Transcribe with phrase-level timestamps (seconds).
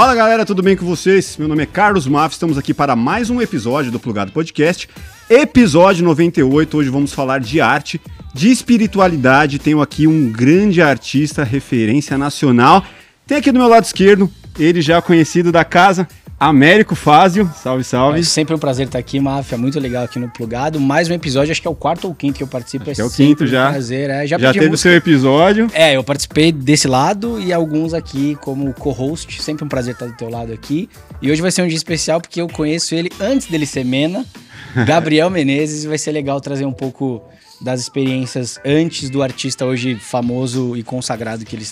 [0.00, 1.36] Fala galera, tudo bem com vocês?
[1.36, 4.88] Meu nome é Carlos Maff, estamos aqui para mais um episódio do Plugado Podcast,
[5.28, 6.78] episódio 98.
[6.78, 8.00] Hoje vamos falar de arte,
[8.32, 9.58] de espiritualidade.
[9.58, 12.82] Tenho aqui um grande artista, referência nacional.
[13.26, 16.08] Tem aqui do meu lado esquerdo, ele já conhecido da casa,
[16.40, 18.20] Américo Fázio, salve, salve.
[18.20, 20.80] É sempre um prazer estar aqui, Máfia, muito legal aqui no Plugado.
[20.80, 22.90] Mais um episódio, acho que é o quarto ou quinto que eu participo.
[22.90, 23.68] Acho é, é o quinto já.
[23.68, 24.26] Um prazer, é.
[24.26, 25.68] Já, já teve o seu episódio.
[25.74, 29.42] É, eu participei desse lado e alguns aqui como co-host.
[29.42, 30.88] Sempre um prazer estar do teu lado aqui.
[31.20, 34.24] E hoje vai ser um dia especial porque eu conheço ele antes dele ser Mena,
[34.86, 37.22] Gabriel Menezes, e vai ser legal trazer um pouco
[37.60, 41.66] das experiências antes do artista hoje famoso e consagrado que ele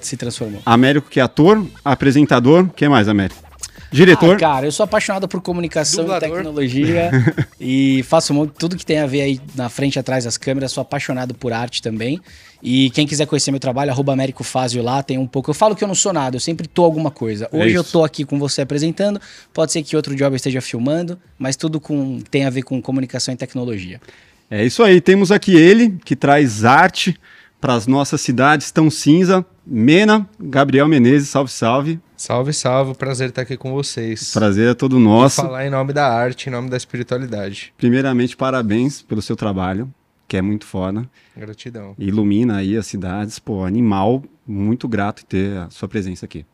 [0.00, 0.62] se transformou.
[0.64, 3.51] Américo que é ator, apresentador, quem mais, Américo?
[3.92, 4.36] Diretor.
[4.36, 6.28] Ah, cara, eu sou apaixonado por comunicação Dublador.
[6.28, 7.10] e tecnologia
[7.60, 10.72] e faço muito, tudo que tem a ver aí na frente e atrás das câmeras.
[10.72, 12.20] Sou apaixonado por arte também.
[12.62, 15.50] E quem quiser conhecer meu trabalho, arroba Américo Fázio lá, tem um pouco.
[15.50, 17.48] Eu falo que eu não sou nada, eu sempre tô alguma coisa.
[17.52, 19.20] É Hoje é eu tô aqui com você apresentando,
[19.52, 23.34] pode ser que outro job esteja filmando, mas tudo com, tem a ver com comunicação
[23.34, 24.00] e tecnologia.
[24.48, 27.18] É isso aí, temos aqui ele, que traz arte
[27.60, 29.44] para as nossas cidades tão cinza.
[29.66, 32.00] Mena, Gabriel Menezes, salve, salve.
[32.24, 34.32] Salve, salve, prazer estar aqui com vocês.
[34.32, 35.42] Prazer é todo nosso.
[35.42, 37.74] Vou falar em nome da arte, em nome da espiritualidade.
[37.76, 39.92] Primeiramente, parabéns pelo seu trabalho,
[40.28, 41.04] que é muito foda.
[41.36, 41.96] Gratidão.
[41.98, 46.46] Ilumina aí as cidades, pô, animal, muito grato ter a sua presença aqui.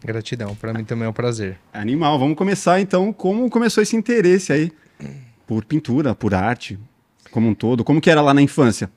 [0.00, 1.58] Gratidão, para mim também é um prazer.
[1.72, 4.70] Animal, vamos começar então, como começou esse interesse aí
[5.44, 6.78] por pintura, por arte,
[7.32, 7.82] como um todo?
[7.82, 8.88] Como que era lá na infância?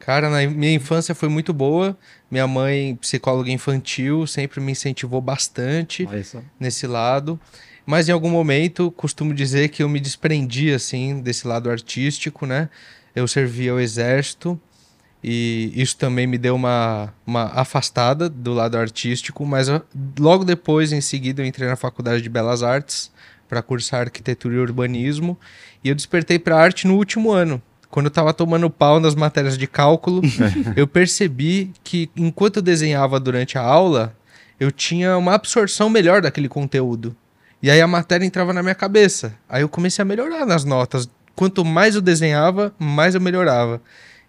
[0.00, 1.96] Cara, na minha infância foi muito boa.
[2.30, 6.04] Minha mãe, psicóloga infantil, sempre me incentivou bastante
[6.58, 7.38] nesse lado.
[7.86, 12.68] Mas em algum momento, costumo dizer que eu me desprendi, assim, desse lado artístico, né?
[13.14, 14.60] Eu servia ao exército
[15.22, 19.68] e isso também me deu uma, uma afastada do lado artístico, mas
[20.18, 23.10] logo depois, em seguida, eu entrei na Faculdade de Belas Artes
[23.48, 25.38] para cursar arquitetura e urbanismo
[25.82, 27.62] e eu despertei para arte no último ano
[27.94, 30.20] quando eu estava tomando pau nas matérias de cálculo,
[30.74, 34.16] eu percebi que enquanto eu desenhava durante a aula,
[34.58, 37.14] eu tinha uma absorção melhor daquele conteúdo.
[37.62, 39.36] E aí a matéria entrava na minha cabeça.
[39.48, 41.08] Aí eu comecei a melhorar nas notas.
[41.36, 43.80] Quanto mais eu desenhava, mais eu melhorava.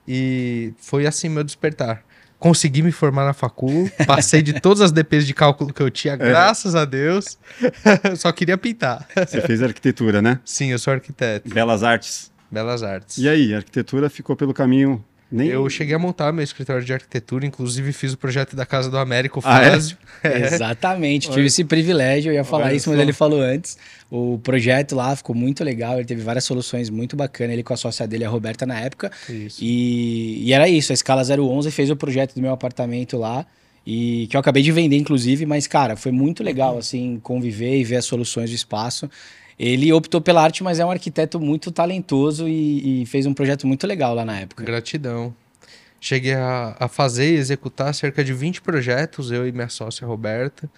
[0.07, 2.03] E foi assim meu despertar.
[2.37, 6.13] Consegui me formar na facul, passei de todas as DPs de cálculo que eu tinha,
[6.13, 6.17] é.
[6.17, 7.39] graças a Deus.
[8.15, 9.07] Só queria pintar.
[9.15, 10.39] Você fez arquitetura, né?
[10.45, 11.49] Sim, eu sou arquiteto.
[11.49, 12.34] Belas Artes.
[12.55, 13.17] Belas Artes.
[13.17, 15.47] E aí, a arquitetura ficou pelo caminho nem...
[15.47, 18.97] Eu cheguei a montar meu escritório de arquitetura, inclusive fiz o projeto da Casa do
[18.97, 19.97] Américo, Fásio.
[20.23, 20.35] Ah, é?
[20.35, 20.45] É.
[20.45, 23.77] Exatamente, tive esse privilégio, eu ia falar Olha isso, mas ele falou antes.
[24.09, 27.77] O projeto lá ficou muito legal, ele teve várias soluções muito bacanas, ele com a
[27.77, 29.11] sócia dele, a Roberta, na época.
[29.29, 29.59] Isso.
[29.61, 33.45] E, e era isso, a escala 011 fez o projeto do meu apartamento lá,
[33.85, 37.83] e que eu acabei de vender, inclusive, mas, cara, foi muito legal, assim, conviver e
[37.83, 39.09] ver as soluções do espaço.
[39.57, 43.66] Ele optou pela arte, mas é um arquiteto muito talentoso e, e fez um projeto
[43.66, 44.63] muito legal lá na época.
[44.63, 45.33] Gratidão.
[45.99, 50.69] Cheguei a, a fazer e executar cerca de 20 projetos, eu e minha sócia Roberta.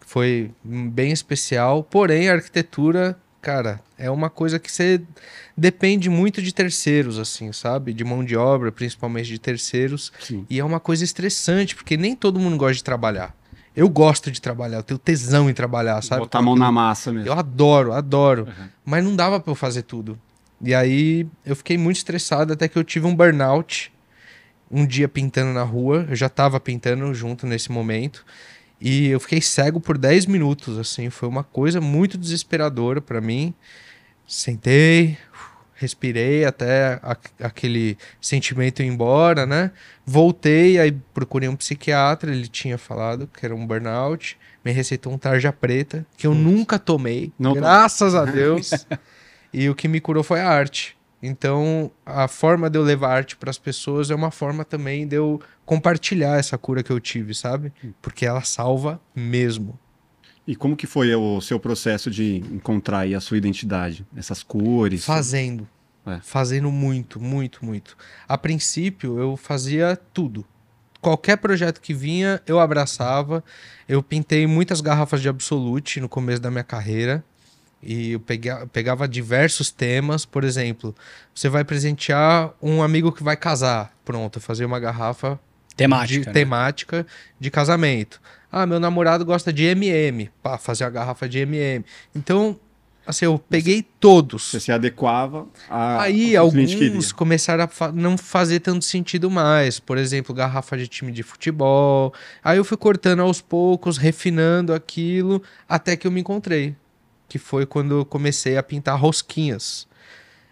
[0.00, 1.82] Foi bem especial.
[1.82, 5.00] Porém, a arquitetura, cara, é uma coisa que você
[5.56, 7.92] depende muito de terceiros, assim, sabe?
[7.92, 10.12] De mão de obra, principalmente de terceiros.
[10.20, 10.46] Sim.
[10.48, 13.34] E é uma coisa estressante, porque nem todo mundo gosta de trabalhar.
[13.78, 16.22] Eu gosto de trabalhar, eu tenho tesão em trabalhar, sabe?
[16.22, 17.28] Botar a mão na massa mesmo.
[17.28, 18.42] Eu adoro, adoro.
[18.42, 18.68] Uhum.
[18.84, 20.18] Mas não dava para eu fazer tudo.
[20.60, 23.92] E aí eu fiquei muito estressado até que eu tive um burnout
[24.68, 26.06] um dia pintando na rua.
[26.10, 28.24] Eu já tava pintando junto nesse momento.
[28.80, 31.08] E eu fiquei cego por 10 minutos, assim.
[31.08, 33.54] Foi uma coisa muito desesperadora para mim.
[34.26, 35.16] Sentei,
[35.78, 39.70] respirei até a, aquele sentimento ir embora, né?
[40.04, 45.18] Voltei, aí procurei um psiquiatra, ele tinha falado que era um burnout, me receitou um
[45.18, 48.70] tarja preta, que eu nunca tomei, Não graças a Deus.
[49.52, 50.96] e o que me curou foi a arte.
[51.22, 55.16] Então, a forma de eu levar arte para as pessoas é uma forma também de
[55.16, 57.72] eu compartilhar essa cura que eu tive, sabe?
[58.00, 59.78] Porque ela salva mesmo.
[60.48, 64.06] E como que foi o seu processo de encontrar a sua identidade?
[64.16, 65.04] Essas cores?
[65.04, 65.68] Fazendo.
[66.06, 66.20] É.
[66.22, 67.94] Fazendo muito, muito, muito.
[68.26, 70.46] A princípio, eu fazia tudo.
[71.02, 73.44] Qualquer projeto que vinha, eu abraçava.
[73.86, 77.22] Eu pintei muitas garrafas de Absolute no começo da minha carreira.
[77.82, 80.24] E eu pegava, pegava diversos temas.
[80.24, 80.96] Por exemplo,
[81.34, 83.94] você vai presentear um amigo que vai casar.
[84.02, 85.38] Pronto, eu fazia uma garrafa
[85.76, 86.32] temática, de, né?
[86.32, 87.06] temática
[87.38, 88.18] de casamento.
[88.50, 90.30] Ah, meu namorado gosta de MM.
[90.42, 91.84] Pá, fazer a garrafa de MM.
[92.14, 92.58] Então,
[93.08, 94.50] Assim, eu peguei todos.
[94.50, 96.02] Você se adequava a.
[96.02, 99.80] Aí alguns começaram a fa não fazer tanto sentido mais.
[99.80, 102.12] Por exemplo, garrafa de time de futebol.
[102.44, 106.76] Aí eu fui cortando aos poucos, refinando aquilo, até que eu me encontrei.
[107.26, 109.88] Que foi quando eu comecei a pintar rosquinhas.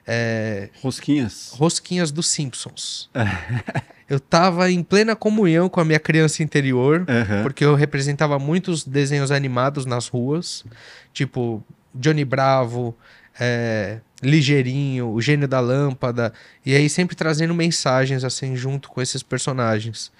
[0.06, 0.68] É...
[0.80, 1.50] Rosquinhas?
[1.52, 3.10] Rosquinhas dos Simpsons.
[4.08, 7.42] eu tava em plena comunhão com a minha criança interior, uhum.
[7.42, 10.64] porque eu representava muitos desenhos animados nas ruas,
[11.12, 12.96] tipo Johnny Bravo,
[13.38, 16.32] é, Ligeirinho, o Gênio da Lâmpada,
[16.64, 20.12] e aí sempre trazendo mensagens assim junto com esses personagens.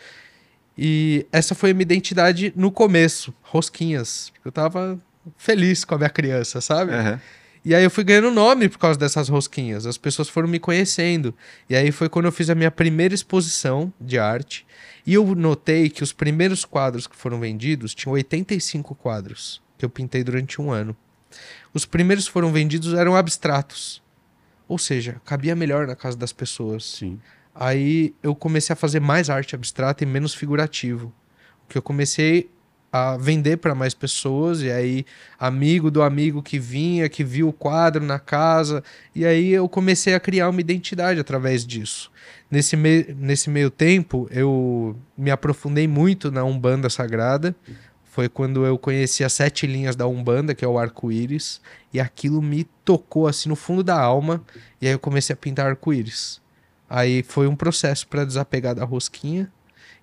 [0.76, 4.32] E essa foi a minha identidade no começo, rosquinhas.
[4.44, 4.98] Eu tava
[5.38, 6.92] feliz com a minha criança, sabe?
[6.92, 7.18] Uhum.
[7.66, 9.86] E aí eu fui ganhando nome por causa dessas rosquinhas.
[9.86, 11.34] As pessoas foram me conhecendo.
[11.68, 14.64] E aí foi quando eu fiz a minha primeira exposição de arte.
[15.04, 19.90] E eu notei que os primeiros quadros que foram vendidos tinham 85 quadros que eu
[19.90, 20.96] pintei durante um ano.
[21.74, 24.00] Os primeiros foram vendidos eram abstratos.
[24.68, 26.84] Ou seja, cabia melhor na casa das pessoas.
[26.84, 27.18] Sim.
[27.52, 31.12] Aí eu comecei a fazer mais arte abstrata e menos figurativo.
[31.68, 32.48] Que eu comecei
[32.96, 35.04] a vender para mais pessoas e aí
[35.38, 38.82] amigo do amigo que vinha, que viu o quadro na casa,
[39.14, 42.10] e aí eu comecei a criar uma identidade através disso.
[42.50, 47.54] Nesse, me nesse meio tempo, eu me aprofundei muito na Umbanda Sagrada,
[48.04, 51.60] foi quando eu conheci as sete linhas da Umbanda, que é o arco-íris,
[51.92, 54.42] e aquilo me tocou assim no fundo da alma,
[54.80, 56.40] e aí eu comecei a pintar arco-íris.
[56.88, 59.52] Aí foi um processo para desapegar da rosquinha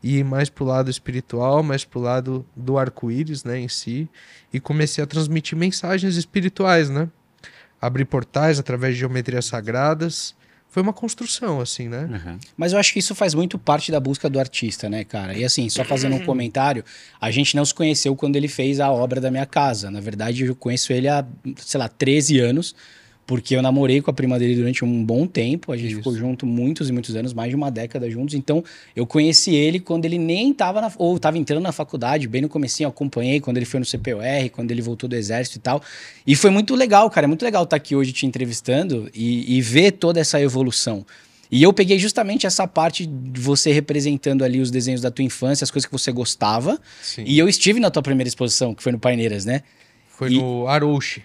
[0.03, 4.09] e ir mais pro lado espiritual, mais pro lado do arco-íris, né, em si,
[4.51, 7.07] e comecei a transmitir mensagens espirituais, né?
[7.81, 10.35] Abrir portais através de geometrias sagradas,
[10.73, 12.09] foi uma construção, assim, né?
[12.11, 12.39] Uhum.
[12.57, 15.37] Mas eu acho que isso faz muito parte da busca do artista, né, cara?
[15.37, 16.83] E assim, só fazendo um comentário,
[17.21, 19.91] a gente não se conheceu quando ele fez a obra da minha casa.
[19.91, 21.23] Na verdade, eu conheço ele há,
[21.57, 22.75] sei lá, 13 anos.
[23.25, 25.97] Porque eu namorei com a prima dele durante um bom tempo, a gente Isso.
[25.97, 28.35] ficou junto muitos e muitos anos, mais de uma década juntos.
[28.35, 28.63] Então,
[28.95, 32.49] eu conheci ele quando ele nem estava na, ou estava entrando na faculdade, bem no
[32.49, 35.81] comecinho, acompanhei quando ele foi no CPOR, quando ele voltou do exército e tal.
[36.27, 39.61] E foi muito legal, cara, é muito legal estar aqui hoje te entrevistando e, e
[39.61, 41.05] ver toda essa evolução.
[41.49, 45.63] E eu peguei justamente essa parte de você representando ali os desenhos da tua infância,
[45.63, 46.81] as coisas que você gostava.
[47.01, 47.23] Sim.
[47.27, 49.61] E eu estive na tua primeira exposição, que foi no Paineiras, né?
[50.09, 50.37] Foi e...
[50.39, 51.21] no Arouche.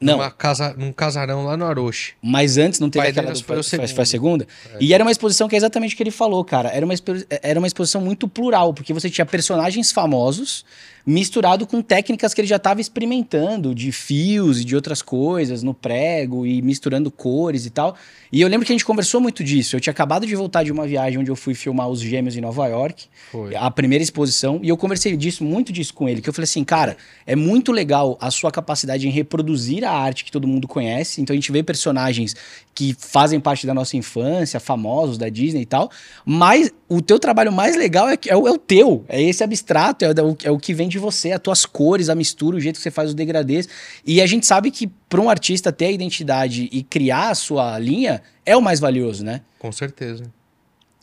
[0.00, 0.18] Não.
[0.18, 2.14] Numa casa, num casarão lá no Aroche.
[2.22, 4.46] Mas antes não teve Pai aquela do, foi, foi, foi a segunda?
[4.74, 4.76] É.
[4.80, 6.68] E era uma exposição que é exatamente o que ele falou, cara.
[6.68, 6.94] Era uma,
[7.42, 10.64] era uma exposição muito plural, porque você tinha personagens famosos
[11.08, 15.72] misturado com técnicas que ele já estava experimentando, de fios e de outras coisas, no
[15.72, 17.96] prego e misturando cores e tal.
[18.30, 19.74] E eu lembro que a gente conversou muito disso.
[19.74, 22.42] Eu tinha acabado de voltar de uma viagem onde eu fui filmar os gêmeos em
[22.42, 23.56] Nova York, Foi.
[23.56, 26.62] a primeira exposição, e eu conversei disso, muito disso com ele, que eu falei assim,
[26.62, 26.94] cara,
[27.26, 31.22] é muito legal a sua capacidade em reproduzir a arte que todo mundo conhece.
[31.22, 32.36] Então a gente vê personagens
[32.74, 35.90] que fazem parte da nossa infância, famosos da Disney e tal,
[36.22, 40.04] mas o teu trabalho mais legal é, é, o, é o teu, é esse abstrato,
[40.04, 42.76] é o, é o que vem de você, as tuas cores, a mistura, o jeito
[42.76, 43.68] que você faz os degradês.
[44.06, 47.78] E a gente sabe que para um artista ter a identidade e criar a sua
[47.78, 49.42] linha é o mais valioso, né?
[49.58, 50.24] Com certeza.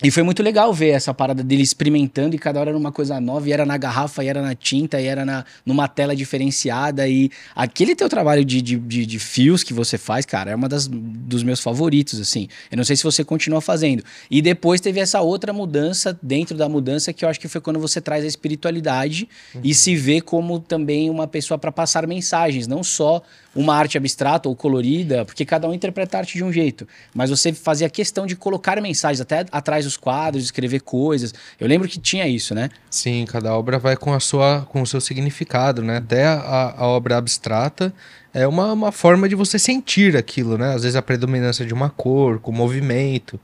[0.03, 3.17] E foi muito legal ver essa parada dele experimentando e cada hora era uma coisa
[3.21, 7.07] nova, e era na garrafa, e era na tinta, e era na, numa tela diferenciada.
[7.07, 10.67] E aquele teu trabalho de, de, de, de fios que você faz, cara, é uma
[10.67, 12.49] das, dos meus favoritos, assim.
[12.69, 14.03] Eu não sei se você continua fazendo.
[14.29, 17.79] E depois teve essa outra mudança dentro da mudança, que eu acho que foi quando
[17.79, 19.61] você traz a espiritualidade uhum.
[19.63, 23.21] e se vê como também uma pessoa para passar mensagens, não só
[23.55, 26.87] uma arte abstrata ou colorida, porque cada um interpreta a arte de um jeito.
[27.13, 31.33] Mas você fazia questão de colocar mensagens até atrás dos quadros, escrever coisas.
[31.59, 32.69] Eu lembro que tinha isso, né?
[32.89, 35.97] Sim, cada obra vai com a sua com o seu significado, né?
[35.97, 37.93] Até a, a obra abstrata
[38.33, 40.73] é uma, uma forma de você sentir aquilo, né?
[40.73, 43.39] Às vezes a predominância de uma cor, com movimento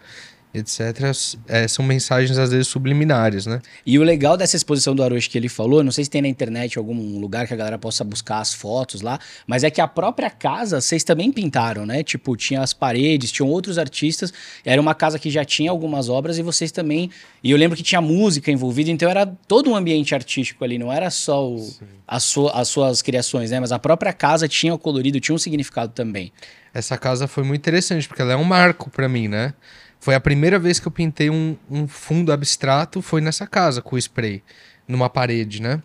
[0.53, 1.11] etc.,
[1.47, 3.61] é, são mensagens às vezes subliminares, né?
[3.85, 6.27] E o legal dessa exposição do Aroshi que ele falou, não sei se tem na
[6.27, 9.87] internet algum lugar que a galera possa buscar as fotos lá, mas é que a
[9.87, 12.03] própria casa vocês também pintaram, né?
[12.03, 14.33] Tipo, tinha as paredes, tinham outros artistas,
[14.65, 17.09] era uma casa que já tinha algumas obras e vocês também.
[17.43, 20.91] E eu lembro que tinha música envolvida, então era todo um ambiente artístico ali, não
[20.91, 21.69] era só o,
[22.07, 23.59] as, as suas criações, né?
[23.59, 26.31] Mas a própria casa tinha o colorido, tinha um significado também.
[26.73, 29.53] Essa casa foi muito interessante, porque ela é um marco para mim, né?
[30.01, 33.95] Foi a primeira vez que eu pintei um, um fundo abstrato, foi nessa casa com
[33.99, 34.41] spray,
[34.87, 35.79] numa parede, né?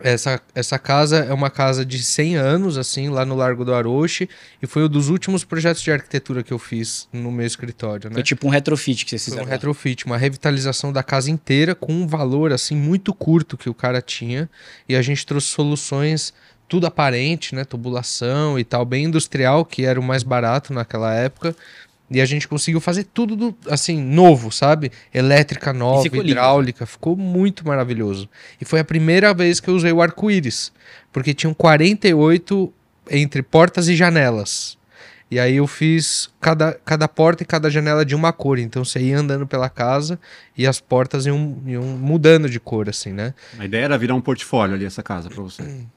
[0.00, 4.28] Essa, essa casa é uma casa de 100 anos, assim, lá no Largo do Aroche,
[4.62, 8.14] e foi um dos últimos projetos de arquitetura que eu fiz no meu escritório, né?
[8.14, 9.44] Foi tipo um retrofit que vocês fizeram.
[9.44, 13.68] Foi um retrofit, uma revitalização da casa inteira com um valor, assim, muito curto que
[13.68, 14.48] o cara tinha,
[14.88, 16.32] e a gente trouxe soluções
[16.68, 17.64] tudo aparente, né?
[17.64, 21.54] Tubulação e tal, bem industrial, que era o mais barato naquela época.
[22.10, 24.92] E a gente conseguiu fazer tudo do, assim, novo, sabe?
[25.12, 26.90] Elétrica nova, ficou hidráulica, lindo.
[26.90, 28.28] ficou muito maravilhoso.
[28.60, 30.72] E foi a primeira vez que eu usei o arco-íris,
[31.12, 32.72] porque tinham 48
[33.10, 34.78] entre portas e janelas.
[35.28, 38.58] E aí eu fiz cada, cada porta e cada janela de uma cor.
[38.58, 40.20] Então você ia andando pela casa
[40.56, 43.34] e as portas iam, iam mudando de cor, assim, né?
[43.58, 45.62] A ideia era virar um portfólio ali, essa casa, para você.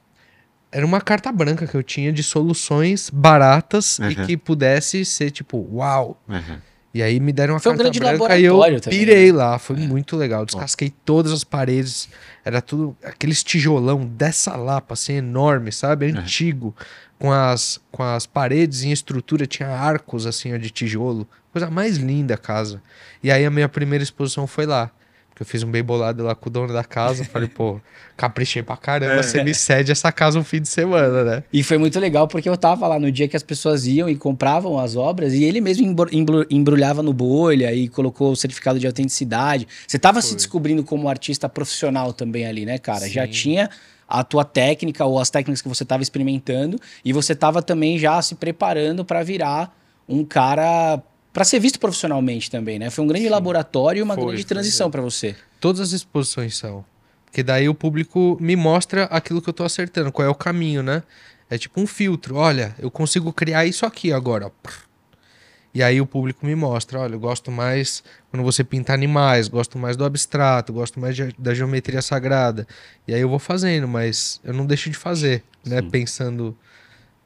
[0.72, 4.12] era uma carta branca que eu tinha de soluções baratas uhum.
[4.12, 6.22] e que pudesse ser tipo, uau.
[6.28, 6.58] Uhum.
[6.94, 9.32] E aí me deram uma foi carta um branca e eu pirei também, né?
[9.32, 9.80] lá, foi é.
[9.80, 10.46] muito legal.
[10.46, 12.10] Descasquei todas as paredes,
[12.44, 16.08] era tudo aqueles tijolão dessa lapa assim enorme, sabe?
[16.08, 16.76] Antigo,
[17.20, 22.34] com as com as paredes em estrutura tinha arcos assim de tijolo, coisa mais linda
[22.34, 22.82] a casa.
[23.22, 24.90] E aí a minha primeira exposição foi lá
[25.40, 27.24] que eu fiz um bem bolado lá com o dono da casa.
[27.24, 27.80] Falei, pô,
[28.18, 29.24] caprichei pra caramba, é.
[29.24, 31.44] você me cede essa casa um fim de semana, né?
[31.54, 34.18] E foi muito legal porque eu tava lá no dia que as pessoas iam e
[34.18, 35.96] compravam as obras e ele mesmo
[36.52, 39.66] embrulhava no bolha e colocou o certificado de autenticidade.
[39.88, 40.30] Você tava foi.
[40.30, 43.06] se descobrindo como artista profissional também ali, né, cara?
[43.06, 43.12] Sim.
[43.12, 43.70] Já tinha
[44.10, 48.22] a tua técnica ou as técnicas que você estava experimentando e você estava também já
[48.22, 49.74] se preparando para virar
[50.06, 52.90] um cara para ser visto profissionalmente também, né?
[52.90, 53.32] Foi um grande Sim.
[53.32, 55.36] laboratório e uma foi, grande transição para você.
[55.60, 56.84] Todas as exposições são.
[57.26, 60.82] Porque daí o público me mostra aquilo que eu tô acertando, qual é o caminho,
[60.82, 61.04] né?
[61.50, 62.36] É tipo um filtro.
[62.36, 64.52] Olha, eu consigo criar isso aqui agora.
[65.74, 69.78] E aí o público me mostra, olha, eu gosto mais quando você pinta animais, gosto
[69.78, 72.68] mais do abstrato, gosto mais de, da geometria sagrada.
[73.08, 75.82] E aí eu vou fazendo, mas eu não deixo de fazer, né?
[75.82, 76.58] Pensando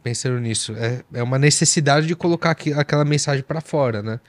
[0.04, 0.76] pensando nisso.
[0.76, 4.20] É, é uma necessidade de colocar aqui, aquela mensagem para fora, né?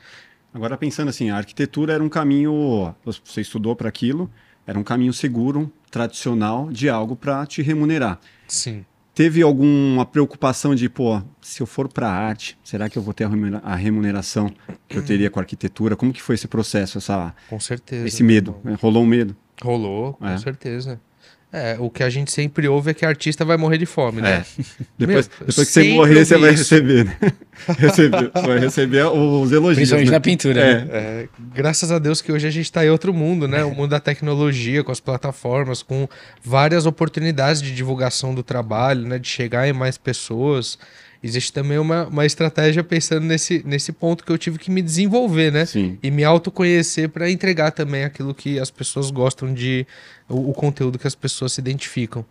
[0.54, 4.31] Agora pensando assim, a arquitetura era um caminho, você estudou para aquilo,
[4.64, 8.21] era um caminho seguro, tradicional de algo para te remunerar.
[8.47, 8.85] Sim.
[9.14, 13.28] Teve alguma preocupação de, pô, se eu for para arte, será que eu vou ter
[13.62, 14.52] a remuneração
[14.88, 15.95] que eu teria com a arquitetura?
[15.95, 18.07] Como que foi esse processo, essa Com certeza.
[18.07, 19.37] Esse medo, rolou um medo?
[19.62, 20.37] Rolou, com é.
[20.38, 21.00] certeza.
[21.56, 24.44] É, o que a gente sempre ouve é que artista vai morrer de fome, né?
[24.58, 24.64] É.
[24.99, 27.16] Depois, Meu, depois que você morrer, você vai receber, né?
[27.78, 29.76] receber, você vai receber os elogios.
[29.76, 30.12] Principalmente né?
[30.12, 30.61] na pintura.
[30.61, 30.75] É.
[30.75, 30.88] Né?
[30.92, 33.64] É, graças a Deus que hoje a gente está em outro mundo, né?
[33.64, 36.08] O mundo da tecnologia, com as plataformas, com
[36.42, 39.18] várias oportunidades de divulgação do trabalho, né?
[39.18, 40.78] De chegar em mais pessoas
[41.25, 45.50] existe também uma, uma estratégia pensando nesse, nesse ponto que eu tive que me desenvolver,
[45.50, 45.64] né?
[45.64, 45.99] Sim.
[46.02, 49.87] E me autoconhecer para entregar também aquilo que as pessoas gostam de.
[50.28, 52.25] O, o, conteúdo que as pessoas se identificam.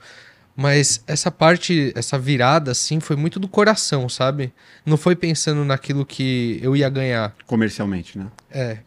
[0.55, 4.53] Mas essa parte, essa virada, assim, foi muito do coração, sabe?
[4.85, 7.35] Não foi pensando naquilo que eu ia ganhar.
[7.47, 8.27] Comercialmente, né?
[8.51, 8.77] É.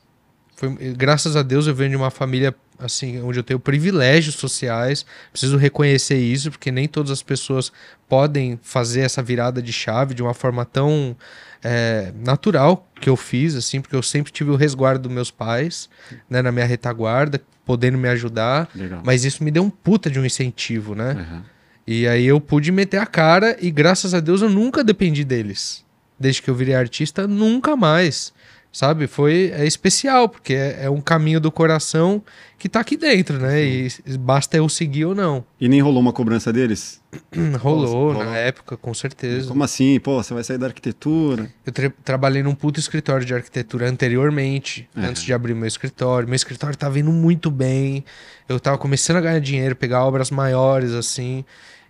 [0.54, 5.04] Foi, graças a Deus eu venho de uma família assim, onde eu tenho privilégios sociais,
[5.30, 7.72] preciso reconhecer isso, porque nem todas as pessoas
[8.08, 11.16] podem fazer essa virada de chave de uma forma tão
[11.62, 15.88] é, natural que eu fiz, assim, porque eu sempre tive o resguardo dos meus pais,
[16.28, 19.00] né, na minha retaguarda, podendo me ajudar, Legal.
[19.04, 21.14] mas isso me deu um puta de um incentivo, né?
[21.14, 21.42] Uhum.
[21.86, 25.84] E aí eu pude meter a cara e graças a Deus eu nunca dependi deles.
[26.18, 28.32] Desde que eu virei artista, nunca mais
[28.76, 29.06] sabe?
[29.06, 32.22] Foi é especial, porque é, é, um caminho do coração
[32.58, 33.64] que tá aqui dentro, né?
[33.64, 33.88] E
[34.20, 35.42] basta eu seguir ou não.
[35.58, 37.00] E nem rolou uma cobrança deles?
[37.58, 39.48] rolou, rolou, na época, com certeza.
[39.48, 39.98] Como assim?
[39.98, 41.50] Pô, você vai sair da arquitetura?
[41.64, 45.06] Eu tra trabalhei num puto escritório de arquitetura anteriormente, é.
[45.06, 46.28] antes de abrir meu escritório.
[46.28, 48.04] Meu escritório tava indo muito bem.
[48.46, 51.46] Eu tava começando a ganhar dinheiro, pegar obras maiores, assim.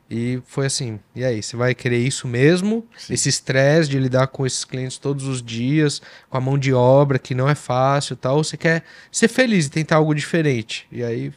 [0.09, 2.87] E foi assim, e aí, você vai querer isso mesmo?
[2.97, 3.15] Sim.
[3.15, 7.19] Esse estresse de lidar com esses clientes todos os dias, com a mão de obra
[7.19, 10.87] que não é fácil tal, ou você quer ser feliz e tentar algo diferente?
[10.93, 11.33] E aí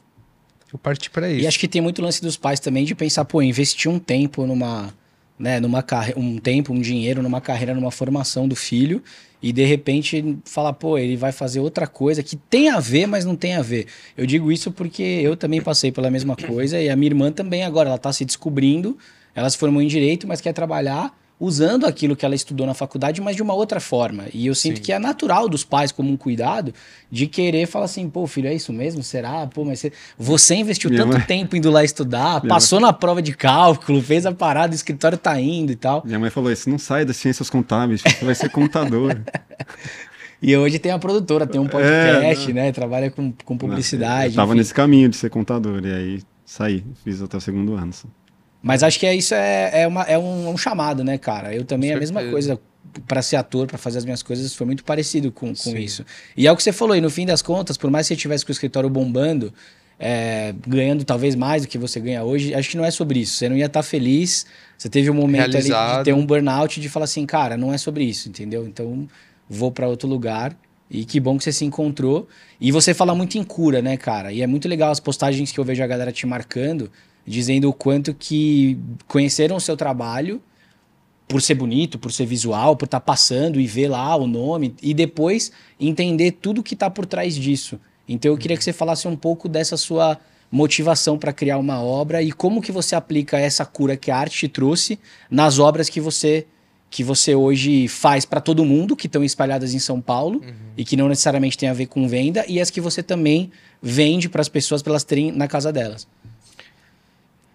[0.71, 1.43] eu parti para isso.
[1.43, 4.45] E acho que tem muito lance dos pais também de pensar, pô, investir um tempo
[4.45, 4.93] numa,
[5.38, 9.03] né, numa carreira, um tempo, um dinheiro numa carreira, numa formação do filho
[9.41, 13.25] e de repente falar, pô, ele vai fazer outra coisa que tem a ver, mas
[13.25, 13.88] não tem a ver.
[14.17, 17.63] Eu digo isso porque eu também passei pela mesma coisa e a minha irmã também
[17.63, 18.98] agora, ela está se descobrindo,
[19.34, 23.22] ela se formou em direito, mas quer trabalhar usando aquilo que ela estudou na faculdade,
[23.22, 24.25] mas de uma outra forma.
[24.34, 24.84] E eu sinto Sim.
[24.84, 26.74] que é natural dos pais, como um cuidado,
[27.10, 29.01] de querer falar assim, pô, filho, é isso mesmo?
[29.01, 29.48] Será?
[29.48, 31.25] Pô, mas você, você investiu Minha tanto mãe...
[31.25, 32.88] tempo indo lá estudar, Minha passou mãe...
[32.89, 36.03] na prova de cálculo, fez a parada, o escritório tá indo e tal.
[36.05, 39.15] Minha mãe falou isso, não sai das ciências contábeis, você vai ser contador.
[40.41, 42.72] E hoje tem a produtora, tem um é, podcast, é, né?
[42.72, 44.29] Trabalha com, com publicidade.
[44.29, 44.60] Eu tava enfim.
[44.60, 47.91] nesse caminho de ser contador, e aí saí, fiz até o segundo ano.
[48.61, 51.55] Mas acho que é, isso é, é, uma, é um, um chamado, né, cara?
[51.55, 52.59] Eu também, é a mesma coisa
[53.07, 56.05] para ser ator, para fazer as minhas coisas, foi muito parecido com, com isso.
[56.35, 58.19] E é o que você falou, e no fim das contas, por mais que você
[58.19, 59.53] tivesse com o escritório bombando,
[59.99, 62.55] é, ganhando talvez mais do que você ganha hoje.
[62.55, 63.35] Acho que não é sobre isso.
[63.35, 64.45] Você não ia estar tá feliz.
[64.77, 67.77] Você teve um momento ali de ter um burnout de falar assim, cara, não é
[67.77, 68.65] sobre isso, entendeu?
[68.65, 69.07] Então
[69.49, 70.55] vou para outro lugar.
[70.89, 72.27] E que bom que você se encontrou.
[72.59, 74.31] E você fala muito em cura, né, cara?
[74.31, 76.89] E é muito legal as postagens que eu vejo a galera te marcando,
[77.29, 78.75] dizendo o quanto que
[79.07, 80.41] conheceram o seu trabalho
[81.27, 84.74] por ser bonito, por ser visual, por estar tá passando e ver lá o nome
[84.81, 87.79] e depois entender tudo que está por trás disso.
[88.07, 90.17] Então eu queria que você falasse um pouco dessa sua
[90.51, 94.36] motivação para criar uma obra e como que você aplica essa cura que a arte
[94.36, 94.98] te trouxe
[95.29, 96.48] nas obras que você
[96.89, 100.53] que você hoje faz para todo mundo que estão espalhadas em São Paulo uhum.
[100.75, 104.27] e que não necessariamente tem a ver com venda e as que você também vende
[104.27, 106.07] para as pessoas para elas terem na casa delas.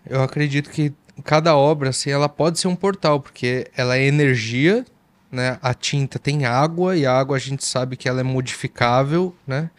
[0.07, 0.93] Eu acredito que
[1.23, 4.85] cada obra assim, ela pode ser um portal, porque ela é energia,
[5.31, 5.59] né?
[5.63, 9.71] A tinta tem água e a água a gente sabe que ela é modificável, né?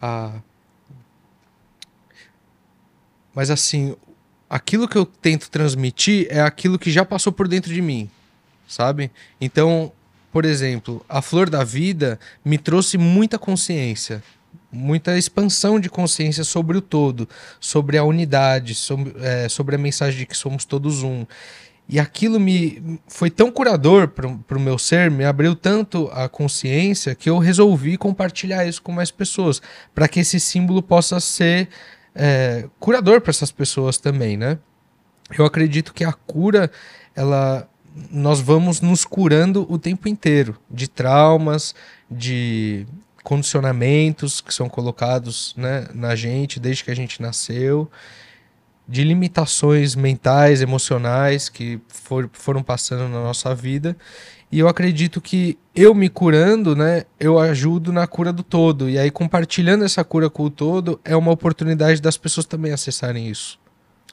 [0.00, 0.32] A...
[3.34, 3.96] Mas assim,
[4.48, 8.08] aquilo que eu tento transmitir é aquilo que já passou por dentro de mim,
[8.68, 9.10] sabe?
[9.40, 9.92] Então,
[10.32, 14.22] por exemplo, a flor da vida me trouxe muita consciência,
[14.74, 17.28] muita expansão de consciência sobre o todo,
[17.60, 21.24] sobre a unidade, sobre, é, sobre a mensagem de que somos todos um.
[21.88, 27.14] E aquilo me foi tão curador para o meu ser, me abriu tanto a consciência
[27.14, 29.60] que eu resolvi compartilhar isso com mais pessoas,
[29.94, 31.68] para que esse símbolo possa ser
[32.14, 34.58] é, curador para essas pessoas também, né?
[35.38, 36.70] Eu acredito que a cura,
[37.14, 37.68] ela,
[38.10, 41.74] nós vamos nos curando o tempo inteiro de traumas,
[42.10, 42.86] de
[43.24, 47.90] condicionamentos que são colocados né, na gente desde que a gente nasceu,
[48.86, 53.96] de limitações mentais, emocionais que for, foram passando na nossa vida.
[54.52, 58.90] E eu acredito que eu me curando, né, eu ajudo na cura do todo.
[58.90, 63.28] E aí, compartilhando essa cura com o todo, é uma oportunidade das pessoas também acessarem
[63.28, 63.58] isso.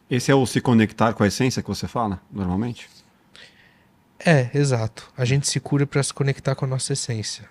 [0.09, 2.89] Esse é o se conectar com a essência que você fala, normalmente?
[4.25, 5.11] É, exato.
[5.17, 7.45] A gente se cura para se conectar com a nossa essência.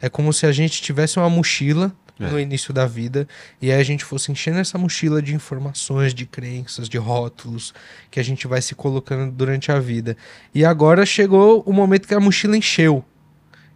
[0.00, 2.28] É como se a gente tivesse uma mochila é.
[2.28, 3.28] no início da vida
[3.60, 7.74] e aí a gente fosse enchendo essa mochila de informações, de crenças, de rótulos
[8.10, 10.16] que a gente vai se colocando durante a vida.
[10.54, 13.04] E agora chegou o momento que a mochila encheu.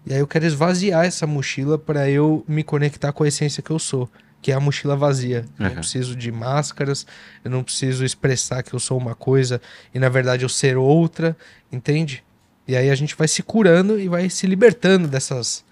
[0.06, 3.70] E aí eu quero esvaziar essa mochila para eu me conectar com a essência que
[3.70, 4.08] eu sou,
[4.40, 5.44] que é a mochila vazia.
[5.58, 7.06] Eu não preciso de máscaras,
[7.44, 9.60] eu não preciso expressar que eu sou uma coisa
[9.94, 11.36] e na verdade eu ser outra,
[11.70, 12.24] entende?
[12.66, 15.64] E aí a gente vai se curando e vai se libertando dessas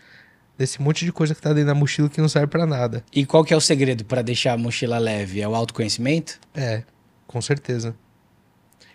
[0.58, 3.04] desse monte de coisa que tá dentro da mochila que não serve para nada.
[3.14, 5.40] E qual que é o segredo para deixar a mochila leve?
[5.40, 6.40] É o autoconhecimento?
[6.52, 6.82] É,
[7.28, 7.94] com certeza.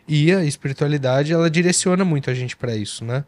[0.06, 3.24] E a espiritualidade, ela direciona muito a gente para isso, né?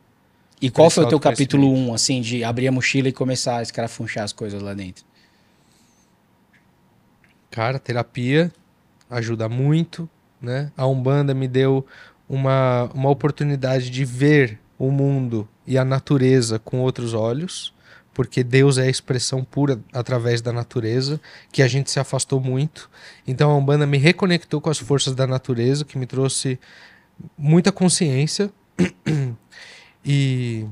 [0.61, 3.57] E qual foi o teu capítulo 1, um, assim, de abrir a mochila e começar
[3.57, 5.05] a escarafunchar as coisas lá dentro?
[7.49, 8.51] Cara, terapia
[9.09, 10.09] ajuda muito,
[10.41, 10.71] né?
[10.75, 11.85] A Umbanda me deu
[12.27, 17.74] uma, uma oportunidade de ver o mundo e a natureza com outros olhos
[18.15, 21.19] porque Deus é a expressão pura através da natureza,
[21.51, 22.89] que a gente se afastou muito.
[23.27, 26.57] Então a Umbanda me reconectou com as forças da natureza, que me trouxe
[27.37, 28.49] muita consciência.
[30.03, 30.65] e.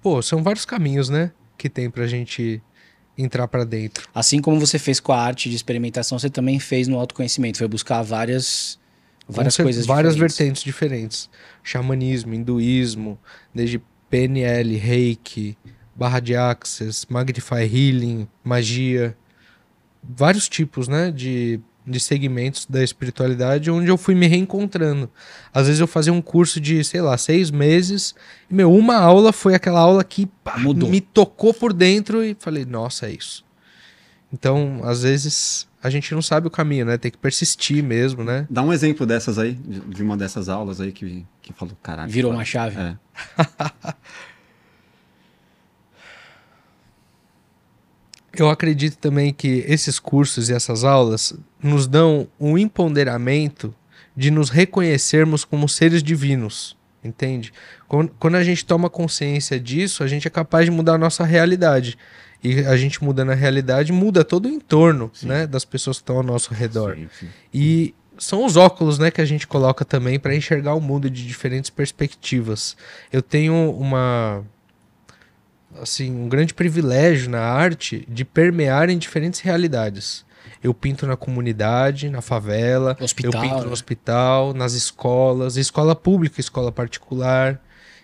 [0.00, 1.30] Pô, são vários caminhos, né?
[1.58, 2.62] Que tem pra gente
[3.16, 4.08] entrar para dentro.
[4.14, 7.68] Assim como você fez com a arte de experimentação, você também fez no autoconhecimento, foi
[7.68, 8.78] buscar várias
[9.28, 10.38] várias coisas várias diferentes.
[10.38, 11.30] vertentes diferentes,
[11.62, 13.18] xamanismo, hinduísmo,
[13.54, 15.56] desde PNL, Reiki,
[15.94, 19.16] barra de Access, Magnify Healing, magia,
[20.02, 25.10] vários tipos, né, de, de segmentos da espiritualidade onde eu fui me reencontrando.
[25.52, 28.14] Às vezes eu fazia um curso de, sei lá, seis meses
[28.50, 32.64] e, meu, uma aula foi aquela aula que pá, me tocou por dentro e falei,
[32.64, 33.44] nossa, é isso.
[34.32, 36.98] Então, às vezes a gente não sabe o caminho, né?
[36.98, 38.46] Tem que persistir mesmo, né?
[38.50, 42.10] Dá um exemplo dessas aí, de uma dessas aulas aí que, que falou, caralho.
[42.10, 42.78] Virou uma chave.
[42.78, 42.96] É.
[48.36, 53.74] Eu acredito também que esses cursos e essas aulas nos dão um empoderamento
[54.16, 57.52] de nos reconhecermos como seres divinos, entende?
[57.88, 61.98] Quando a gente toma consciência disso, a gente é capaz de mudar a nossa realidade.
[62.44, 66.18] E a gente mudando a realidade muda todo o entorno né, das pessoas que estão
[66.18, 66.94] ao nosso redor.
[66.94, 67.28] Sim, sim.
[67.52, 71.26] E são os óculos né, que a gente coloca também para enxergar o mundo de
[71.26, 72.76] diferentes perspectivas.
[73.12, 74.44] Eu tenho uma
[75.80, 80.26] assim um grande privilégio na arte de permear em diferentes realidades.
[80.62, 83.72] Eu pinto na comunidade, na favela, hospital, eu pinto no né?
[83.72, 87.60] hospital, nas escolas, escola pública, escola particular.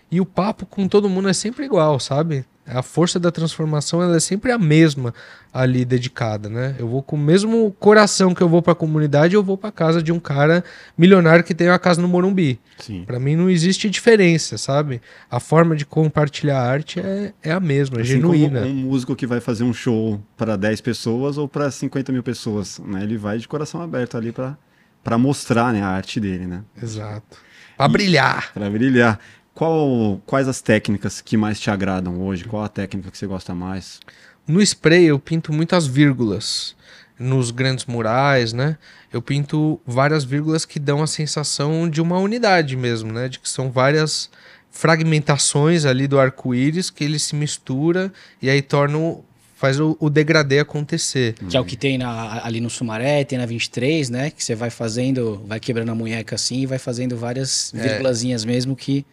[0.09, 2.45] E o papo com todo mundo é sempre igual, sabe?
[2.67, 5.13] A força da transformação ela é sempre a mesma
[5.53, 6.75] ali dedicada, né?
[6.79, 9.71] Eu vou com o mesmo coração que eu vou para a comunidade, eu vou para
[9.71, 10.63] casa de um cara
[10.97, 12.59] milionário que tem uma casa no Morumbi.
[13.05, 15.01] Para mim não existe diferença, sabe?
[15.29, 18.61] A forma de compartilhar arte é, é a mesma, é assim genuína.
[18.61, 22.79] um músico que vai fazer um show para 10 pessoas ou para 50 mil pessoas,
[22.79, 23.03] né?
[23.03, 24.57] Ele vai de coração aberto ali para
[25.05, 26.63] para mostrar né, a arte dele, né?
[26.81, 27.37] Exato.
[27.77, 28.51] Para brilhar.
[28.53, 29.19] Para brilhar.
[29.55, 32.43] Qual, quais as técnicas que mais te agradam hoje?
[32.43, 34.01] Qual a técnica que você gosta mais?
[34.45, 36.75] No spray eu pinto muitas vírgulas.
[37.17, 38.77] Nos grandes murais, né?
[39.13, 43.29] Eu pinto várias vírgulas que dão a sensação de uma unidade mesmo, né?
[43.29, 44.29] De que são várias
[44.69, 49.17] fragmentações ali do arco-íris que ele se mistura e aí torna
[49.55, 51.33] faz o, o degradê acontecer.
[51.49, 54.29] Que é o que tem na, ali no Sumaré, tem na 23, né?
[54.29, 57.81] Que você vai fazendo, vai quebrando a munheca assim e vai fazendo várias é.
[57.81, 59.05] vírgulazinhas mesmo que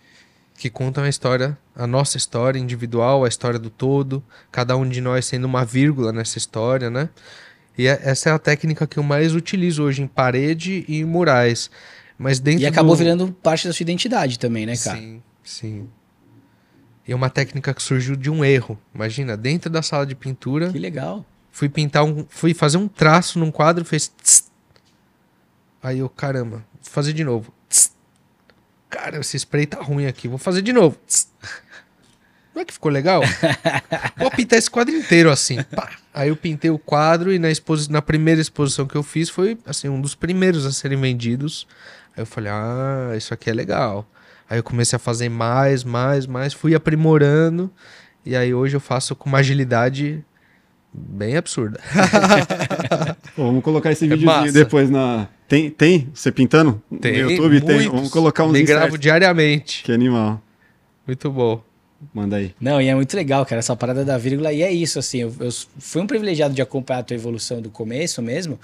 [0.63, 4.23] que contam a história, a nossa história individual, a história do todo,
[4.53, 7.09] cada um de nós sendo uma vírgula nessa história, né?
[7.77, 11.05] E é, essa é a técnica que eu mais utilizo hoje em parede e em
[11.05, 11.69] murais.
[12.17, 12.99] Mas dentro E acabou do...
[12.99, 14.99] virando parte da sua identidade também, né, cara?
[14.99, 15.89] Sim, sim.
[17.09, 18.79] E é uma técnica que surgiu de um erro.
[18.95, 20.71] Imagina, dentro da sala de pintura.
[20.71, 21.27] Que legal.
[21.51, 22.25] Fui pintar um.
[22.29, 24.13] Fui fazer um traço num quadro, fez.
[24.23, 24.45] Tss.
[25.83, 27.53] Aí eu, caramba, vou fazer de novo.
[28.93, 30.99] Cara, esse spray tá ruim aqui, vou fazer de novo.
[32.55, 33.23] Não é que ficou legal?
[34.19, 35.63] vou pintar esse quadro inteiro assim.
[35.75, 35.93] Pá.
[36.13, 39.57] Aí eu pintei o quadro e na, exposi na primeira exposição que eu fiz foi
[39.65, 41.67] assim um dos primeiros a serem vendidos.
[42.15, 44.07] Aí eu falei, ah, isso aqui é legal.
[44.49, 47.73] Aí eu comecei a fazer mais, mais, mais, fui aprimorando.
[48.27, 50.23] E aí hoje eu faço com uma agilidade
[50.93, 51.81] bem absurda.
[53.35, 56.09] Pô, vamos colocar esse é videozinho depois na, tem, tem?
[56.15, 56.83] Você pintando?
[56.99, 57.13] Tem.
[57.23, 57.69] No YouTube muitos.
[57.69, 57.89] tem.
[57.91, 59.83] Vamos colocar uns Me gravo diariamente.
[59.83, 60.41] Que animal.
[61.07, 61.63] Muito bom.
[62.15, 62.55] Manda aí.
[62.59, 64.51] Não, e é muito legal, cara, essa parada da vírgula.
[64.51, 67.69] E é isso, assim, eu, eu fui um privilegiado de acompanhar a tua evolução do
[67.69, 68.59] começo mesmo.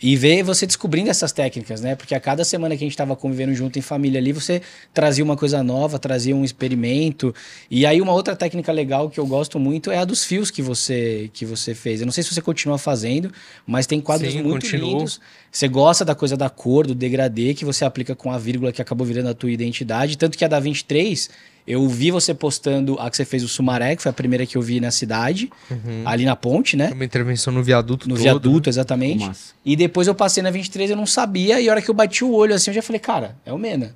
[0.00, 1.96] E ver você descobrindo essas técnicas, né?
[1.96, 4.62] Porque a cada semana que a gente estava convivendo junto em família ali, você
[4.94, 7.34] trazia uma coisa nova, trazia um experimento.
[7.70, 10.62] E aí uma outra técnica legal que eu gosto muito é a dos fios que
[10.62, 12.00] você que você fez.
[12.00, 13.32] Eu não sei se você continua fazendo,
[13.66, 14.98] mas tem quadros Sim, muito continuo.
[14.98, 15.20] lindos.
[15.50, 18.82] Você gosta da coisa da cor, do degradê que você aplica com a vírgula que
[18.82, 21.28] acabou virando a tua identidade, tanto que a da 23
[21.68, 24.56] eu vi você postando a que você fez o Sumaré, que foi a primeira que
[24.56, 26.02] eu vi na cidade, uhum.
[26.06, 26.90] ali na ponte, né?
[26.94, 28.70] Uma intervenção no viaduto No todo, viaduto, né?
[28.70, 29.26] exatamente.
[29.26, 29.52] Nossa.
[29.62, 32.24] E depois eu passei na 23, eu não sabia, e a hora que eu bati
[32.24, 33.94] o olho assim, eu já falei, cara, é o Mena.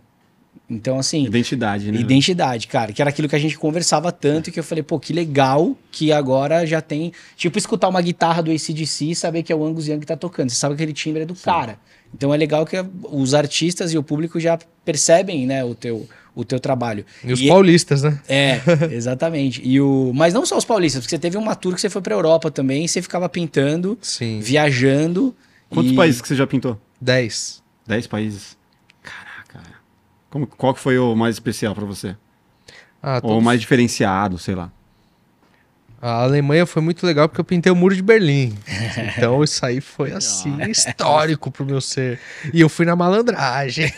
[0.69, 1.25] Então, assim.
[1.25, 1.99] Identidade, né?
[1.99, 2.93] Identidade, cara.
[2.93, 6.13] Que era aquilo que a gente conversava tanto que eu falei, pô, que legal que
[6.13, 7.11] agora já tem.
[7.37, 10.17] Tipo, escutar uma guitarra do ACDC e saber que é o Angus Young que tá
[10.17, 10.51] tocando.
[10.51, 11.45] Você sabe que aquele timbre é do Sim.
[11.45, 11.79] cara.
[12.15, 12.77] Então é legal que
[13.11, 17.05] os artistas e o público já percebem, né, o teu, o teu trabalho.
[17.25, 18.21] E os e paulistas, né?
[18.29, 18.61] É,
[18.93, 19.61] exatamente.
[19.65, 22.03] E o, mas não só os paulistas, porque você teve uma tour que você foi
[22.03, 24.41] para Europa também, e você ficava pintando, Sim.
[24.41, 25.35] viajando.
[25.71, 25.95] Quantos e...
[25.95, 26.79] países que você já pintou?
[27.01, 27.63] Dez.
[27.87, 28.57] Dez países.
[29.03, 29.67] Caraca.
[30.31, 32.17] Como, qual que foi o mais especial para você?
[33.03, 33.21] Ah.
[33.23, 34.71] Ou o mais diferenciado, sei lá.
[36.03, 38.59] A Alemanha foi muito legal porque eu pintei o muro de Berlim.
[39.17, 42.19] Então isso aí foi assim, histórico pro meu ser.
[42.53, 43.93] E eu fui na malandragem.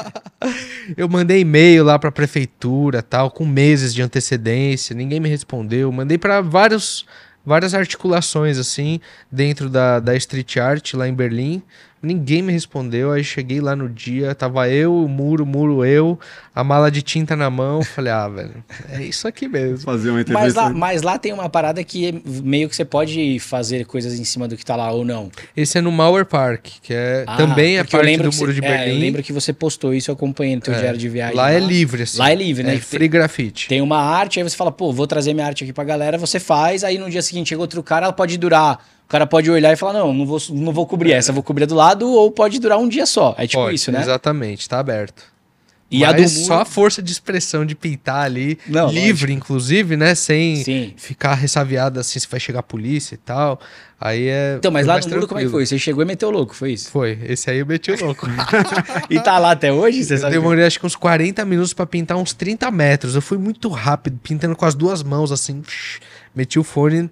[0.96, 5.92] eu mandei e-mail lá pra prefeitura, tal, com meses de antecedência, ninguém me respondeu.
[5.92, 7.04] Mandei para vários
[7.44, 11.62] várias articulações assim dentro da, da street art lá em Berlim
[12.02, 13.12] Ninguém me respondeu.
[13.12, 16.18] Aí cheguei lá no dia, tava eu, o muro, o muro eu,
[16.54, 17.82] a mala de tinta na mão.
[17.82, 19.78] Falei, ah, velho, é isso aqui mesmo.
[19.78, 23.84] Fazer uma mas lá, mas lá tem uma parada que meio que você pode fazer
[23.84, 25.30] coisas em cima do que tá lá ou não.
[25.54, 28.92] Esse é no Mauer Park, que é ah, também é parte do muro de Berlim.
[28.92, 31.36] É, eu lembro que você postou isso, eu acompanhei no teu é, diário de viagem.
[31.36, 32.18] Lá, lá, é livre, assim.
[32.18, 32.76] Lá é livre, né?
[32.76, 33.68] É free grafite.
[33.68, 36.40] Tem uma arte, aí você fala, pô, vou trazer minha arte aqui pra galera, você
[36.40, 39.76] faz, aí no dia seguinte chega outro cara, ela pode durar cara pode olhar e
[39.76, 42.58] falar: não, não vou, não vou cobrir essa, vou cobrir a do lado, ou pode
[42.60, 43.34] durar um dia só.
[43.36, 44.00] É tipo pode, isso, né?
[44.00, 45.22] Exatamente, tá aberto.
[45.90, 46.28] E Mas a do muro...
[46.28, 49.32] só a força de expressão de pintar ali, não, livre, lógico.
[49.32, 50.14] inclusive, né?
[50.14, 50.94] Sem Sim.
[50.96, 53.60] ficar ressaviado assim se vai chegar a polícia e tal.
[54.00, 54.54] Aí é.
[54.56, 55.22] Então, mas lá no tranquilo.
[55.22, 55.66] muro como é que foi?
[55.66, 56.88] Você chegou e meteu o louco, foi isso?
[56.92, 57.18] Foi.
[57.24, 58.28] Esse aí eu meti o louco.
[59.10, 60.04] e tá lá até hoje?
[60.04, 63.16] Você eu sabe demorei acho que uns 40 minutos para pintar uns 30 metros.
[63.16, 65.60] Eu fui muito rápido, pintando com as duas mãos, assim.
[66.32, 67.10] Meti o fone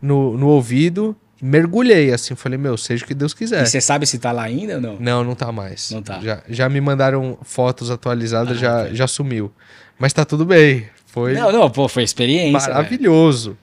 [0.00, 3.62] no, no ouvido mergulhei, assim, falei, meu, seja o que Deus quiser.
[3.62, 4.96] E você sabe se tá lá ainda ou não?
[4.98, 5.90] Não, não tá mais.
[5.90, 6.18] Não tá.
[6.20, 8.94] Já, já me mandaram fotos atualizadas, ah, já, okay.
[8.94, 9.52] já sumiu.
[9.98, 10.88] Mas tá tudo bem.
[11.06, 11.34] Foi.
[11.34, 12.72] Não, não, pô, foi experiência.
[12.72, 13.50] Maravilhoso.
[13.50, 13.58] Véio.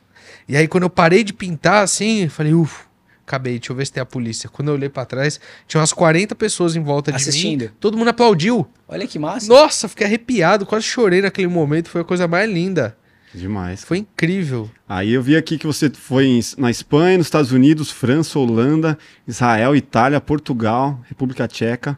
[0.50, 2.86] E aí, quando eu parei de pintar, assim, falei, uff,
[3.26, 4.48] acabei, deixa eu ver se tem a polícia.
[4.48, 7.60] Quando eu olhei para trás, tinha umas 40 pessoas em volta Assistindo.
[7.60, 7.72] de mim.
[7.80, 8.68] Todo mundo aplaudiu.
[8.88, 9.48] Olha que massa.
[9.48, 12.96] Nossa, fiquei arrepiado, quase chorei naquele momento, foi a coisa mais linda.
[13.34, 13.84] Demais.
[13.84, 14.70] Foi incrível.
[14.88, 19.76] Aí eu vi aqui que você foi na Espanha, nos Estados Unidos, França, Holanda, Israel,
[19.76, 21.98] Itália, Portugal, República Tcheca.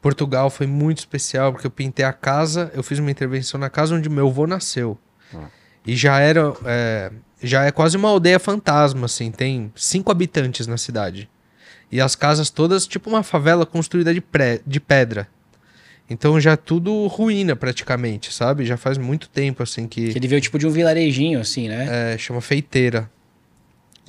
[0.00, 3.94] Portugal foi muito especial porque eu pintei a casa, eu fiz uma intervenção na casa
[3.94, 4.96] onde meu avô nasceu.
[5.34, 5.48] Ah.
[5.86, 6.54] E já era.
[6.64, 7.12] É,
[7.42, 9.30] já é quase uma aldeia fantasma, assim.
[9.30, 11.28] Tem cinco habitantes na cidade.
[11.90, 15.26] E as casas todas, tipo uma favela construída de, pré, de pedra.
[16.10, 18.66] Então já é tudo ruína praticamente, sabe?
[18.66, 20.08] Já faz muito tempo assim que.
[20.12, 22.14] Que ele veio tipo de um vilarejinho, assim, né?
[22.14, 23.08] É, chama Feiteira.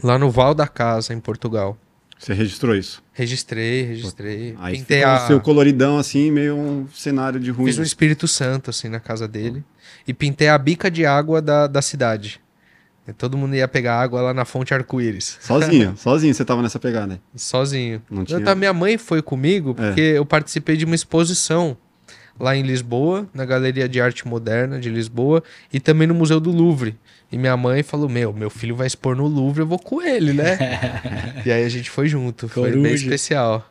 [0.03, 1.77] Lá no Val da Casa, em Portugal.
[2.17, 3.03] Você registrou isso?
[3.13, 4.55] Registrei, registrei.
[4.59, 5.23] Aí Pintei a...
[5.23, 7.69] o seu coloridão, assim, meio um cenário de ruína.
[7.69, 9.63] Fiz um Espírito Santo, assim, na casa dele.
[10.07, 12.41] E pintei a bica de água da, da cidade.
[13.17, 15.37] Todo mundo ia pegar água lá na fonte arco-íris.
[15.41, 17.19] Sozinho, sozinho você tava nessa pegada.
[17.35, 18.01] Sozinho.
[18.09, 18.39] Não tinha...
[18.39, 20.17] Então, minha mãe foi comigo porque é.
[20.17, 21.75] eu participei de uma exposição
[22.41, 26.51] lá em Lisboa, na Galeria de Arte Moderna de Lisboa, e também no Museu do
[26.51, 26.95] Louvre.
[27.31, 30.33] E minha mãe falou: Meu, meu filho vai expor no Louvre, eu vou com ele,
[30.33, 30.57] né?
[31.45, 33.65] e aí a gente foi junto, foi bem especial.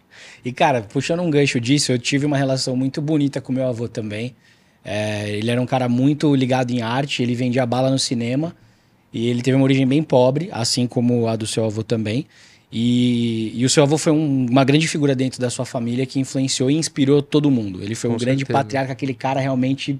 [0.44, 3.88] E cara, puxando um gancho disso, eu tive uma relação muito bonita com meu avô
[3.88, 4.34] também.
[4.84, 8.54] É, ele era um cara muito ligado em arte, ele vendia bala no cinema.
[9.12, 12.26] E ele teve uma origem bem pobre, assim como a do seu avô também.
[12.72, 16.20] E, e o seu avô foi um, uma grande figura dentro da sua família que
[16.20, 17.82] influenciou e inspirou todo mundo.
[17.82, 18.36] Ele foi Com um certeza.
[18.36, 19.98] grande patriarca, aquele cara realmente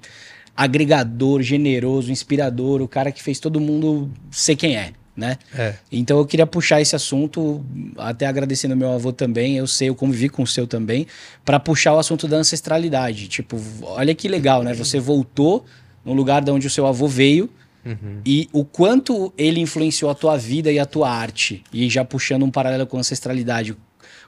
[0.55, 4.93] agregador, generoso, inspirador, o cara que fez todo mundo ser quem é.
[5.15, 5.37] Né?
[5.53, 5.75] É.
[5.91, 7.63] Então eu queria puxar esse assunto,
[7.97, 11.05] até agradecendo meu avô também, eu sei, eu convivi com o seu também,
[11.43, 13.27] para puxar o assunto da ancestralidade.
[13.27, 14.73] Tipo, olha que legal, né?
[14.73, 15.65] Você voltou
[16.05, 17.49] no lugar de onde o seu avô veio,
[17.85, 18.21] Uhum.
[18.25, 21.63] E o quanto ele influenciou a tua vida e a tua arte.
[21.73, 23.71] E já puxando um paralelo com ancestralidade.
[23.71, 23.77] O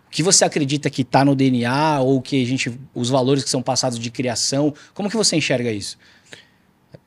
[0.10, 2.72] que você acredita que está no DNA ou que a gente.
[2.94, 4.74] os valores que são passados de criação.
[4.94, 5.98] Como que você enxerga isso?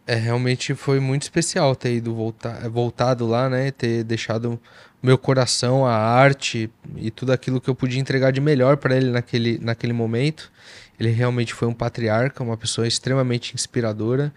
[0.07, 3.73] É, realmente foi muito especial ter ido voltar, voltado lá, né?
[3.73, 4.61] Ter deixado
[5.03, 9.11] meu coração, a arte e tudo aquilo que eu podia entregar de melhor para ele
[9.11, 10.51] naquele, naquele momento.
[10.99, 14.33] Ele realmente foi um patriarca, uma pessoa extremamente inspiradora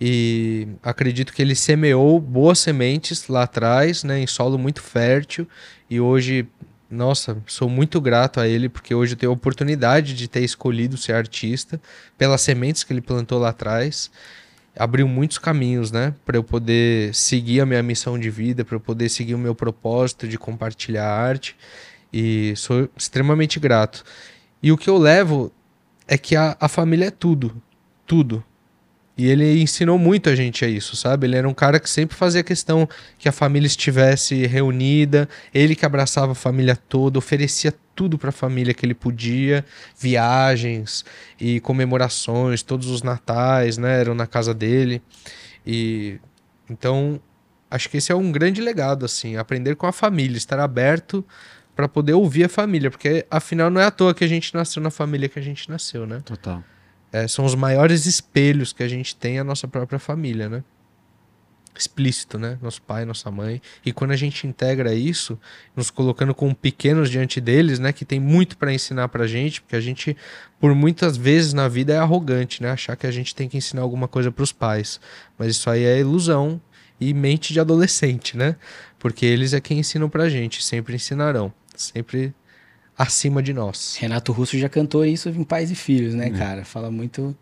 [0.00, 5.48] e acredito que ele semeou boas sementes lá atrás, né, em solo muito fértil.
[5.88, 6.46] E hoje,
[6.90, 10.96] nossa, sou muito grato a ele porque hoje eu tenho a oportunidade de ter escolhido
[10.96, 11.80] ser artista
[12.18, 14.10] pelas sementes que ele plantou lá atrás.
[14.78, 18.80] Abriu muitos caminhos, né, para eu poder seguir a minha missão de vida, para eu
[18.80, 21.56] poder seguir o meu propósito de compartilhar arte.
[22.12, 24.04] E sou extremamente grato.
[24.62, 25.50] E o que eu levo
[26.06, 27.60] é que a, a família é tudo,
[28.06, 28.44] tudo
[29.16, 31.26] e ele ensinou muito a gente a isso, sabe?
[31.26, 32.86] Ele era um cara que sempre fazia questão
[33.18, 38.32] que a família estivesse reunida, ele que abraçava a família toda, oferecia tudo para a
[38.32, 39.64] família que ele podia,
[39.98, 41.02] viagens
[41.40, 45.00] e comemorações, todos os natais, né, eram na casa dele.
[45.66, 46.20] E
[46.68, 47.18] então,
[47.70, 51.24] acho que esse é um grande legado assim, aprender com a família, estar aberto
[51.74, 54.82] para poder ouvir a família, porque afinal não é à toa que a gente nasceu
[54.82, 56.20] na família que a gente nasceu, né?
[56.22, 56.62] Total
[57.16, 60.62] é, são os maiores espelhos que a gente tem a nossa própria família, né?
[61.74, 62.58] Explícito, né?
[62.60, 63.62] Nosso pai, nossa mãe.
[63.84, 65.38] E quando a gente integra isso,
[65.74, 67.90] nos colocando como pequenos diante deles, né?
[67.90, 70.14] Que tem muito para ensinar pra gente, porque a gente,
[70.60, 72.70] por muitas vezes na vida, é arrogante, né?
[72.70, 75.00] Achar que a gente tem que ensinar alguma coisa para os pais.
[75.38, 76.60] Mas isso aí é ilusão
[77.00, 78.56] e mente de adolescente, né?
[78.98, 81.50] Porque eles é quem ensinam pra gente, sempre ensinarão.
[81.74, 82.34] Sempre
[82.96, 83.96] acima de nós.
[83.98, 86.32] Renato Russo já cantou isso em Pais e Filhos, né, uhum.
[86.32, 86.64] cara?
[86.64, 87.36] Fala muito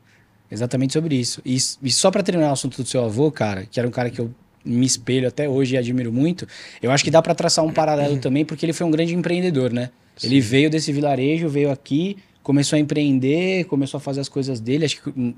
[0.51, 1.40] exatamente sobre isso.
[1.45, 4.11] E, e só para terminar o assunto do seu avô, cara, que era um cara
[4.11, 4.31] que eu
[4.64, 6.49] me espelho até hoje e admiro muito,
[6.83, 9.73] eu acho que dá para traçar um paralelo também, porque ele foi um grande empreendedor,
[9.73, 9.90] né?
[10.17, 10.29] Sim.
[10.29, 14.85] Ele veio desse vilarejo, veio aqui, começou a empreender, começou a fazer as coisas dele,
[14.85, 15.35] acho que hum,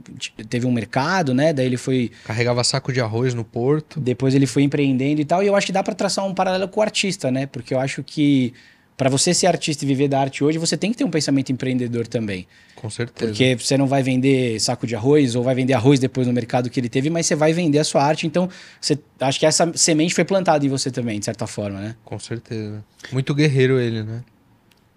[0.48, 1.52] teve um mercado, né?
[1.52, 3.98] Daí ele foi carregava saco de arroz no porto.
[3.98, 6.68] Depois ele foi empreendendo e tal, e eu acho que dá para traçar um paralelo
[6.68, 7.46] com o artista, né?
[7.46, 8.52] Porque eu acho que
[8.96, 11.52] para você ser artista e viver da arte hoje, você tem que ter um pensamento
[11.52, 12.46] empreendedor também.
[12.74, 13.30] Com certeza.
[13.30, 16.70] Porque você não vai vender saco de arroz ou vai vender arroz depois no mercado
[16.70, 18.26] que ele teve, mas você vai vender a sua arte.
[18.26, 18.48] Então,
[18.80, 21.96] você, acho que essa semente foi plantada em você também, de certa forma, né?
[22.04, 22.82] Com certeza.
[23.12, 24.24] Muito guerreiro ele, né?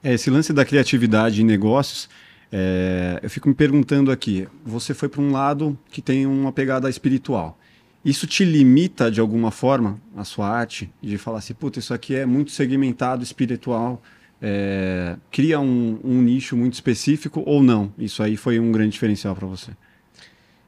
[0.01, 2.09] É, esse lance da criatividade em negócios,
[2.51, 6.89] é, eu fico me perguntando aqui, você foi para um lado que tem uma pegada
[6.89, 7.57] espiritual.
[8.03, 10.89] Isso te limita de alguma forma a sua arte?
[11.01, 14.01] De falar assim, puta, isso aqui é muito segmentado, espiritual,
[14.41, 17.91] é, cria um, um, nicho muito específico ou não?
[17.97, 19.71] Isso aí foi um grande diferencial para você?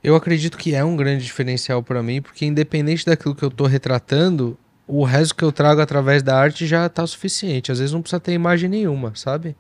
[0.04, 3.68] Eu acredito que é um grande diferencial para mim, porque independente daquilo que eu estou
[3.68, 7.72] retratando, o resto que eu trago através da arte já está suficiente.
[7.72, 9.56] Às vezes não precisa ter imagem nenhuma, sabe?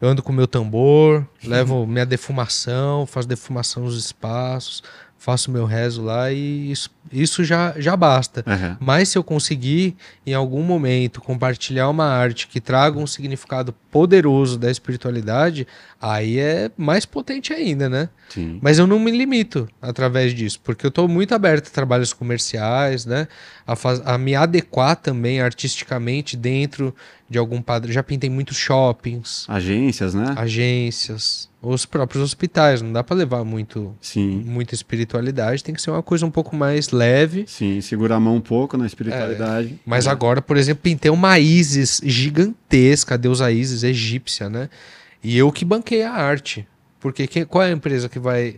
[0.00, 4.82] Eu ando com meu tambor, levo minha defumação, faço defumação nos espaços,
[5.22, 8.44] faço meu rezo lá e isso, isso já, já basta.
[8.44, 8.76] Uhum.
[8.80, 9.94] Mas se eu conseguir,
[10.26, 15.64] em algum momento, compartilhar uma arte que traga um significado poderoso da espiritualidade,
[16.00, 18.08] aí é mais potente ainda, né?
[18.30, 18.58] Sim.
[18.60, 23.06] Mas eu não me limito através disso, porque eu estou muito aberto a trabalhos comerciais,
[23.06, 23.28] né?
[23.64, 26.92] A, faz, a me adequar também artisticamente dentro
[27.30, 27.92] de algum padrão.
[27.92, 29.46] Já pintei muitos shoppings.
[29.48, 30.34] Agências, né?
[30.36, 32.82] Agências os próprios hospitais.
[32.82, 34.42] Não dá para levar muito, Sim.
[34.44, 35.62] muita espiritualidade.
[35.62, 37.44] Tem que ser uma coisa um pouco mais leve.
[37.46, 39.74] Sim, segurar a mão um pouco na espiritualidade.
[39.74, 40.10] É, mas é.
[40.10, 44.68] agora, por exemplo, pintei uma Isis gigantesca, a deusa Isis egípcia, né?
[45.22, 46.66] E eu que banquei a arte.
[46.98, 48.56] Porque quem, qual é a empresa que vai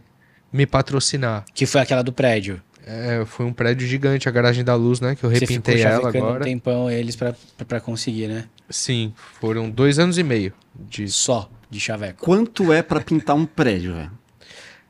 [0.53, 1.45] me patrocinar?
[1.55, 2.61] Que foi aquela do prédio.
[2.87, 5.15] É, foi um prédio gigante, a garagem da luz, né?
[5.15, 6.41] Que eu repintei Você ela agora.
[6.41, 8.45] um tempão eles para conseguir, né?
[8.69, 12.25] Sim, foram dois anos e meio de só de chaveco.
[12.25, 14.13] Quanto é para pintar um prédio, velho?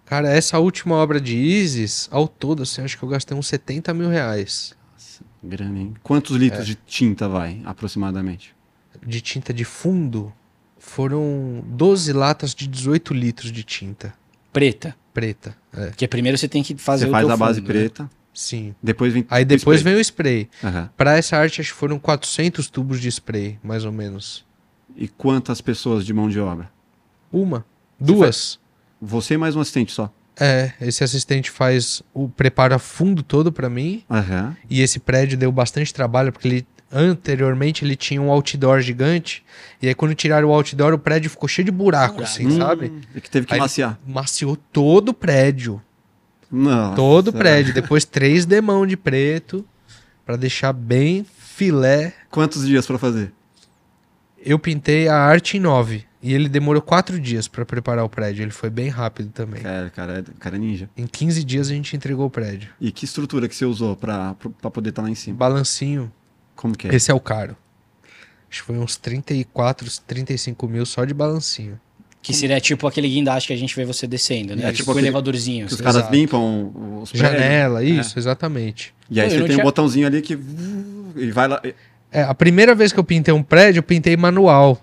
[0.05, 3.95] Cara, essa última obra de Isis, ao todo, assim, acho que eu gastei uns 70
[3.95, 4.77] mil reais.
[4.93, 5.95] Nossa, grana, hein?
[6.03, 6.65] Quantos litros é.
[6.65, 8.55] de tinta vai, aproximadamente?
[9.05, 10.33] De tinta de fundo,
[10.79, 14.15] foram 12 latas de 18 litros de tinta.
[14.53, 14.95] Preta?
[15.13, 15.87] Preta, é.
[15.87, 17.81] Porque primeiro você tem que fazer você faz a base fundo, né?
[17.81, 18.03] preta.
[18.05, 18.11] Né?
[18.35, 18.75] Sim.
[18.83, 19.95] Depois vem Aí depois spray.
[19.95, 20.51] vem o spray.
[20.63, 20.89] Uhum.
[20.97, 24.45] Para essa arte, acho que foram 400 tubos de spray, mais ou menos.
[24.97, 26.71] E quantas pessoas de mão de obra?
[27.33, 27.65] Uma.
[27.99, 28.59] Duas.
[29.01, 30.11] Você e mais um assistente só.
[30.39, 34.03] É, esse assistente faz o preparo a fundo todo para mim.
[34.11, 34.55] Uhum.
[34.69, 39.45] E esse prédio deu bastante trabalho, porque ele anteriormente ele tinha um outdoor gigante.
[39.83, 42.93] E aí, quando tiraram o outdoor, o prédio ficou cheio de buraco, assim, hum, sabe?
[43.15, 43.99] E que teve que aí maciar.
[44.07, 45.83] Maciou todo o prédio.
[46.51, 46.95] Nossa.
[46.95, 47.75] Todo o prédio.
[47.75, 49.65] Depois três demão de preto.
[50.25, 52.15] para deixar bem filé.
[52.31, 53.33] Quantos dias para fazer?
[54.45, 56.05] Eu pintei a arte em nove.
[56.23, 58.43] E ele demorou quatro dias para preparar o prédio.
[58.43, 59.63] Ele foi bem rápido também.
[59.63, 60.89] Cara, cara, cara ninja.
[60.97, 62.71] Em 15 dias a gente entregou o prédio.
[62.81, 64.35] E que estrutura que você usou para
[64.73, 65.37] poder estar tá lá em cima?
[65.37, 66.11] Balancinho.
[66.57, 66.95] Como que é?
[66.95, 67.55] Esse é o caro.
[68.51, 71.79] Acho que foi uns 34, 35 mil só de balancinho.
[72.23, 74.71] Que seria tipo aquele guindaste que a gente vê você descendo, né?
[74.71, 75.67] É, tipo o elevadorzinho.
[75.67, 78.21] Que os caras limpam os Janela, isso, é.
[78.21, 78.95] exatamente.
[79.11, 79.59] E aí Pô, você tem tinha...
[79.59, 80.39] um botãozinho ali que...
[81.17, 81.61] E vai lá...
[82.15, 84.81] É, a primeira vez que eu pintei um prédio, eu pintei manual.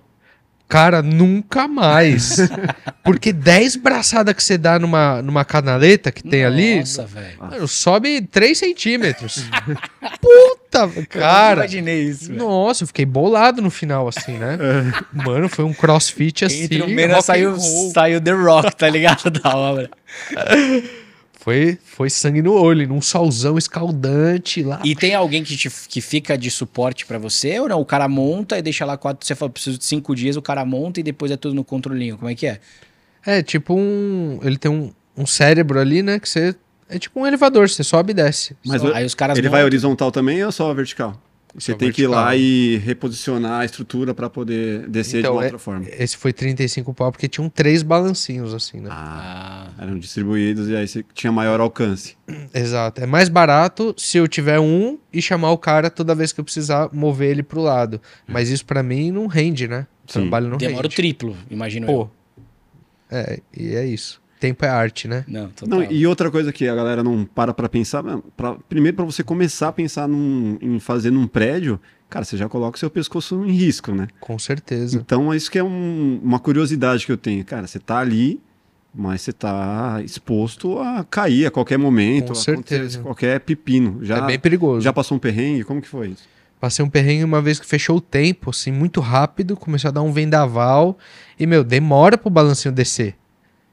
[0.67, 2.37] Cara, nunca mais.
[3.03, 6.79] Porque 10 braçadas que você dá numa, numa canaleta que tem Nossa, ali.
[6.79, 7.67] Nossa, velho.
[7.67, 9.45] Sobe 3 centímetros.
[10.21, 11.61] Puta, cara.
[11.61, 12.31] Eu imaginei isso.
[12.33, 14.57] Nossa, eu fiquei bolado no final, assim, né?
[14.61, 15.23] É.
[15.23, 16.63] Mano, foi um crossfit assim.
[16.63, 17.57] Entre o Mena saiu,
[17.93, 19.29] saiu The Rock, tá ligado?
[19.31, 19.89] da obra.
[21.41, 24.79] Foi, foi sangue no olho, num solzão escaldante lá.
[24.83, 27.81] E tem alguém que, te, que fica de suporte para você ou não?
[27.81, 29.25] O cara monta e deixa lá quatro.
[29.25, 32.15] Você fala, preciso de cinco dias, o cara monta e depois é tudo no controlinho.
[32.15, 32.59] Como é que é?
[33.25, 34.39] É tipo um.
[34.43, 36.19] Ele tem um, um cérebro ali, né?
[36.19, 36.55] Que você.
[36.87, 38.55] É tipo um elevador, você sobe e desce.
[38.63, 39.57] Mas Só, aí os caras ele montam...
[39.57, 41.19] vai horizontal também ou só vertical?
[41.53, 45.43] Você tem que ir lá e reposicionar a estrutura para poder descer então, de uma
[45.43, 45.85] é, outra forma.
[45.89, 48.89] Esse foi 35 pau porque tinham três balancinhos assim, né?
[48.91, 52.15] Ah, ah, eram distribuídos e aí você tinha maior alcance.
[52.53, 53.01] Exato.
[53.01, 56.43] É mais barato se eu tiver um e chamar o cara toda vez que eu
[56.43, 58.01] precisar mover ele pro lado.
[58.27, 59.87] Mas isso para mim não rende, né?
[60.05, 60.93] O trabalho não Demora rende.
[60.93, 61.93] o triplo, imagino Pô.
[61.93, 62.11] eu.
[63.11, 65.23] É, e é isso tempo é arte, né?
[65.27, 65.79] Não, total.
[65.79, 68.03] Não, e outra coisa que a galera não para pra pensar,
[68.35, 72.49] pra, primeiro para você começar a pensar num, em fazer num prédio, cara, você já
[72.49, 74.07] coloca o seu pescoço em risco, né?
[74.19, 74.97] Com certeza.
[74.97, 77.45] Então, isso que é um, uma curiosidade que eu tenho.
[77.45, 78.41] Cara, você tá ali,
[78.93, 82.99] mas você tá exposto a cair a qualquer momento, Com certeza.
[82.99, 83.99] qualquer pepino.
[84.01, 84.81] Já, é bem perigoso.
[84.81, 85.63] Já passou um perrengue?
[85.63, 86.23] Como que foi isso?
[86.59, 90.03] Passei um perrengue uma vez que fechou o tempo, assim, muito rápido, começou a dar
[90.03, 90.95] um vendaval
[91.39, 93.15] e, meu, demora pro balancinho descer.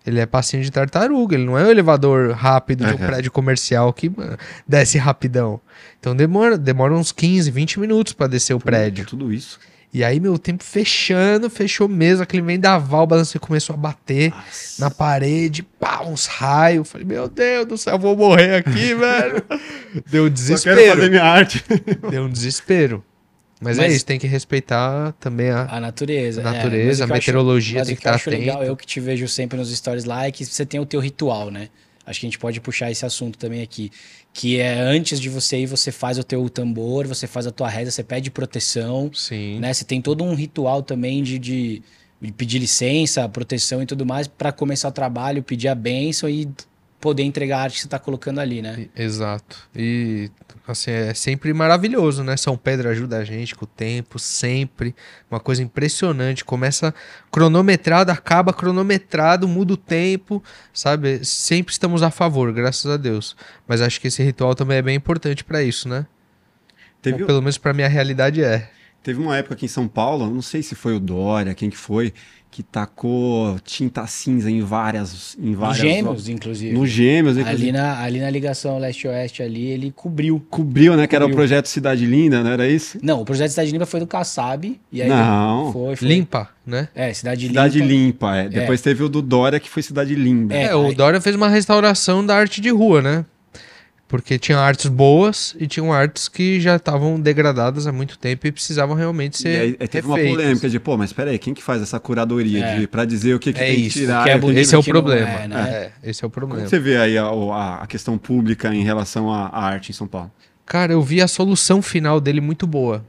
[0.08, 3.92] Ele é passinho de tartaruga, ele não é um elevador rápido de um prédio comercial
[3.92, 4.10] que
[4.66, 5.60] desce rapidão.
[6.00, 9.04] Então demora, demora uns 15, 20 minutos para descer o prédio.
[9.04, 9.58] Tudo isso.
[9.92, 12.22] E aí, meu tempo fechando, fechou mesmo.
[12.22, 14.84] Aquele vendaval, o balanço começou a bater Nossa.
[14.84, 16.90] na parede, pá, uns raios.
[16.90, 19.42] Falei, meu Deus do céu, eu vou morrer aqui, velho.
[20.10, 20.76] Deu um desespero.
[20.76, 21.64] Só quero fazer minha arte.
[22.10, 23.02] Deu um desespero.
[23.60, 26.40] Mas, é mas, é isso, tem que respeitar também a, a natureza.
[26.40, 28.30] A é, natureza, é, a meteorologia acho, tem que, estar atento.
[28.30, 31.00] legal, eu que te vejo sempre nos stories lá, é que você tem o teu
[31.00, 31.68] ritual, né?
[32.08, 33.90] Acho que a gente pode puxar esse assunto também aqui.
[34.32, 37.68] Que é antes de você ir, você faz o teu tambor, você faz a tua
[37.68, 39.10] reza, você pede proteção.
[39.12, 39.58] Sim.
[39.58, 39.74] Né?
[39.74, 41.82] Você tem todo um ritual também de, de,
[42.18, 46.48] de pedir licença, proteção e tudo mais para começar o trabalho, pedir a bênção e
[47.00, 48.88] poder entregar a arte que você está colocando ali, né?
[48.96, 49.68] Exato.
[49.74, 50.30] E
[50.66, 52.36] assim, é sempre maravilhoso, né?
[52.36, 54.94] São Pedro ajuda a gente com o tempo, sempre.
[55.30, 56.44] Uma coisa impressionante.
[56.44, 56.94] Começa
[57.30, 60.42] cronometrado, acaba cronometrado, muda o tempo,
[60.72, 61.24] sabe?
[61.24, 63.36] Sempre estamos a favor, graças a Deus.
[63.66, 66.06] Mas acho que esse ritual também é bem importante para isso, né?
[67.00, 67.22] Teve...
[67.22, 68.70] Ou, pelo menos para minha realidade é.
[69.02, 71.76] Teve uma época aqui em São Paulo, não sei se foi o Dória, quem que
[71.76, 72.12] foi,
[72.50, 75.36] que tacou tinta cinza em várias.
[75.40, 76.72] Em várias gêmeos, inclusive.
[76.72, 77.70] No gêmeos, inclusive.
[77.70, 80.44] Ali na, ali na ligação leste-oeste, ali, ele cobriu.
[80.50, 81.06] Cobriu, né?
[81.06, 82.98] Que era o projeto Cidade Linda, não era isso?
[83.02, 84.78] Não, o projeto Cidade Limpa foi do Kassab.
[84.90, 85.72] E aí não.
[85.72, 86.08] Foi, foi.
[86.08, 86.88] Limpa, né?
[86.94, 87.92] É, Cidade, Cidade Limpa.
[87.92, 88.48] Limpa é.
[88.48, 88.84] Depois é.
[88.84, 90.54] teve o do Dória, que foi Cidade Linda.
[90.54, 93.24] É, é o Dória fez uma restauração da arte de rua, né?
[94.08, 98.50] Porque tinha artes boas e tinham artes que já estavam degradadas há muito tempo e
[98.50, 99.48] precisavam realmente ser.
[99.48, 100.30] E aí, aí teve refeitas.
[100.30, 102.78] uma polêmica de, pô, mas peraí, quem que faz essa curadoria é.
[102.80, 104.24] de, pra dizer o que, que é tem isso, que tirar?
[104.24, 105.28] Que é bonito, esse é o problema.
[105.28, 105.70] É, né?
[105.70, 106.62] é, esse é o problema.
[106.62, 109.94] Como você vê aí a, a, a questão pública em relação à, à arte em
[109.94, 110.30] São Paulo?
[110.64, 113.04] Cara, eu vi a solução final dele muito boa.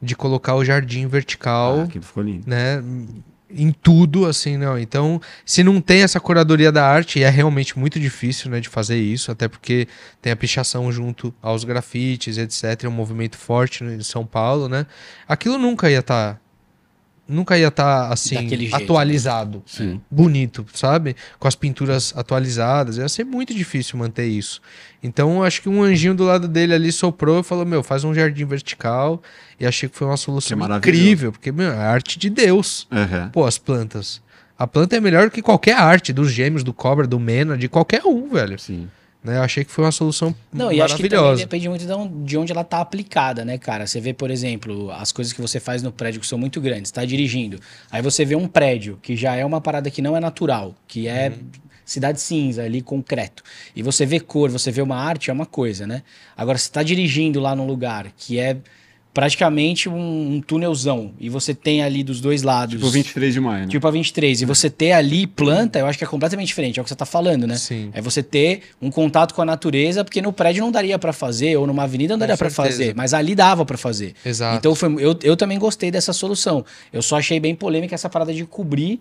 [0.00, 1.80] De colocar o jardim vertical.
[1.80, 2.44] Ah, aquilo ficou lindo.
[2.46, 2.82] Né?
[3.56, 4.78] Em tudo, assim, não.
[4.78, 8.68] Então, se não tem essa curadoria da arte, e é realmente muito difícil, né, de
[8.68, 9.88] fazer isso, até porque
[10.20, 12.84] tem a pichação junto aos grafites, etc.
[12.84, 14.86] É um movimento forte em São Paulo, né?
[15.28, 16.40] Aquilo nunca ia estar tá
[17.28, 18.82] nunca ia estar tá, assim jeito, né?
[18.82, 19.98] atualizado, né?
[20.10, 21.16] bonito, sabe?
[21.38, 24.60] Com as pinturas atualizadas, ia ser muito difícil manter isso.
[25.02, 28.14] Então acho que um anjinho do lado dele ali soprou e falou: "Meu, faz um
[28.14, 29.22] jardim vertical".
[29.58, 32.86] E achei que foi uma solução é incrível, porque meu, é arte de Deus.
[32.90, 33.28] Uhum.
[33.30, 34.22] Pô, as plantas.
[34.58, 38.04] A planta é melhor que qualquer arte dos gêmeos, do cobra, do mena, de qualquer
[38.04, 38.58] um, velho.
[38.58, 38.88] Sim.
[39.24, 39.38] Né?
[39.38, 41.86] Eu achei que foi uma solução Não, e acho que também depende muito
[42.24, 43.86] de onde ela está aplicada, né, cara?
[43.86, 46.88] Você vê, por exemplo, as coisas que você faz no prédio que são muito grandes,
[46.88, 47.58] está dirigindo.
[47.90, 51.08] Aí você vê um prédio que já é uma parada que não é natural, que
[51.08, 51.46] é uhum.
[51.86, 53.42] cidade cinza ali, concreto.
[53.74, 56.02] E você vê cor, você vê uma arte, é uma coisa, né?
[56.36, 58.58] Agora, você está dirigindo lá num lugar que é
[59.14, 61.12] praticamente um, um, túnelzão.
[61.20, 62.74] E você tem ali dos dois lados.
[62.74, 63.68] Tipo 23 de maio, né?
[63.68, 64.42] Tipo a 23.
[64.42, 66.80] E você ter ali planta, eu acho que é completamente diferente.
[66.80, 67.56] É o que você tá falando, né?
[67.56, 67.90] Sim.
[67.94, 71.56] É você ter um contato com a natureza, porque no prédio não daria para fazer,
[71.56, 72.92] ou numa avenida não daria para fazer.
[72.96, 74.14] Mas ali dava para fazer.
[74.26, 74.58] Exato.
[74.58, 76.64] Então foi, eu, eu também gostei dessa solução.
[76.92, 79.00] Eu só achei bem polêmica essa parada de cobrir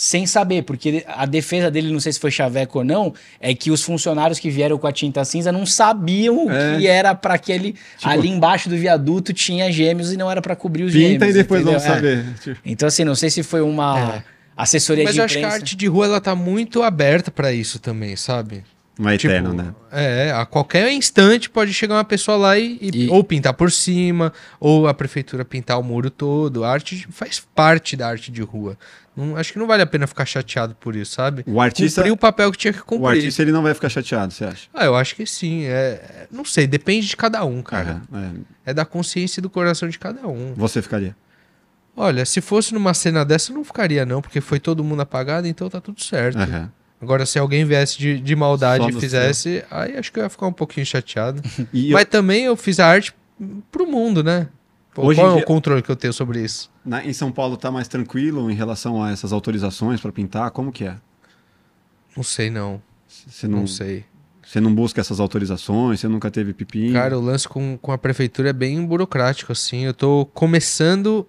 [0.00, 3.70] sem saber, porque a defesa dele, não sei se foi chaveco ou não, é que
[3.70, 6.78] os funcionários que vieram com a tinta cinza não sabiam é.
[6.78, 10.56] que era para aquele tipo, ali embaixo do viaduto tinha gêmeos e não era para
[10.56, 11.22] cobrir os pinta gêmeos.
[11.22, 11.80] Pinta e depois entendeu?
[11.80, 12.24] vamos saber.
[12.48, 12.56] É.
[12.64, 14.22] Então assim, não sei se foi uma é.
[14.56, 17.30] assessoria Mas de Mas eu acho que a arte de rua ela tá muito aberta
[17.30, 18.64] para isso também, sabe?
[19.00, 19.74] Não é tipo, eterno, né?
[19.90, 24.30] É, a qualquer instante pode chegar uma pessoa lá e, e, ou pintar por cima,
[24.60, 26.64] ou a prefeitura pintar o muro todo.
[26.64, 28.76] A arte faz parte da arte de rua.
[29.16, 31.42] Não, acho que não vale a pena ficar chateado por isso, sabe?
[31.46, 32.02] O artista.
[32.02, 33.02] Cumpriu o papel que tinha que cumprir.
[33.02, 34.68] O artista ele não vai ficar chateado, você acha?
[34.74, 35.64] Ah, eu acho que sim.
[35.64, 38.02] É, não sei, depende de cada um, cara.
[38.12, 38.70] Uhum, é.
[38.70, 40.52] é da consciência e do coração de cada um.
[40.54, 41.16] Você ficaria?
[41.96, 45.46] Olha, se fosse numa cena dessa, eu não ficaria, não, porque foi todo mundo apagado,
[45.46, 46.38] então tá tudo certo.
[46.38, 46.68] Uhum.
[47.00, 49.66] Agora, se alguém viesse de, de maldade e fizesse, céu.
[49.70, 51.40] aí acho que eu ia ficar um pouquinho chateado.
[51.72, 52.06] Mas eu...
[52.06, 53.14] também eu fiz a arte
[53.70, 54.48] pro mundo, né?
[54.96, 55.42] Hoje Qual é dia...
[55.42, 56.70] o controle que eu tenho sobre isso?
[56.84, 60.50] Na, em São Paulo tá mais tranquilo em relação a essas autorizações para pintar?
[60.50, 60.96] Como que é?
[62.14, 62.82] Não sei, não.
[63.06, 64.04] Você não, não sei.
[64.44, 66.00] Você não busca essas autorizações?
[66.00, 66.92] Você nunca teve pepino?
[66.92, 69.84] Cara, o lance com, com a prefeitura é bem burocrático, assim.
[69.84, 71.26] Eu tô começando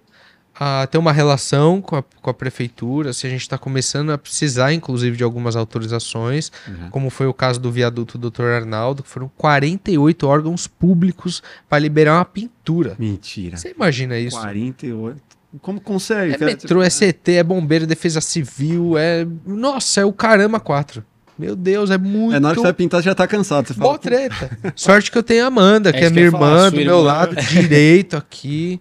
[0.64, 4.18] a ter uma relação com a, com a prefeitura, se a gente está começando a
[4.18, 6.88] precisar, inclusive, de algumas autorizações, uhum.
[6.88, 8.44] como foi o caso do viaduto Dr.
[8.44, 12.94] Arnaldo, que foram 48 órgãos públicos para liberar uma pintura.
[12.96, 13.56] Mentira.
[13.56, 14.38] Você imagina isso?
[14.38, 15.20] 48.
[15.60, 16.34] Como consegue?
[16.34, 16.52] É cara?
[16.52, 19.26] metrô, é CT, é bombeiro, defesa civil, é.
[19.44, 21.04] Nossa, é o caramba quatro.
[21.36, 22.36] Meu Deus, é muito.
[22.36, 23.66] É na hora que você vai pintar, já tá cansado.
[23.66, 24.58] Você fala, treta.
[24.76, 27.02] Sorte que eu tenho a Amanda, é que é minha irmã, falar, do meu irmã.
[27.02, 28.80] lado direito aqui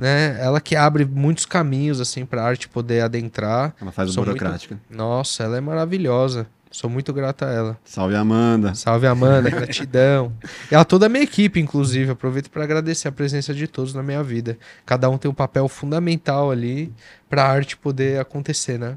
[0.00, 0.38] né?
[0.40, 3.74] Ela que abre muitos caminhos assim para a arte poder adentrar.
[3.78, 4.74] Ela faz o burocrática.
[4.74, 4.96] Muito...
[4.96, 6.46] Nossa, ela é maravilhosa.
[6.70, 7.78] Sou muito grata a ela.
[7.84, 8.74] Salve Amanda.
[8.74, 10.32] Salve Amanda, gratidão.
[10.70, 12.12] E a toda a minha equipe, inclusive.
[12.12, 14.56] Aproveito para agradecer a presença de todos na minha vida.
[14.86, 16.90] Cada um tem um papel fundamental ali
[17.28, 18.96] para a arte poder acontecer, né?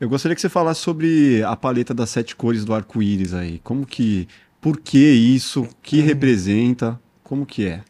[0.00, 3.60] Eu gostaria que você falasse sobre a paleta das sete cores do arco-íris aí.
[3.62, 4.26] Como que.
[4.60, 5.62] Por que isso?
[5.62, 6.06] O que hum.
[6.06, 6.98] representa?
[7.22, 7.82] Como que é?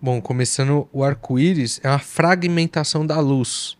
[0.00, 3.78] Bom, começando o arco-íris é uma fragmentação da luz.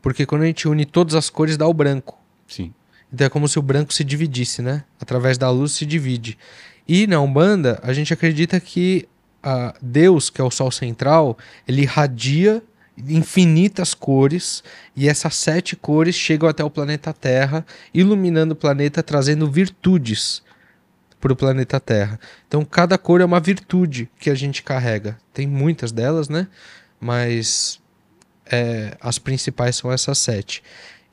[0.00, 2.18] Porque quando a gente une todas as cores dá o branco.
[2.46, 2.72] Sim.
[3.12, 4.84] Então é como se o branco se dividisse, né?
[5.00, 6.38] Através da luz se divide.
[6.86, 9.06] E na Umbanda, a gente acredita que
[9.42, 12.62] a Deus, que é o sol central, ele irradia
[12.96, 14.64] infinitas cores,
[14.96, 17.64] e essas sete cores chegam até o planeta Terra,
[17.94, 20.42] iluminando o planeta, trazendo virtudes
[21.20, 22.18] para o planeta Terra.
[22.46, 25.18] Então, cada cor é uma virtude que a gente carrega.
[25.32, 26.46] Tem muitas delas, né?
[27.00, 27.80] Mas
[28.46, 30.62] é, as principais são essas sete.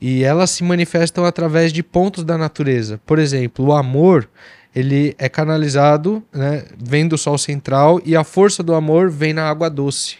[0.00, 3.00] E elas se manifestam através de pontos da natureza.
[3.06, 4.28] Por exemplo, o amor
[4.76, 9.48] ele é canalizado, né, vem do Sol central e a força do amor vem na
[9.48, 10.18] água doce,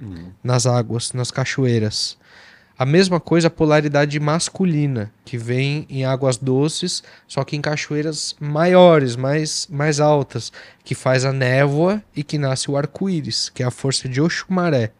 [0.00, 0.30] uhum.
[0.42, 2.16] nas águas, nas cachoeiras.
[2.78, 8.36] A mesma coisa a polaridade masculina, que vem em águas doces, só que em cachoeiras
[8.38, 10.52] maiores, mais, mais altas,
[10.84, 14.92] que faz a névoa e que nasce o arco-íris, que é a força de Oxumaré.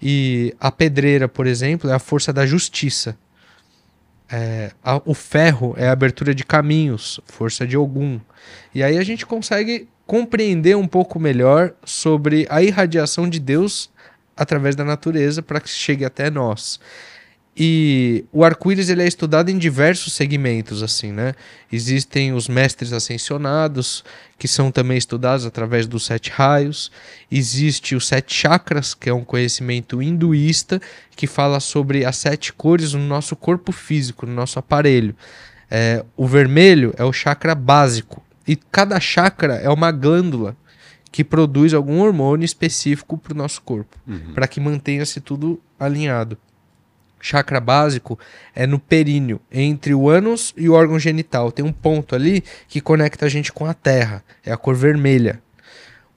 [0.00, 3.18] E a pedreira, por exemplo, é a força da justiça.
[4.30, 8.18] É, a, o ferro é a abertura de caminhos, força de Ogum.
[8.74, 13.90] E aí a gente consegue compreender um pouco melhor sobre a irradiação de Deus
[14.36, 16.80] através da natureza para que chegue até nós.
[17.56, 21.34] E o arco-íris ele é estudado em diversos segmentos, assim, né?
[21.70, 24.04] Existem os mestres ascensionados,
[24.36, 26.90] que são também estudados através dos sete raios.
[27.30, 30.82] Existe os sete chakras, que é um conhecimento hinduísta,
[31.14, 35.14] que fala sobre as sete cores no nosso corpo físico, no nosso aparelho.
[35.70, 38.20] É, o vermelho é o chakra básico.
[38.48, 40.56] E cada chakra é uma glândula
[41.14, 44.32] que produz algum hormônio específico para o nosso corpo, uhum.
[44.34, 46.36] para que mantenha-se tudo alinhado
[47.20, 48.18] chakra básico
[48.52, 51.52] é no períneo, entre o ânus e o órgão genital.
[51.52, 55.40] Tem um ponto ali que conecta a gente com a terra, é a cor vermelha.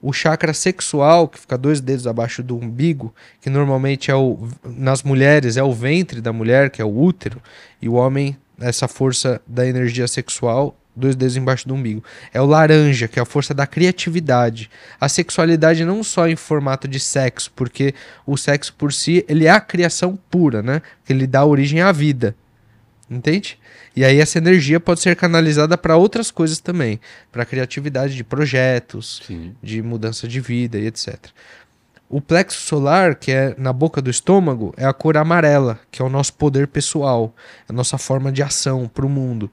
[0.02, 5.04] O chakra sexual, que fica dois dedos abaixo do umbigo, que normalmente é o nas
[5.04, 7.40] mulheres é o ventre da mulher, que é o útero,
[7.80, 12.02] e o homem essa força da energia sexual dois dedos embaixo do umbigo.
[12.32, 14.70] É o laranja, que é a força da criatividade.
[15.00, 17.94] A sexualidade não só em formato de sexo, porque
[18.26, 20.82] o sexo por si, ele é a criação pura, né?
[21.04, 22.34] Que ele dá origem à vida.
[23.10, 23.58] Entende?
[23.96, 27.00] E aí essa energia pode ser canalizada para outras coisas também,
[27.32, 29.54] para criatividade de projetos, Sim.
[29.62, 31.16] de mudança de vida e etc.
[32.08, 36.04] O plexo solar, que é na boca do estômago, é a cor amarela, que é
[36.04, 37.34] o nosso poder pessoal,
[37.68, 39.50] a nossa forma de ação para o mundo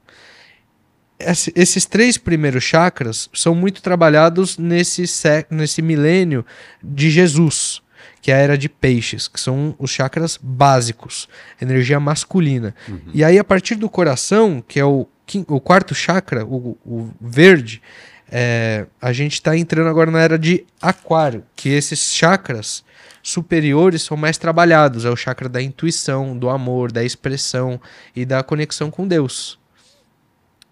[1.19, 5.03] esses três primeiros chakras são muito trabalhados nesse,
[5.49, 6.45] nesse milênio
[6.83, 7.81] de Jesus,
[8.21, 11.29] que é a era de peixes, que são os chakras básicos,
[11.61, 12.75] energia masculina.
[12.87, 12.99] Uhum.
[13.13, 15.07] E aí, a partir do coração, que é o,
[15.47, 17.81] o quarto chakra, o, o verde,
[18.29, 22.83] é, a gente está entrando agora na era de aquário, que esses chakras
[23.21, 25.05] superiores são mais trabalhados.
[25.05, 27.79] É o chakra da intuição, do amor, da expressão
[28.15, 29.57] e da conexão com Deus.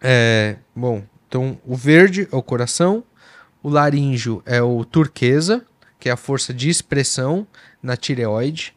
[0.05, 3.05] É, bom, então o verde é o coração,
[3.63, 5.65] o laríngeo é o turquesa,
[5.97, 7.47] que é a força de expressão
[7.81, 8.75] na tireoide.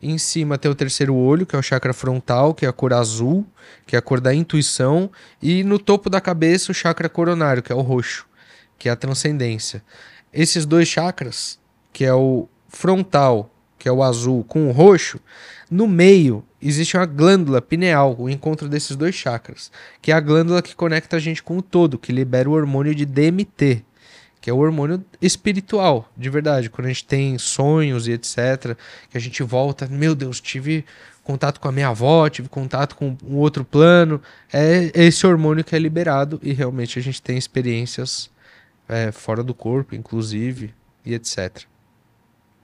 [0.00, 2.94] Em cima tem o terceiro olho, que é o chakra frontal, que é a cor
[2.94, 3.46] azul,
[3.86, 5.10] que é a cor da intuição.
[5.40, 8.26] E no topo da cabeça, o chakra coronário, que é o roxo,
[8.78, 9.84] que é a transcendência.
[10.32, 11.60] Esses dois chakras,
[11.92, 13.51] que é o frontal,
[13.82, 15.18] que é o azul, com o roxo,
[15.68, 20.62] no meio existe uma glândula pineal, o encontro desses dois chakras, que é a glândula
[20.62, 23.82] que conecta a gente com o todo, que libera o hormônio de DMT,
[24.40, 26.70] que é o hormônio espiritual, de verdade.
[26.70, 28.76] Quando a gente tem sonhos e etc,
[29.10, 30.84] que a gente volta, meu Deus, tive
[31.24, 34.22] contato com a minha avó, tive contato com um outro plano,
[34.52, 38.30] é esse hormônio que é liberado e realmente a gente tem experiências
[38.88, 40.72] é, fora do corpo, inclusive,
[41.04, 41.71] e etc.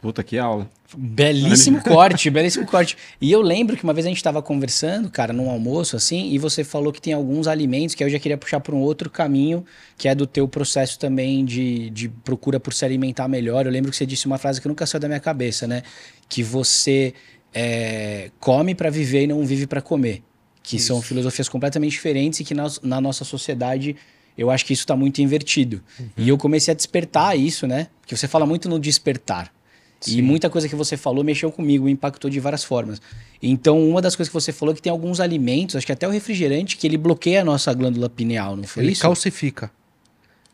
[0.00, 0.70] Puta, que aula.
[0.96, 2.96] Belíssimo corte, belíssimo corte.
[3.20, 6.38] E eu lembro que uma vez a gente estava conversando, cara, num almoço assim, e
[6.38, 9.64] você falou que tem alguns alimentos que eu já queria puxar para um outro caminho,
[9.96, 13.66] que é do teu processo também de, de procura por se alimentar melhor.
[13.66, 15.82] Eu lembro que você disse uma frase que nunca saiu da minha cabeça, né?
[16.28, 17.12] Que você
[17.52, 20.22] é, come para viver e não vive para comer.
[20.62, 20.86] Que isso.
[20.86, 23.96] são filosofias completamente diferentes e que na, na nossa sociedade
[24.36, 25.82] eu acho que isso está muito invertido.
[25.98, 26.08] Uhum.
[26.16, 27.88] E eu comecei a despertar isso, né?
[28.00, 29.52] Porque você fala muito no despertar.
[30.00, 30.18] Sim.
[30.18, 33.00] E muita coisa que você falou mexeu comigo, impactou de várias formas.
[33.42, 36.06] Então, uma das coisas que você falou é que tem alguns alimentos, acho que até
[36.06, 39.02] o refrigerante, que ele bloqueia a nossa glândula pineal, não foi ele isso?
[39.02, 39.70] Ele calcifica.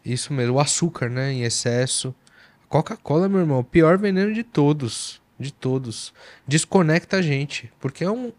[0.05, 0.55] Isso mesmo.
[0.55, 1.33] O açúcar, né?
[1.33, 2.15] Em excesso.
[2.69, 5.21] Coca-Cola, meu irmão, o pior veneno de todos.
[5.39, 6.13] De todos.
[6.47, 7.71] Desconecta a gente.
[7.81, 8.33] Porque é um,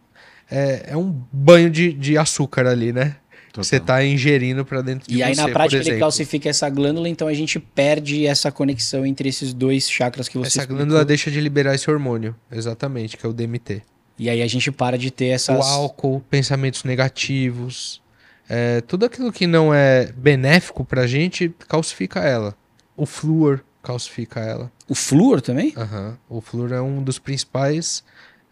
[0.50, 3.18] é, é um banho de, de açúcar ali, né?
[3.58, 5.22] Você está ingerindo para dentro de e você.
[5.22, 9.30] E aí, na prática, ele calcifica essa glândula, então a gente perde essa conexão entre
[9.30, 10.78] esses dois chakras que você Essa explicou.
[10.78, 13.82] glândula deixa de liberar esse hormônio, exatamente, que é o DMT.
[14.18, 15.58] E aí a gente para de ter essas.
[15.58, 18.02] O álcool, pensamentos negativos.
[18.48, 22.56] É, tudo aquilo que não é benéfico pra gente calcifica ela.
[22.96, 24.72] O flúor calcifica ela.
[24.88, 25.74] O flúor também?
[25.76, 26.14] Uhum.
[26.30, 28.04] O flúor é um dos principais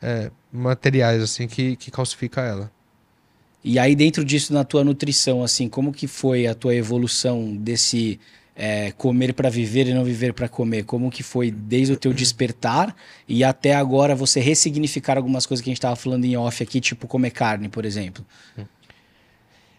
[0.02, 2.72] é, materiais assim que, que calcifica ela.
[3.64, 8.20] E aí dentro disso na tua nutrição, assim, como que foi a tua evolução desse
[8.56, 10.84] é, comer para viver e não viver para comer?
[10.84, 12.96] Como que foi desde o teu despertar
[13.28, 16.82] e até agora você ressignificar algumas coisas que a gente estava falando em off aqui,
[16.82, 18.26] tipo comer carne, por exemplo?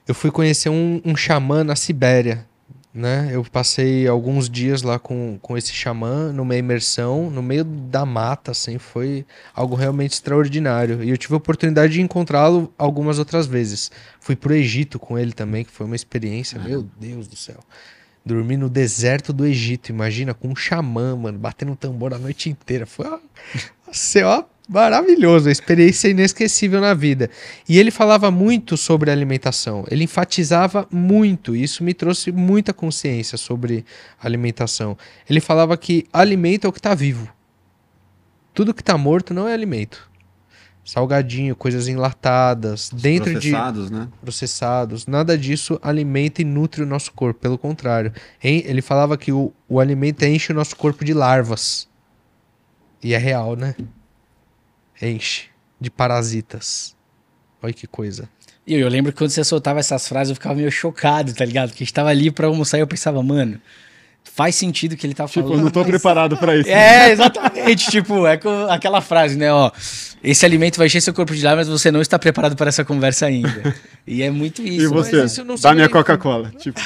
[0.09, 2.47] Eu fui conhecer um, um xamã na Sibéria,
[2.95, 3.30] né?
[3.32, 8.53] Eu passei alguns dias lá com, com esse xamã, numa imersão, no meio da mata,
[8.53, 11.03] assim, foi algo realmente extraordinário.
[11.03, 13.90] E eu tive a oportunidade de encontrá-lo algumas outras vezes.
[14.20, 17.59] Fui pro Egito com ele também, que foi uma experiência, meu Deus do céu.
[18.24, 22.86] Dormi no deserto do Egito, imagina, com um xamã, mano, batendo tambor a noite inteira.
[22.86, 23.20] Foi uma,
[24.24, 27.31] ó, maravilhoso, experiência inesquecível na vida.
[27.69, 33.85] E ele falava muito sobre alimentação, ele enfatizava muito, isso me trouxe muita consciência sobre
[34.23, 34.97] alimentação.
[35.29, 37.29] Ele falava que alimento é o que está vivo.
[38.53, 40.15] Tudo que está morto não é alimento
[40.85, 44.09] salgadinho, coisas enlatadas, Os dentro processados, de né?
[44.21, 48.12] processados, nada disso alimenta e nutre o nosso corpo, pelo contrário.
[48.43, 51.89] Ele falava que o, o alimento enche o nosso corpo de larvas.
[53.03, 53.75] E é real, né?
[55.05, 55.49] Enche
[55.79, 56.97] de parasitas.
[57.63, 58.29] Olha que coisa.
[58.67, 61.69] Eu, eu lembro que quando você soltava essas frases eu ficava meio chocado, tá ligado?
[61.69, 63.61] Porque a gente tava ali pra almoçar e eu pensava, mano,
[64.25, 65.51] faz sentido que ele tá falando.
[65.51, 65.89] Tipo, eu não tô mas...
[65.91, 66.68] preparado para isso.
[66.68, 67.89] É, exatamente.
[67.91, 69.53] tipo, é aquela frase, né?
[69.53, 69.70] Ó,
[70.22, 72.85] esse alimento vai encher seu corpo de lá, mas você não está preparado para essa
[72.85, 73.75] conversa ainda.
[74.07, 74.85] E é muito isso.
[74.85, 75.25] E você?
[75.25, 76.51] Isso Dá minha Coca-Cola.
[76.59, 76.81] Tipo.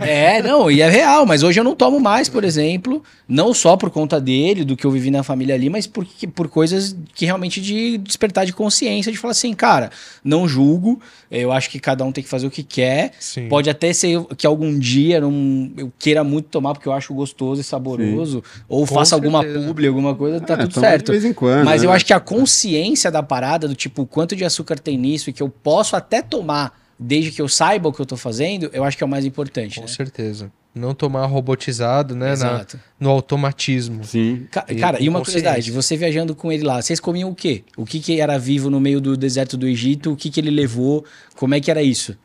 [0.00, 3.76] É, não, e é real, mas hoje eu não tomo mais, por exemplo, não só
[3.76, 7.24] por conta dele, do que eu vivi na família ali, mas por, por coisas que
[7.26, 9.90] realmente de despertar de consciência, de falar assim, cara,
[10.24, 11.00] não julgo,
[11.40, 13.12] eu acho que cada um tem que fazer o que quer.
[13.18, 13.48] Sim.
[13.48, 17.60] Pode até ser que algum dia não, eu queira muito tomar, porque eu acho gostoso
[17.60, 18.62] e saboroso, Sim.
[18.68, 19.36] ou Com faça certeza.
[19.38, 21.06] alguma publi, alguma coisa, tá é, tudo certo.
[21.06, 21.88] De vez em quando, mas né?
[21.88, 25.32] eu acho que a consciência da parada, do tipo, quanto de açúcar tem nisso e
[25.32, 28.84] que eu posso até tomar desde que eu saiba o que eu tô fazendo, eu
[28.84, 29.76] acho que é o mais importante.
[29.76, 29.88] Com né?
[29.88, 30.50] certeza.
[30.74, 32.32] Não tomar robotizado, né?
[32.32, 32.76] Exato.
[32.76, 34.02] Na, no automatismo.
[34.02, 34.48] Sim.
[34.50, 37.62] Ca e cara, e uma curiosidade, você viajando com ele lá, vocês comiam o quê?
[37.76, 40.12] O que, que era vivo no meio do deserto do Egito?
[40.12, 41.04] O que, que ele levou?
[41.36, 42.18] Como é que era isso?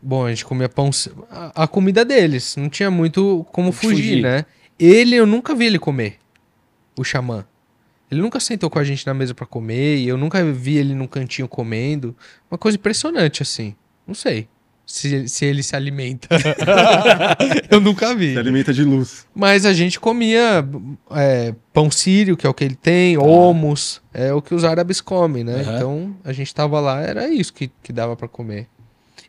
[0.00, 0.90] Bom, a gente comia pão.
[1.28, 2.54] A, a comida deles.
[2.54, 4.44] Não tinha muito como fugir, fugir, né?
[4.78, 6.18] Ele, eu nunca vi ele comer.
[6.96, 7.44] O xamã.
[8.08, 10.94] Ele nunca sentou com a gente na mesa para comer e eu nunca vi ele
[10.94, 12.14] num cantinho comendo.
[12.48, 13.74] Uma coisa impressionante, assim.
[14.06, 14.48] Não sei
[14.92, 16.28] se, se ele se alimenta.
[17.70, 18.34] eu nunca vi.
[18.34, 19.26] Se alimenta de luz.
[19.34, 20.62] Mas a gente comia
[21.12, 23.78] é, pão sírio, que é o que ele tem, ah.
[24.12, 25.54] é o que os árabes comem, né?
[25.54, 25.76] Uhum.
[25.76, 28.66] Então a gente tava lá, era isso que, que dava para comer.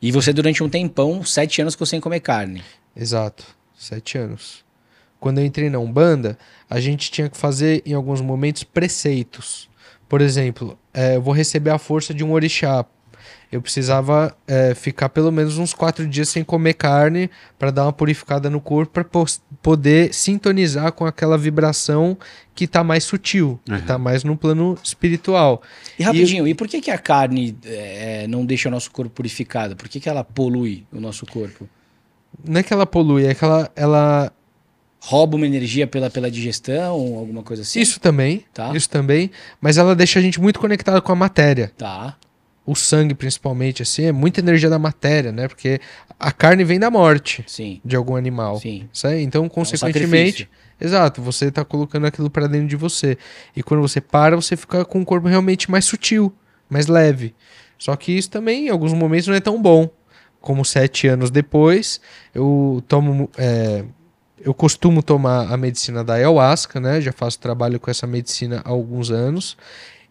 [0.02, 2.62] E você, durante um tempão, sete anos, ficou sem comer carne.
[2.94, 4.66] Exato, sete anos.
[5.18, 6.38] Quando eu entrei na Umbanda,
[6.70, 9.70] a gente tinha que fazer, em alguns momentos, preceitos.
[10.10, 12.86] Por exemplo, é, eu vou receber a força de um orixá
[13.54, 17.30] eu precisava é, ficar pelo menos uns quatro dias sem comer carne
[17.60, 19.06] para dar uma purificada no corpo para
[19.62, 22.18] poder sintonizar com aquela vibração
[22.56, 23.76] que está mais sutil, uhum.
[23.76, 25.62] que está mais no plano espiritual.
[26.00, 29.12] E rapidinho, e, e por que, que a carne é, não deixa o nosso corpo
[29.12, 29.76] purificado?
[29.76, 31.70] Por que, que ela polui o nosso corpo?
[32.44, 34.34] Não é que ela polui, é que ela, ela
[35.00, 37.80] rouba uma energia pela, pela digestão, alguma coisa assim?
[37.80, 38.76] Isso também, tá.
[38.76, 39.30] isso também,
[39.62, 41.72] mas ela deixa a gente muito conectado com a matéria.
[41.78, 42.18] Tá
[42.66, 45.48] o sangue principalmente, assim, é muita energia da matéria, né?
[45.48, 45.82] Porque
[46.20, 47.82] a carne vem da morte Sim.
[47.84, 48.60] de algum animal.
[48.60, 48.88] Sim.
[49.20, 50.50] Então, consequentemente,
[50.80, 53.18] é um exato, você está colocando aquilo para dentro de você.
[53.56, 56.34] E quando você para, você fica com o corpo realmente mais sutil,
[56.70, 57.36] mais leve.
[57.78, 59.90] Só que isso também, em alguns momentos, não é tão bom.
[60.40, 62.00] Como sete anos depois,
[62.34, 63.30] eu tomo.
[63.38, 63.84] É,
[64.40, 67.00] eu costumo tomar a medicina da ayahuasca, né?
[67.00, 69.56] Já faço trabalho com essa medicina há alguns anos.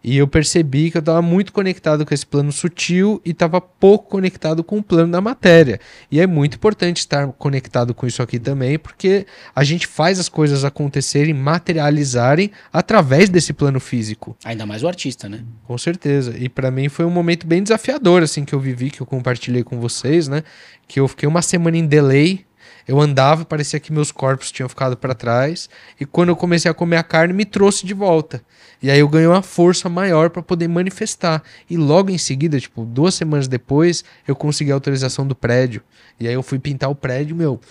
[0.03, 4.09] E eu percebi que eu estava muito conectado com esse plano sutil e estava pouco
[4.09, 5.79] conectado com o plano da matéria.
[6.11, 9.25] E é muito importante estar conectado com isso aqui também, porque
[9.55, 14.35] a gente faz as coisas acontecerem, materializarem através desse plano físico.
[14.43, 15.41] Ainda mais o artista, né?
[15.65, 16.35] Com certeza.
[16.37, 19.63] E para mim foi um momento bem desafiador assim que eu vivi, que eu compartilhei
[19.63, 20.43] com vocês, né?
[20.85, 22.45] Que eu fiquei uma semana em delay
[22.87, 25.69] eu andava, parecia que meus corpos tinham ficado para trás,
[25.99, 28.43] e quando eu comecei a comer a carne, me trouxe de volta.
[28.81, 31.41] E aí eu ganhei uma força maior para poder manifestar.
[31.69, 35.81] E logo em seguida, tipo, duas semanas depois, eu consegui a autorização do prédio.
[36.19, 37.61] E aí eu fui pintar o prédio, meu,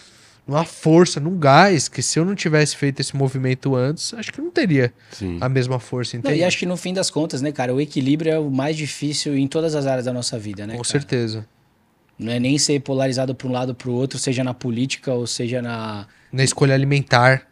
[0.47, 4.41] numa força, num gás, que se eu não tivesse feito esse movimento antes, acho que
[4.41, 5.39] não teria Sim.
[5.41, 6.19] a mesma força.
[6.23, 8.77] Não, e acho que no fim das contas, né, cara, o equilíbrio é o mais
[8.77, 10.75] difícil em todas as áreas da nossa vida, né?
[10.75, 10.91] Com cara?
[10.91, 11.47] certeza.
[12.19, 15.27] Não é nem ser polarizado para um lado para o outro, seja na política ou
[15.27, 16.07] seja na.
[16.33, 17.43] Na escolha alimentar.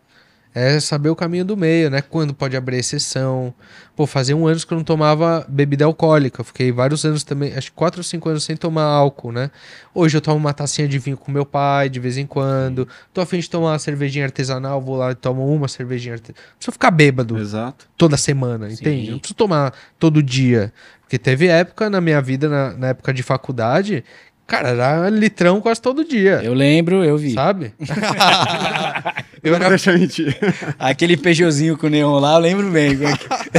[0.54, 2.02] é saber o caminho do meio, né?
[2.02, 3.54] Quando pode abrir exceção.
[3.94, 6.42] Pô, fazia um ano que eu não tomava bebida alcoólica.
[6.42, 9.50] Fiquei vários anos também, acho que quatro ou cinco anos sem tomar álcool, né?
[9.94, 12.88] Hoje eu tomo uma tacinha de vinho com meu pai de vez em quando.
[13.12, 16.42] Tô afim de tomar uma cervejinha artesanal, vou lá e tomo uma cervejinha artesanal.
[16.48, 17.88] Não preciso ficar bêbado Exato.
[17.96, 18.74] toda semana, Sim.
[18.74, 19.11] entende?
[19.11, 20.72] Não preciso tomar todo dia.
[21.02, 24.04] Porque teve época na minha vida, na, na época de faculdade,
[24.51, 26.40] Cara, era litrão quase todo dia.
[26.42, 27.34] Eu lembro, eu vi.
[27.34, 27.72] Sabe?
[29.44, 29.68] eu era...
[29.68, 30.36] Deixa eu mentir.
[30.76, 32.98] Aquele Peugeotzinho com neon lá, eu lembro bem.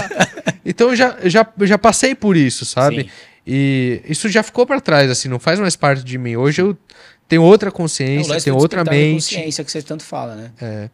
[0.65, 3.03] então eu já, já, já passei por isso, sabe?
[3.03, 3.09] Sim.
[3.47, 6.35] E isso já ficou para trás, assim, não faz mais parte de mim.
[6.35, 6.77] Hoje eu
[7.25, 9.13] tenho outra consciência, é, tenho outra mente.
[9.13, 10.51] consciência que você tanto fala, né?
[10.61, 10.89] É.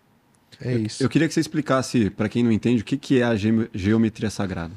[0.63, 1.01] É isso.
[1.01, 3.35] Eu, eu queria que você explicasse, para quem não entende, o que, que é a
[3.35, 4.73] geometria sagrada.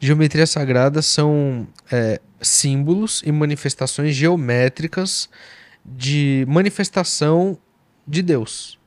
[0.00, 5.28] Geometria sagrada são é, símbolos e manifestações geométricas
[5.84, 7.58] de manifestação
[8.06, 8.78] de Deus.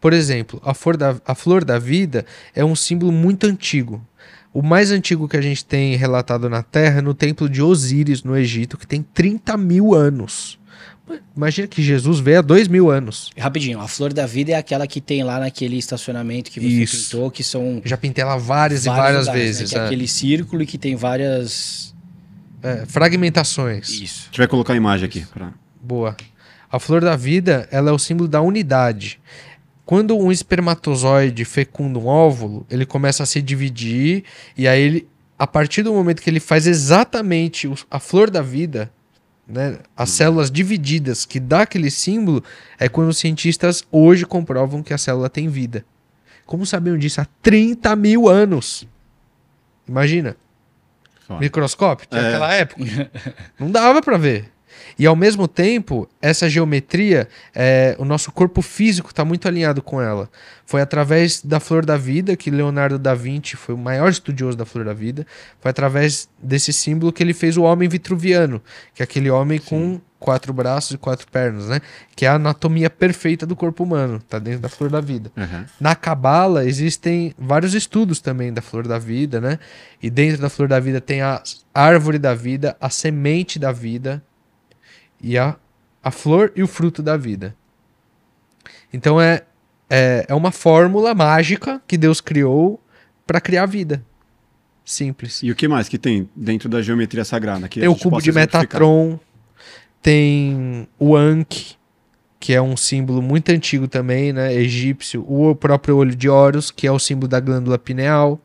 [0.00, 2.24] Por exemplo, a flor, da, a flor da vida
[2.54, 4.04] é um símbolo muito antigo.
[4.52, 8.22] O mais antigo que a gente tem relatado na Terra é no templo de Osíris,
[8.22, 10.58] no Egito, que tem 30 mil anos.
[11.36, 13.30] Imagina que Jesus veio há dois mil anos.
[13.38, 17.04] Rapidinho, a flor da vida é aquela que tem lá naquele estacionamento que você Isso.
[17.04, 17.80] pintou, que são.
[17.84, 19.32] Já pintei ela várias e várias lugares, né?
[19.32, 19.72] vezes.
[19.72, 19.80] Né?
[19.80, 19.84] É.
[19.84, 21.94] aquele círculo e que tem várias.
[22.66, 23.88] É, fragmentações.
[23.90, 24.22] Isso.
[24.22, 25.24] A gente vai colocar a imagem aqui.
[25.26, 25.52] Pra...
[25.80, 26.16] Boa.
[26.70, 29.20] A flor da vida ela é o símbolo da unidade.
[29.84, 34.24] Quando um espermatozoide fecunda um óvulo, ele começa a se dividir,
[34.56, 35.08] e aí ele,
[35.38, 38.90] a partir do momento que ele faz exatamente a flor da vida,
[39.46, 42.42] né, as células divididas que dá aquele símbolo,
[42.80, 45.84] é quando os cientistas hoje comprovam que a célula tem vida.
[46.44, 48.88] Como sabiam disso há 30 mil anos?
[49.86, 50.36] Imagina.
[51.30, 52.60] Microscópio, naquela é.
[52.60, 53.10] época.
[53.58, 54.55] Não dava para ver.
[54.98, 60.00] E ao mesmo tempo, essa geometria, é, o nosso corpo físico está muito alinhado com
[60.00, 60.28] ela.
[60.64, 64.64] Foi através da flor da vida que Leonardo da Vinci foi o maior estudioso da
[64.64, 65.26] flor da vida.
[65.60, 68.60] Foi através desse símbolo que ele fez o homem vitruviano,
[68.94, 69.66] que é aquele homem Sim.
[69.66, 71.80] com quatro braços e quatro pernas, né?
[72.14, 75.30] Que é a anatomia perfeita do corpo humano, tá dentro da flor da vida.
[75.36, 75.64] Uhum.
[75.78, 79.58] Na cabala existem vários estudos também da flor da vida, né?
[80.02, 81.42] E dentro da flor da vida tem a
[81.74, 84.22] árvore da vida, a semente da vida,
[85.20, 85.56] e a,
[86.02, 87.54] a flor e o fruto da vida.
[88.92, 89.42] Então é,
[89.88, 92.80] é, é uma fórmula mágica que Deus criou
[93.26, 94.04] para criar vida.
[94.84, 95.42] Simples.
[95.42, 97.68] E o que mais que tem dentro da geometria sagrada?
[97.68, 99.18] Que tem o cubo de Metatron,
[100.00, 101.74] tem o Ankh,
[102.38, 106.86] que é um símbolo muito antigo também, né, egípcio, o próprio olho de Horus, que
[106.86, 108.40] é o símbolo da glândula pineal.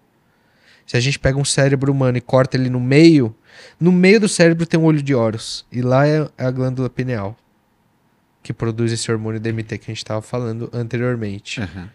[0.91, 3.33] Se a gente pega um cérebro humano e corta ele no meio,
[3.79, 5.65] no meio do cérebro tem um olho de Horus.
[5.71, 7.37] E lá é a glândula pineal.
[8.43, 11.61] Que produz esse hormônio DMT que a gente estava falando anteriormente.
[11.61, 11.87] Uhum.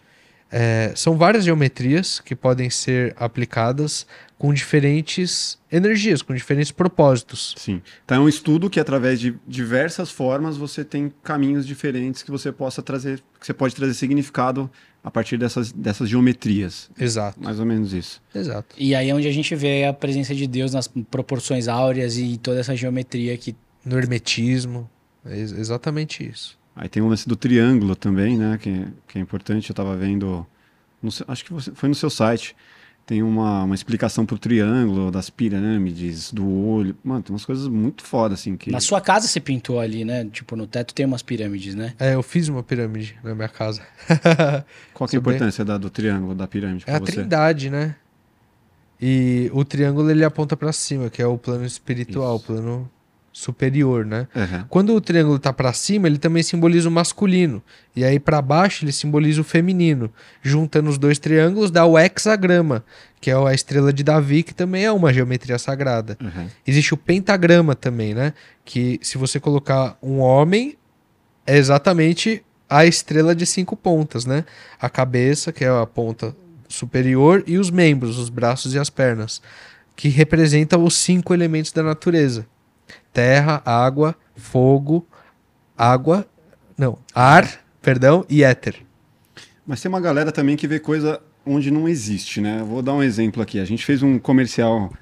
[0.51, 7.53] É, são várias geometrias que podem ser aplicadas com diferentes energias, com diferentes propósitos.
[7.55, 7.83] Sim.
[8.03, 12.51] Então é um estudo que através de diversas formas você tem caminhos diferentes que você
[12.51, 14.67] possa trazer, que você pode trazer significado
[15.07, 16.89] a partir dessas, dessas geometrias.
[16.99, 17.41] Exato.
[17.41, 18.21] Mais ou menos isso.
[18.35, 18.75] Exato.
[18.77, 22.37] E aí é onde a gente vê a presença de Deus nas proporções áureas e
[22.37, 23.55] toda essa geometria que.
[23.85, 24.89] No hermetismo.
[25.25, 26.59] É exatamente isso.
[26.75, 28.59] Aí tem o lance do triângulo também, né?
[28.61, 29.69] Que, que é importante.
[29.69, 30.45] Eu estava vendo.
[31.25, 32.53] acho que você, foi no seu site
[33.07, 36.93] tem uma, uma explicação pro triângulo, das pirâmides, do olho.
[37.01, 38.57] Mano, tem umas coisas muito fodas, assim.
[38.57, 38.69] Que...
[38.69, 40.25] Na sua casa você pintou ali, né?
[40.25, 41.93] Tipo, no teto tem umas pirâmides, né?
[41.97, 43.81] É, eu fiz uma pirâmide na minha casa.
[44.93, 45.73] Qual que é a importância bem...
[45.73, 46.83] da, do triângulo, da pirâmide?
[46.85, 47.13] É a você?
[47.13, 47.95] trindade, né?
[49.01, 52.91] E o triângulo ele aponta para cima, que é o plano espiritual, o plano
[53.37, 54.27] superior, né?
[54.35, 54.65] Uhum.
[54.67, 57.61] Quando o triângulo está para cima, ele também simboliza o masculino.
[57.95, 60.11] E aí para baixo ele simboliza o feminino.
[60.41, 62.83] Juntando os dois triângulos dá o hexagrama,
[63.21, 66.17] que é a estrela de Davi, que também é uma geometria sagrada.
[66.19, 66.47] Uhum.
[66.65, 68.33] Existe o pentagrama também, né?
[68.65, 70.75] Que se você colocar um homem,
[71.45, 74.45] é exatamente a estrela de cinco pontas, né?
[74.81, 76.35] A cabeça, que é a ponta
[76.67, 79.43] superior, e os membros, os braços e as pernas,
[79.95, 82.47] que representam os cinco elementos da natureza
[83.17, 85.03] terra, água, fogo,
[85.75, 86.27] água,
[86.77, 87.49] não, ar,
[87.81, 88.75] perdão, e éter.
[89.65, 92.63] Mas tem uma galera também que vê coisa onde não existe, né?
[92.63, 93.59] Vou dar um exemplo aqui.
[93.59, 94.93] A gente fez um comercial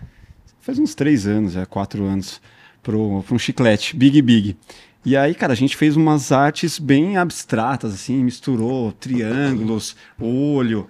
[0.62, 2.42] faz uns três anos, é quatro anos,
[2.82, 4.56] para um chiclete, Big Big.
[5.04, 10.88] E aí, cara, a gente fez umas artes bem abstratas, assim, misturou triângulos, olho,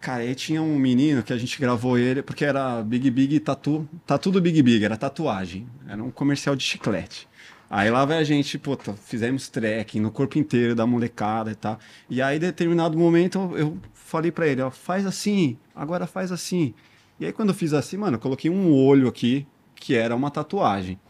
[0.00, 3.88] Cara, aí tinha um menino que a gente gravou ele, porque era Big Big Tatu,
[4.06, 5.66] tatu do Big Big, era tatuagem.
[5.88, 7.26] Era um comercial de chiclete.
[7.68, 11.78] Aí lá vai a gente, puta, fizemos trekking no corpo inteiro da molecada e tal.
[12.08, 16.72] E aí, em determinado momento, eu falei para ele, ó, faz assim, agora faz assim.
[17.18, 19.44] E aí, quando eu fiz assim, mano, eu coloquei um olho aqui,
[19.74, 21.00] que era uma tatuagem.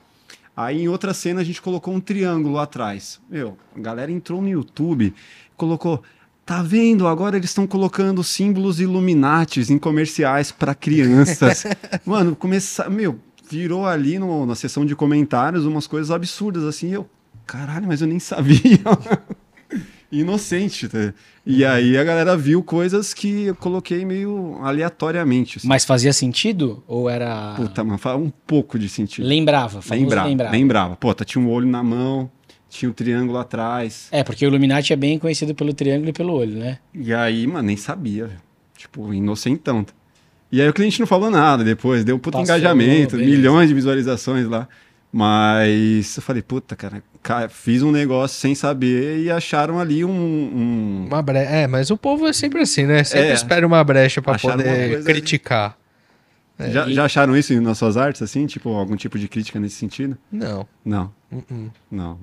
[0.56, 3.20] Aí, em outra cena, a gente colocou um triângulo atrás.
[3.28, 5.14] Meu, a galera entrou no YouTube,
[5.54, 6.02] colocou
[6.46, 7.08] Tá vendo?
[7.08, 11.64] Agora eles estão colocando símbolos Illuminatis em comerciais para crianças.
[12.06, 13.18] Mano, começar, meu,
[13.50, 16.92] virou ali no, na seção de comentários umas coisas absurdas assim.
[16.92, 17.10] Eu,
[17.44, 18.78] caralho, mas eu nem sabia.
[20.12, 20.88] Inocente.
[20.88, 21.12] Tá?
[21.44, 25.58] E aí a galera viu coisas que eu coloquei meio aleatoriamente.
[25.58, 25.66] Assim.
[25.66, 26.84] Mas fazia sentido?
[26.86, 27.54] Ou era.
[27.56, 29.26] Puta, mano, um pouco de sentido.
[29.26, 30.28] Lembrava, lembrava.
[30.28, 30.52] Lembrava.
[30.52, 30.96] lembrava.
[30.96, 32.30] Pô, tá, tinha um olho na mão,
[32.76, 34.08] tinha um triângulo atrás.
[34.10, 36.78] É, porque o Illuminati é bem conhecido pelo triângulo e pelo olho, né?
[36.94, 38.30] E aí, mano, nem sabia.
[38.76, 39.84] Tipo, inocentão.
[40.50, 43.36] E aí o cliente não falou nada depois, deu um puto Passou, engajamento, beleza.
[43.36, 44.68] milhões de visualizações lá.
[45.12, 50.10] Mas eu falei, puta, cara, fiz um negócio sem saber e acharam ali um.
[50.10, 51.06] um...
[51.06, 51.50] Uma brecha.
[51.50, 53.02] É, mas o povo é sempre assim, né?
[53.02, 53.32] Sempre é.
[53.32, 55.78] espera uma brecha para poder criticar.
[56.58, 56.94] É, já, e...
[56.94, 58.46] já acharam isso nas suas artes, assim?
[58.46, 60.16] Tipo, algum tipo de crítica nesse sentido?
[60.30, 60.66] Não.
[60.84, 61.12] Não.
[61.30, 61.70] Uh -uh.
[61.90, 62.18] Não.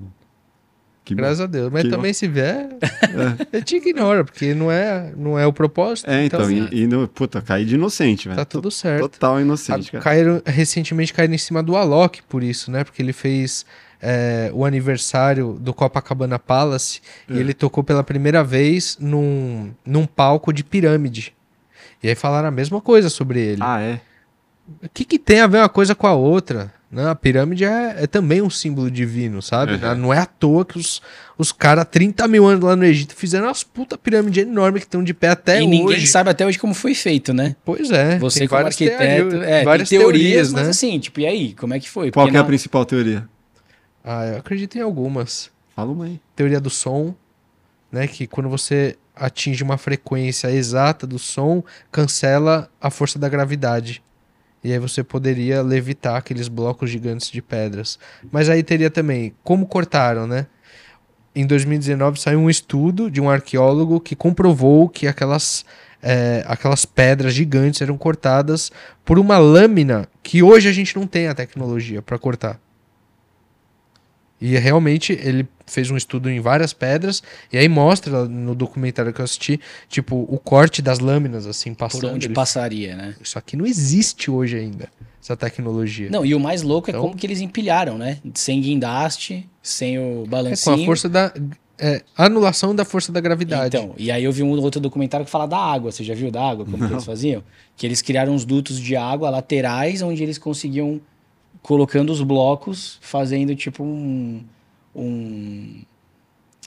[1.04, 1.44] Que Graças bom.
[1.44, 1.70] a Deus.
[1.70, 2.14] Mas que também bom.
[2.14, 2.68] se vier,
[3.52, 3.60] é.
[3.60, 6.10] te ignora, porque não é, não é o propósito.
[6.10, 8.38] É, então, então e, e no, puta, caí de inocente, velho.
[8.38, 9.02] Tá tudo certo.
[9.02, 10.02] Total inocente, cara.
[10.02, 12.84] Caíram, recentemente caíram em cima do Alok por isso, né?
[12.84, 13.66] Porque ele fez
[14.00, 17.34] é, o aniversário do Copacabana Palace é.
[17.34, 21.34] e ele tocou pela primeira vez num, num palco de pirâmide.
[22.02, 23.60] E aí falaram a mesma coisa sobre ele.
[23.62, 24.00] Ah, é?
[24.82, 26.72] O que, que tem a ver uma coisa com a outra?
[26.94, 29.72] Não, a pirâmide é, é, também um símbolo divino, sabe?
[29.72, 29.94] Uhum.
[29.96, 31.02] Não é à toa que os,
[31.36, 35.02] os caras, 30 mil anos lá no Egito, fizeram umas puta pirâmide enorme que estão
[35.02, 35.66] de pé até e hoje.
[35.66, 37.56] E ninguém sabe até hoje como foi feito, né?
[37.64, 38.16] Pois é.
[38.20, 40.60] Você tem como arquiteto, teorias, é, várias teorias, teorias, né?
[40.60, 41.54] Mas assim, tipo, e aí?
[41.54, 42.12] Como é que foi?
[42.12, 43.28] Qual que é a principal teoria?
[44.04, 45.50] Ah, eu acredito em algumas.
[45.74, 46.20] Fala uma aí.
[46.36, 47.12] Teoria do som,
[47.90, 48.06] né?
[48.06, 54.00] Que quando você atinge uma frequência exata do som, cancela a força da gravidade.
[54.64, 57.98] E aí você poderia levitar aqueles blocos gigantes de pedras.
[58.32, 60.46] Mas aí teria também como cortaram, né?
[61.36, 65.66] Em 2019 saiu um estudo de um arqueólogo que comprovou que aquelas,
[66.02, 68.72] é, aquelas pedras gigantes eram cortadas
[69.04, 72.58] por uma lâmina que hoje a gente não tem a tecnologia para cortar.
[74.46, 79.18] E realmente ele fez um estudo em várias pedras e aí mostra no documentário que
[79.18, 82.02] eu assisti, tipo, o corte das lâminas assim passando.
[82.02, 82.34] Por onde ele...
[82.34, 83.14] passaria, né?
[83.22, 86.10] Isso aqui não existe hoje ainda, essa tecnologia.
[86.10, 87.00] Não, e o mais louco é então...
[87.00, 88.18] é como que eles empilharam, né?
[88.34, 90.74] Sem guindaste, sem o balancinho.
[90.74, 91.32] É, com a força da
[91.78, 93.74] é, anulação da força da gravidade.
[93.74, 95.90] Então, e aí eu vi um outro documentário que fala da água.
[95.90, 96.66] Você já viu da água?
[96.66, 97.42] Como eles faziam?
[97.78, 101.00] Que eles criaram uns dutos de água laterais onde eles conseguiam
[101.64, 104.44] colocando os blocos, fazendo tipo um.
[104.94, 105.80] um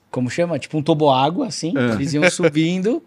[0.09, 0.57] como chama?
[0.57, 1.71] Tipo um toboágua, assim.
[1.77, 1.93] É.
[1.93, 3.03] Eles iam subindo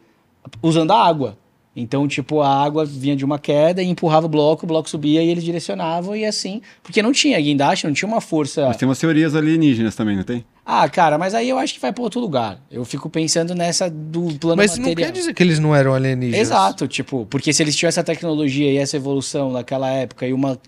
[0.63, 1.37] usando a água.
[1.75, 5.23] Então, tipo, a água vinha de uma queda e empurrava o bloco, o bloco subia
[5.23, 6.63] e eles direcionavam e assim.
[6.83, 8.67] Porque não tinha guindaste, não tinha uma força.
[8.67, 10.45] Mas tem umas teorias alienígenas também, não tem?
[10.65, 12.61] Ah, cara, mas aí eu acho que vai para outro lugar.
[12.71, 14.79] Eu fico pensando nessa do plano mas material.
[14.79, 16.41] Mas não quer dizer que eles não eram alienígenas.
[16.41, 20.61] Exato, tipo, porque se eles tinham essa tecnologia e essa evolução naquela época e uma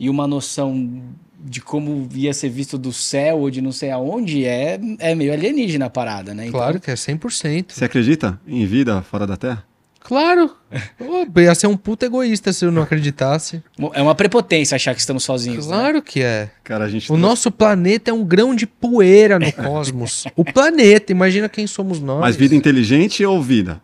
[0.00, 1.02] e uma noção
[1.38, 5.32] de como ia ser visto do céu ou de não sei aonde, é, é meio
[5.32, 6.46] alienígena a parada, né?
[6.46, 6.58] Então...
[6.58, 7.66] Claro que é 100%.
[7.68, 9.64] Você acredita em vida fora da Terra?
[10.00, 10.50] Claro!
[10.98, 13.62] oh, ia ser um puto egoísta se eu não acreditasse.
[13.92, 15.66] É uma prepotência achar que estamos sozinhos.
[15.66, 15.74] Né?
[15.74, 16.02] Claro né?
[16.04, 16.50] que é.
[16.64, 20.24] Cara, a gente o nosso planeta é um grão de poeira no cosmos.
[20.34, 22.20] o planeta, imagina quem somos nós.
[22.20, 23.82] Mas vida inteligente ou vida?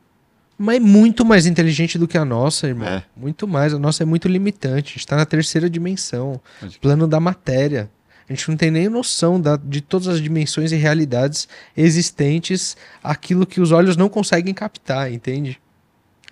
[0.58, 2.88] Mas muito mais inteligente do que a nossa, irmão.
[2.88, 3.04] É.
[3.16, 3.74] Muito mais.
[3.74, 4.90] A nossa é muito limitante.
[4.90, 6.40] A gente está na terceira dimensão
[6.80, 7.90] plano da matéria.
[8.28, 13.46] A gente não tem nem noção da, de todas as dimensões e realidades existentes, aquilo
[13.46, 15.60] que os olhos não conseguem captar, entende?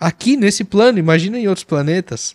[0.00, 2.34] Aqui nesse plano, imagina em outros planetas.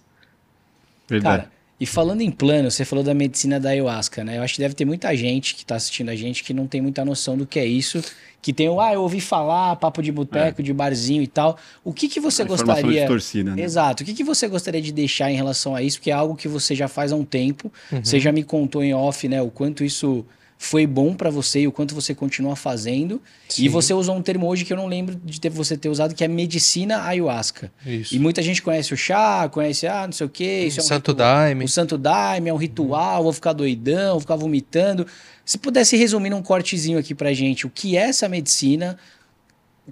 [1.09, 1.43] Verdade.
[1.43, 4.37] Cara, e falando em plano, você falou da medicina da ayahuasca, né?
[4.37, 6.81] Eu acho que deve ter muita gente que está assistindo a gente que não tem
[6.81, 8.03] muita noção do que é isso
[8.41, 10.63] que tem o, ah, eu ouvi falar, papo de boteco, é.
[10.63, 11.57] de barzinho e tal.
[11.83, 13.05] O que que você a gostaria...
[13.05, 13.61] Torcida, né?
[13.61, 14.03] Exato.
[14.03, 15.97] O que que você gostaria de deixar em relação a isso?
[15.97, 17.71] Porque é algo que você já faz há um tempo.
[17.91, 18.03] Uhum.
[18.03, 20.25] Você já me contou em off, né, o quanto isso
[20.61, 23.21] foi bom para você e o quanto você continua fazendo.
[23.47, 23.63] Sim.
[23.63, 26.13] E você usou um termo hoje que eu não lembro de ter, você ter usado,
[26.13, 27.71] que é medicina ayahuasca.
[27.85, 28.13] Isso.
[28.13, 30.65] E muita gente conhece o chá, conhece, ah, não sei o quê.
[30.67, 31.63] Isso é um Santo Daime.
[31.63, 35.07] O Santo Daime é um ritual, vou ficar doidão, vou ficar vomitando.
[35.45, 38.97] Se pudesse resumir num cortezinho aqui pra gente, o que é essa medicina,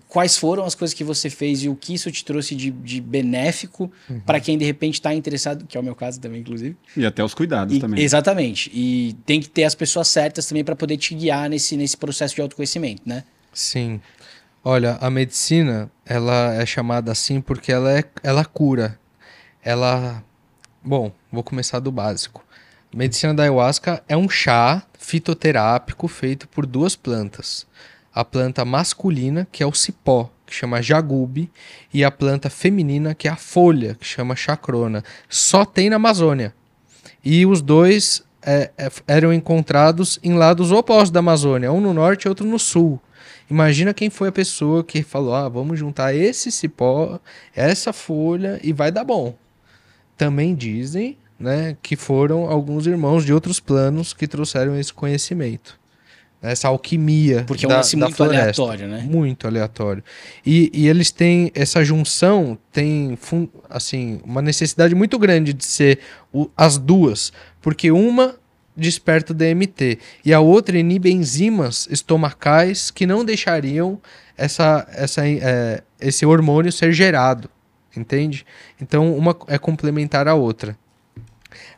[0.07, 3.01] quais foram as coisas que você fez e o que isso te trouxe de, de
[3.01, 4.19] benéfico uhum.
[4.21, 6.75] para quem de repente está interessado, que é o meu caso também, inclusive.
[6.95, 8.03] E até os cuidados e, também.
[8.03, 8.71] Exatamente.
[8.73, 12.35] E tem que ter as pessoas certas também para poder te guiar nesse, nesse processo
[12.35, 13.23] de autoconhecimento, né?
[13.53, 14.01] Sim.
[14.63, 18.99] Olha, a medicina, ela é chamada assim porque ela, é, ela cura.
[19.63, 20.23] Ela.
[20.83, 22.45] Bom, vou começar do básico.
[22.93, 27.67] Medicina da ayahuasca é um chá fitoterápico feito por duas plantas
[28.17, 31.51] a planta masculina, que é o cipó, que chama jagube,
[31.93, 35.03] e a planta feminina, que é a folha, que chama chacrona.
[35.29, 36.51] Só tem na Amazônia.
[37.23, 42.23] E os dois é, é, eram encontrados em lados opostos da Amazônia, um no norte
[42.23, 42.99] e outro no sul.
[43.51, 47.19] Imagina quem foi a pessoa que falou: ah, vamos juntar esse cipó,
[47.55, 49.35] essa folha e vai dar bom.
[50.17, 55.77] Também dizem né, que foram alguns irmãos de outros planos que trouxeram esse conhecimento
[56.41, 57.43] essa alquimia.
[57.47, 58.61] Porque é um lance muito floresta.
[58.61, 59.07] aleatório, né?
[59.09, 60.03] Muito aleatório.
[60.45, 63.17] E, e eles têm essa junção, tem
[63.69, 65.99] assim, uma necessidade muito grande de ser
[66.31, 67.31] o, as duas,
[67.61, 68.35] porque uma
[68.75, 73.99] desperta o DMT e a outra inibe enzimas estomacais que não deixariam
[74.37, 77.49] essa, essa, é, esse hormônio ser gerado,
[77.95, 78.45] entende?
[78.79, 80.77] Então uma é complementar à outra.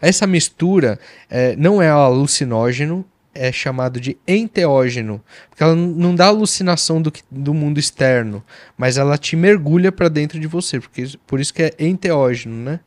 [0.01, 0.99] Essa mistura
[1.29, 7.53] é, não é alucinógeno, é chamado de enteógeno, porque ela não dá alucinação do, do
[7.53, 8.43] mundo externo,
[8.77, 12.79] mas ela te mergulha para dentro de você, porque por isso que é enteógeno, né?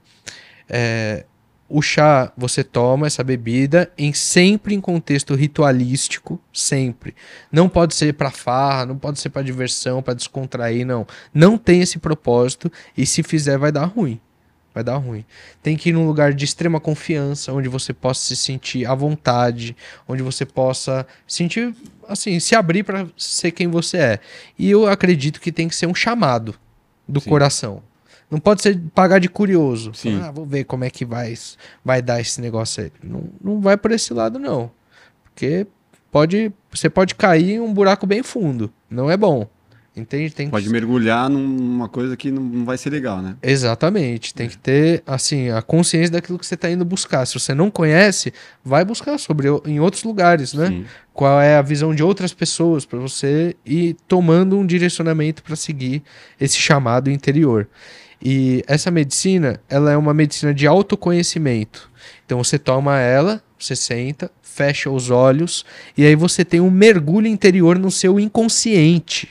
[0.68, 1.24] É,
[1.68, 7.14] o chá você toma essa bebida em sempre em contexto ritualístico, sempre.
[7.50, 11.06] Não pode ser para farra, não pode ser para diversão, para descontrair, não.
[11.32, 14.20] Não tem esse propósito e se fizer vai dar ruim
[14.74, 15.24] vai dar ruim.
[15.62, 19.76] Tem que ir num lugar de extrema confiança, onde você possa se sentir à vontade,
[20.08, 21.74] onde você possa sentir,
[22.08, 24.20] assim, se abrir para ser quem você é.
[24.58, 26.54] E eu acredito que tem que ser um chamado
[27.06, 27.30] do Sim.
[27.30, 27.82] coração.
[28.30, 29.92] Não pode ser pagar de curioso.
[29.92, 30.18] Sim.
[30.22, 31.34] ah, vou ver como é que vai,
[31.84, 32.92] vai dar esse negócio aí.
[33.02, 34.70] Não, não vai por esse lado, não.
[35.24, 35.66] Porque
[36.10, 38.72] pode, você pode cair em um buraco bem fundo.
[38.88, 39.46] Não é bom.
[39.94, 40.34] Entende?
[40.34, 40.72] Tem Pode que...
[40.72, 43.36] mergulhar numa coisa que não vai ser legal, né?
[43.42, 44.32] Exatamente.
[44.32, 44.48] Tem é.
[44.48, 47.26] que ter, assim, a consciência daquilo que você está indo buscar.
[47.26, 48.32] Se você não conhece,
[48.64, 50.68] vai buscar sobre em outros lugares, né?
[50.68, 50.86] Sim.
[51.12, 56.02] Qual é a visão de outras pessoas para você ir tomando um direcionamento para seguir
[56.40, 57.68] esse chamado interior.
[58.24, 61.90] E essa medicina, ela é uma medicina de autoconhecimento.
[62.24, 65.64] Então você toma ela, você senta, fecha os olhos
[65.96, 69.28] e aí você tem um mergulho interior no seu inconsciente.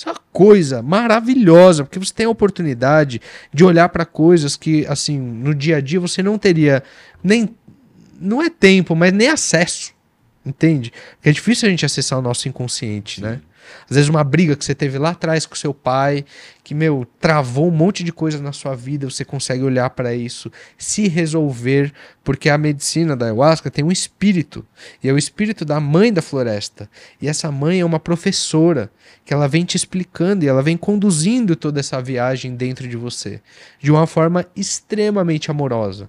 [0.00, 3.20] Isso é uma coisa maravilhosa, porque você tem a oportunidade
[3.52, 6.82] de olhar para coisas que, assim, no dia a dia você não teria
[7.22, 7.54] nem.
[8.18, 9.92] Não é tempo, mas nem acesso.
[10.44, 10.90] Entende?
[11.16, 13.42] Porque é difícil a gente acessar o nosso inconsciente, né?
[13.88, 16.24] Às vezes uma briga que você teve lá atrás com seu pai,
[16.62, 20.50] que, meu, travou um monte de coisa na sua vida, você consegue olhar para isso,
[20.78, 21.92] se resolver,
[22.22, 24.64] porque a medicina da ayahuasca tem um espírito,
[25.02, 26.88] e é o espírito da mãe da floresta.
[27.20, 28.90] E essa mãe é uma professora,
[29.24, 33.40] que ela vem te explicando e ela vem conduzindo toda essa viagem dentro de você,
[33.80, 36.08] de uma forma extremamente amorosa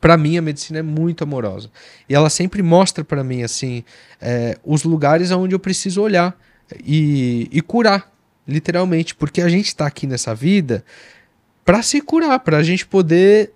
[0.00, 1.70] para mim a medicina é muito amorosa.
[2.08, 3.84] E ela sempre mostra para mim assim
[4.20, 6.38] é, os lugares aonde eu preciso olhar
[6.84, 8.12] e, e curar
[8.46, 9.14] literalmente.
[9.14, 10.84] Porque a gente está aqui nessa vida
[11.64, 13.52] para se curar para a gente poder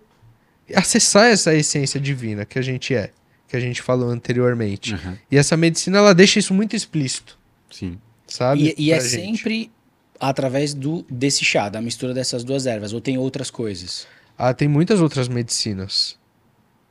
[0.74, 3.10] acessar essa essência divina que a gente é
[3.48, 4.94] que a gente falou anteriormente.
[4.94, 5.16] Uhum.
[5.30, 7.38] e essa medicina ela deixa isso muito explícito.
[7.70, 7.98] Sim.
[8.26, 8.74] Sabe?
[8.78, 9.10] E, e é gente.
[9.10, 9.70] sempre
[10.18, 14.06] através do desse chá da mistura dessas duas ervas ou tem outras coisas?
[14.38, 16.18] Ah, tem muitas outras medicinas.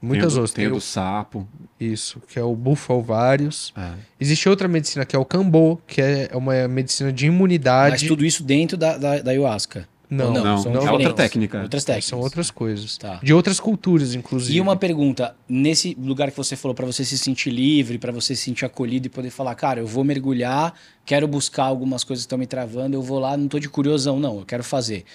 [0.02, 0.52] Muitas tem outras.
[0.52, 1.48] Tem, tem o do sapo.
[1.80, 3.74] Isso, que é o bufalvários.
[3.78, 3.92] É.
[4.20, 7.92] Existe outra medicina que é o cambô, que é uma medicina de imunidade.
[7.92, 9.88] Mas tudo isso dentro da, da, da ayahuasca?
[10.12, 11.62] Não, não, não são é outra técnica.
[11.62, 12.10] Outras técnicas.
[12.10, 12.98] São outras coisas.
[12.98, 13.22] Tá.
[13.24, 14.58] De outras culturas, inclusive.
[14.58, 18.36] E uma pergunta, nesse lugar que você falou, para você se sentir livre, para você
[18.36, 20.74] se sentir acolhido e poder falar, cara, eu vou mergulhar,
[21.06, 24.20] quero buscar algumas coisas que estão me travando, eu vou lá, não tô de curiosão,
[24.20, 25.06] não, eu quero fazer.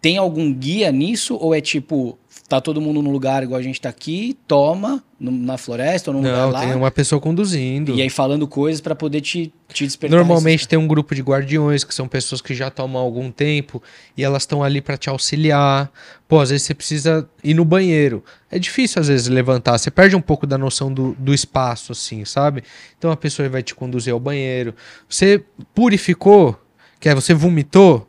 [0.00, 2.18] Tem algum guia nisso ou é tipo,
[2.48, 6.16] tá todo mundo no lugar igual a gente tá aqui, toma no, na floresta ou
[6.16, 6.60] no Não, lugar lá.
[6.60, 7.94] tem uma pessoa conduzindo.
[7.94, 10.16] E aí falando coisas para poder te, te despertar.
[10.16, 13.82] Normalmente tem um grupo de guardiões, que são pessoas que já tomam algum tempo
[14.16, 15.90] e elas estão ali para te auxiliar.
[16.28, 18.22] Pô, às vezes você precisa ir no banheiro.
[18.50, 22.24] É difícil às vezes levantar, você perde um pouco da noção do, do espaço, assim,
[22.24, 22.62] sabe?
[22.98, 24.74] Então a pessoa vai te conduzir ao banheiro.
[25.08, 25.42] Você
[25.74, 26.58] purificou,
[27.00, 28.08] que é você vomitou,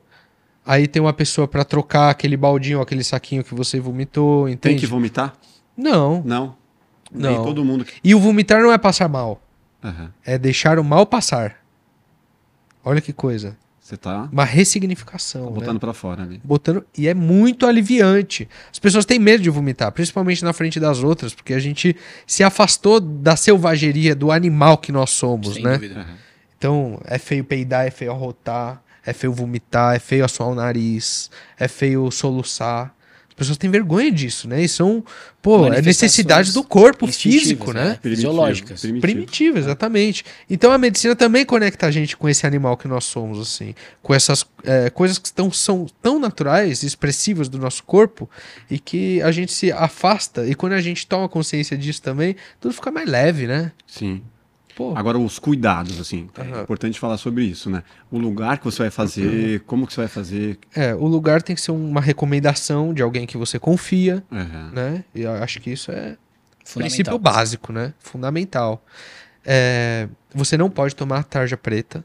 [0.70, 4.76] Aí tem uma pessoa para trocar aquele baldinho, aquele saquinho que você vomitou, entende?
[4.76, 5.34] Tem que vomitar?
[5.76, 6.22] Não.
[6.24, 6.56] Não.
[7.12, 7.32] Não.
[7.32, 7.88] Nem todo mundo.
[8.04, 9.42] E o vomitar não é passar mal.
[9.84, 10.10] Uhum.
[10.24, 11.56] É deixar o mal passar.
[12.86, 13.58] Olha que coisa.
[13.82, 15.80] Você tá uma ressignificação, tá botando né?
[15.80, 16.40] para fora ali.
[16.44, 18.48] Botando e é muito aliviante.
[18.72, 21.96] As pessoas têm medo de vomitar, principalmente na frente das outras, porque a gente
[22.28, 25.80] se afastou da selvageria do animal que nós somos, Sem né?
[25.80, 26.06] Dúvida.
[26.56, 31.30] Então, é feio peidar, é feio arrotar, é feio vomitar, é feio assoar o nariz,
[31.58, 32.94] é feio soluçar
[33.40, 34.62] pessoas têm vergonha disso, né?
[34.62, 35.04] E são,
[35.42, 37.86] pô, é necessidade do corpo físico, né?
[37.86, 38.00] né?
[38.02, 38.82] Fisiológicas.
[38.82, 40.26] Primitiva, Primitiva, exatamente.
[40.50, 43.74] Então a medicina também conecta a gente com esse animal que nós somos, assim.
[44.04, 48.30] Com essas é, coisas que estão, são tão naturais, expressivas do nosso corpo,
[48.70, 50.46] e que a gente se afasta.
[50.46, 53.72] E quando a gente toma consciência disso também, tudo fica mais leve, né?
[53.88, 54.22] Sim.
[54.80, 54.94] Pô.
[54.96, 56.56] Agora, os cuidados, assim, uhum.
[56.56, 57.84] é importante falar sobre isso, né?
[58.10, 59.66] O lugar que você vai fazer, uhum.
[59.68, 60.58] como que você vai fazer.
[60.74, 64.70] É, o lugar tem que ser uma recomendação de alguém que você confia, uhum.
[64.72, 65.04] né?
[65.14, 66.16] E eu acho que isso é
[66.74, 67.94] princípio básico, né?
[68.00, 68.82] Fundamental.
[69.46, 72.02] É, você não pode tomar tarja preta.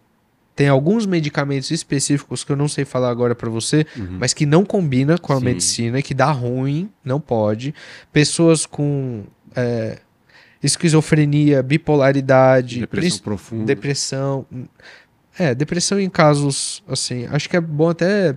[0.56, 4.16] Tem alguns medicamentos específicos que eu não sei falar agora para você, uhum.
[4.18, 5.44] mas que não combina com a Sim.
[5.44, 7.72] medicina, que dá ruim, não pode.
[8.12, 9.22] Pessoas com
[9.54, 10.00] é,
[10.64, 13.64] esquizofrenia, bipolaridade, depressão profunda.
[13.64, 14.46] Depressão.
[15.38, 18.36] É, depressão em casos assim, acho que é bom até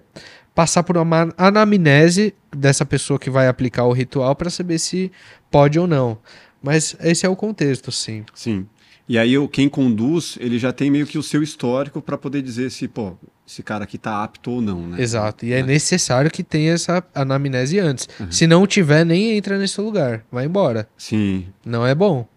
[0.53, 5.11] passar por uma anamnese dessa pessoa que vai aplicar o ritual para saber se
[5.51, 6.17] pode ou não.
[6.61, 8.25] Mas esse é o contexto, sim.
[8.33, 8.67] Sim.
[9.07, 12.69] E aí quem conduz, ele já tem meio que o seu histórico para poder dizer
[12.71, 13.13] se, pô,
[13.47, 15.01] esse cara aqui tá apto ou não, né?
[15.01, 15.45] Exato.
[15.45, 18.09] E é, é necessário que tenha essa anamnese antes.
[18.19, 18.31] Uhum.
[18.31, 20.25] Se não tiver, nem entra nesse lugar.
[20.29, 20.89] Vai embora.
[20.97, 21.47] Sim.
[21.65, 22.27] Não é bom.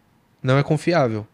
[0.40, 1.26] Não é confiável.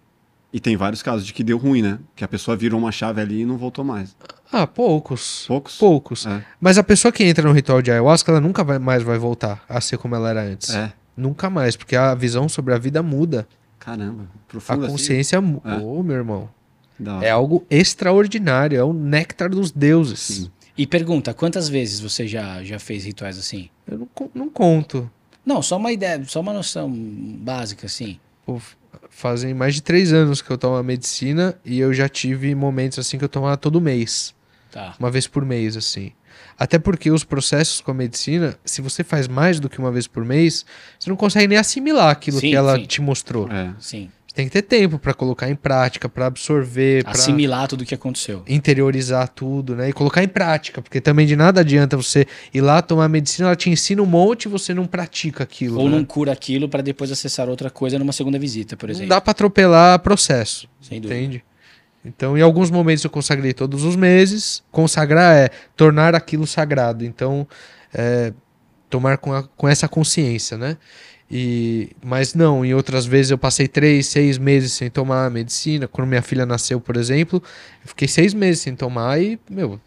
[0.53, 1.99] E tem vários casos de que deu ruim, né?
[2.15, 4.17] Que a pessoa virou uma chave ali e não voltou mais.
[4.51, 5.45] Ah, poucos.
[5.47, 5.77] Poucos?
[5.77, 6.27] Poucos.
[6.27, 6.43] É.
[6.59, 9.63] Mas a pessoa que entra no ritual de ayahuasca, ela nunca vai, mais vai voltar
[9.69, 10.71] a ser como ela era antes.
[10.71, 10.93] É.
[11.15, 13.47] Nunca mais, porque a visão sobre a vida muda.
[13.87, 14.93] Caramba, profundo A assim.
[14.93, 15.61] consciência assim.
[15.65, 15.77] É.
[15.77, 16.49] Oh, meu irmão.
[17.23, 20.19] É algo extraordinário, é o néctar dos deuses.
[20.19, 20.51] Sim.
[20.77, 23.71] E pergunta, quantas vezes você já, já fez rituais assim?
[23.87, 25.09] Eu não, não conto.
[25.45, 28.19] Não, só uma ideia, só uma noção básica, assim.
[28.45, 28.61] Pô,
[29.09, 32.99] fazem mais de três anos que eu tomo a medicina e eu já tive momentos
[32.99, 34.35] assim que eu tomava todo mês.
[34.73, 34.97] Tá.
[34.99, 36.11] Uma vez por mês, assim.
[36.59, 40.07] Até porque os processos com a medicina, se você faz mais do que uma vez
[40.07, 40.65] por mês,
[40.99, 42.85] você não consegue nem assimilar aquilo sim, que ela sim.
[42.85, 43.51] te mostrou.
[43.51, 43.75] É.
[43.79, 47.95] Sim tem que ter tempo para colocar em prática, para absorver, assimilar tudo o que
[47.95, 49.89] aconteceu, interiorizar tudo, né?
[49.89, 53.57] E colocar em prática, porque também de nada adianta você ir lá tomar medicina, ela
[53.57, 55.81] te ensina um monte e você não pratica aquilo.
[55.81, 55.97] Ou né?
[55.97, 59.09] não cura aquilo para depois acessar outra coisa numa segunda visita, por exemplo.
[59.09, 60.69] Não dá para atropelar processo.
[60.83, 61.19] Sem dúvida.
[61.19, 61.45] Entende?
[62.07, 64.63] Então, em alguns momentos eu consagrei todos os meses.
[64.71, 67.05] Consagrar é tornar aquilo sagrado.
[67.05, 67.47] Então,
[67.93, 68.33] é,
[68.89, 70.77] tomar com, a, com essa consciência, né?
[71.29, 75.89] E, mas não, em outras vezes eu passei três, seis meses sem tomar medicina.
[75.89, 77.43] Quando minha filha nasceu, por exemplo,
[77.83, 79.81] eu fiquei seis meses sem tomar e, meu,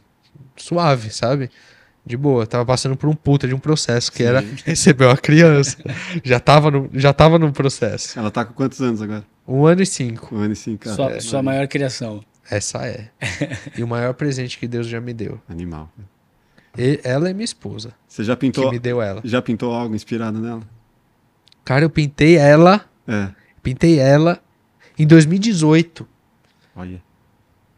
[0.58, 1.50] suave, sabe?
[2.10, 2.48] De boa.
[2.48, 4.24] Tava passando por um puta de um processo que Sim.
[4.24, 5.78] era receber uma criança.
[6.24, 8.18] já, tava no, já tava no processo.
[8.18, 9.24] Ela tá com quantos anos agora?
[9.48, 10.36] Um ano e cinco.
[10.36, 10.86] Um ano e cinco.
[10.86, 10.96] Cara.
[10.96, 12.26] Sua, é, sua maior criação.
[12.50, 13.12] Essa é.
[13.78, 15.40] e o maior presente que Deus já me deu.
[15.48, 15.88] Animal.
[16.76, 17.94] E ela é minha esposa.
[18.08, 18.66] Você já pintou?
[18.66, 19.22] Que me deu ela.
[19.24, 20.64] Já pintou algo inspirado nela?
[21.64, 22.90] Cara, eu pintei ela.
[23.08, 23.30] É.
[23.62, 24.42] Pintei ela
[24.98, 26.08] em 2018.
[26.76, 27.00] Olha.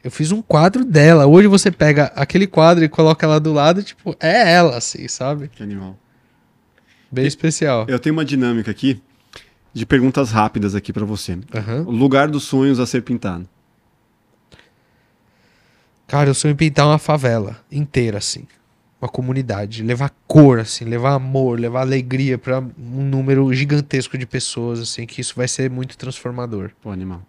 [0.04, 1.28] Eu fiz um quadro dela.
[1.28, 5.48] Hoje você pega aquele quadro e coloca ela do lado, tipo, é ela, assim, sabe?
[5.48, 5.98] Que animal.
[7.12, 7.86] Bem especial.
[7.88, 9.02] Eu tenho uma dinâmica aqui
[9.74, 11.34] de perguntas rápidas aqui para você.
[11.34, 11.88] Uhum.
[11.88, 13.48] O lugar dos sonhos a ser pintado.
[16.08, 18.46] Cara, eu sonho em pintar uma favela inteira, assim
[19.02, 24.80] uma comunidade, levar cor, assim, levar amor, levar alegria para um número gigantesco de pessoas,
[24.80, 26.70] assim, que isso vai ser muito transformador.
[26.80, 27.24] Pô, animal.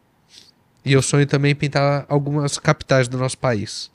[0.85, 3.91] E eu sonho também pintar algumas capitais do nosso país.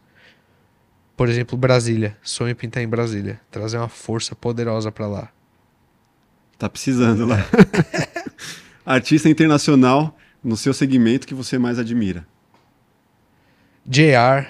[1.18, 2.16] Por exemplo, Brasília.
[2.22, 5.30] Sonho em pintar em Brasília, trazer uma força poderosa para lá.
[6.58, 7.46] Tá precisando lá.
[8.86, 12.26] Artista internacional no seu segmento que você mais admira.
[13.86, 14.48] JR,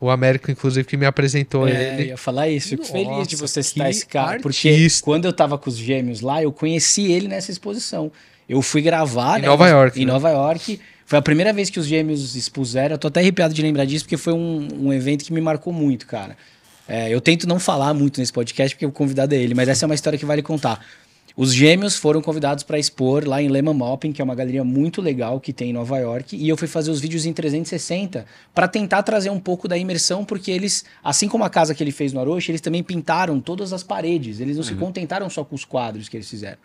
[0.00, 2.02] o Américo, inclusive, que me apresentou é, ele.
[2.02, 4.32] Eu ia falar isso, fico Nossa, feliz de você citar esse cara.
[4.32, 4.42] Artista.
[4.42, 8.10] Porque quando eu tava com os gêmeos lá, eu conheci ele nessa exposição.
[8.48, 9.38] Eu fui gravar.
[9.38, 10.00] Em né, Nova York.
[10.00, 10.12] Em né?
[10.12, 10.80] Nova York.
[11.06, 12.94] Foi a primeira vez que os gêmeos expuseram.
[12.94, 15.72] Eu tô até arrepiado de lembrar disso, porque foi um, um evento que me marcou
[15.72, 16.36] muito, cara.
[16.88, 19.84] É, eu tento não falar muito nesse podcast, porque o convidado é ele, mas essa
[19.84, 20.84] é uma história que vale contar.
[21.36, 25.02] Os gêmeos foram convidados para expor lá em Lehman Mopping, que é uma galeria muito
[25.02, 28.24] legal que tem em Nova York, e eu fui fazer os vídeos em 360
[28.54, 31.90] para tentar trazer um pouco da imersão, porque eles, assim como a casa que ele
[31.90, 34.68] fez no Aroche, eles também pintaram todas as paredes, eles não uhum.
[34.68, 36.58] se contentaram só com os quadros que eles fizeram.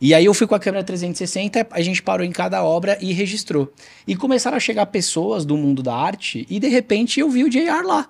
[0.00, 3.12] E aí eu fui com a câmera 360, a gente parou em cada obra e
[3.12, 3.70] registrou.
[4.06, 7.50] E começaram a chegar pessoas do mundo da arte e de repente eu vi o
[7.50, 8.08] JR lá.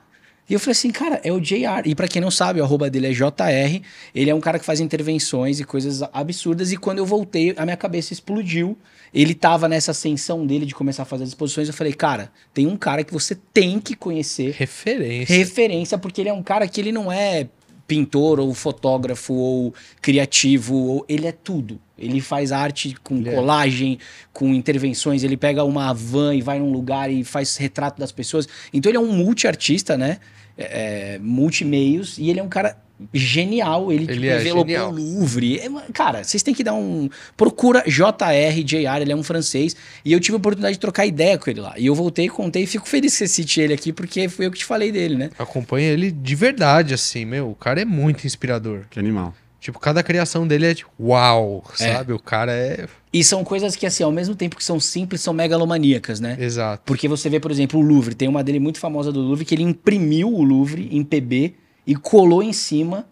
[0.49, 1.83] E eu falei assim, cara, é o JR.
[1.85, 3.81] E para quem não sabe, o arroba dele é JR.
[4.13, 6.73] Ele é um cara que faz intervenções e coisas absurdas.
[6.73, 8.77] E quando eu voltei, a minha cabeça explodiu.
[9.15, 11.69] Ele tava nessa ascensão dele de começar a fazer as exposições.
[11.69, 14.53] Eu falei, cara, tem um cara que você tem que conhecer.
[14.59, 15.37] Referência.
[15.37, 17.47] Referência, porque ele é um cara que ele não é
[17.91, 21.81] pintor ou fotógrafo ou criativo, ou, ele é tudo.
[21.99, 23.35] Ele faz arte com ele é.
[23.35, 24.05] colagem, é.
[24.33, 28.47] com intervenções, ele pega uma van e vai num lugar e faz retrato das pessoas.
[28.73, 30.19] Então ele é um multi-artista, né?
[30.61, 32.77] é, multimeios e ele é um cara
[33.13, 33.93] genial.
[33.93, 35.59] Ele, ele tipo, é envelopou o Louvre.
[35.59, 37.09] É, cara, vocês têm que dar um.
[37.37, 39.77] Procura JR, JR, ele é um francês.
[40.05, 41.75] E eu tive a oportunidade de trocar ideia com ele lá.
[41.77, 44.51] E eu voltei, contei e fico feliz que você cite ele aqui, porque foi eu
[44.51, 45.31] que te falei dele, né?
[45.39, 47.51] Acompanha ele de verdade, assim, meu.
[47.51, 48.85] O cara é muito inspirador.
[48.91, 49.35] Que animal.
[49.61, 51.93] Tipo, cada criação dele é tipo, uau, é.
[51.93, 52.15] sabe?
[52.15, 52.89] O cara é.
[53.13, 56.37] E são coisas que, assim, ao mesmo tempo que são simples, são megalomaníacas, né?
[56.41, 56.83] Exato.
[56.87, 58.15] Porque você vê, por exemplo, o Louvre.
[58.15, 61.55] Tem uma dele muito famosa do Louvre que ele imprimiu o Louvre em PB
[61.91, 63.05] e colou em cima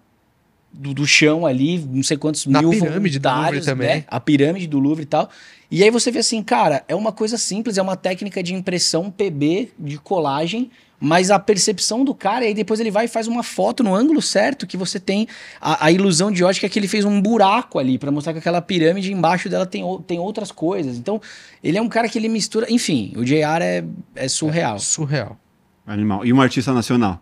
[0.73, 3.89] do, do chão ali, não sei quantos Na mil pirâmide do Louvre também.
[3.89, 4.05] Né?
[4.07, 5.29] A pirâmide do Louvre e tal.
[5.69, 9.11] E aí você vê assim, cara, é uma coisa simples, é uma técnica de impressão
[9.11, 13.27] PB, de colagem, mas a percepção do cara, e aí depois ele vai e faz
[13.27, 15.27] uma foto no ângulo certo, que você tem
[15.61, 18.63] a, a ilusão de ótica que ele fez um buraco ali, para mostrar que aquela
[18.63, 20.97] pirâmide embaixo dela tem, tem outras coisas.
[20.97, 21.21] Então,
[21.65, 22.69] ele é um cara que ele mistura.
[22.71, 23.85] Enfim, o JR é,
[24.15, 24.77] é surreal.
[24.77, 25.37] É surreal.
[25.85, 26.25] Animal.
[26.25, 27.21] E um artista nacional?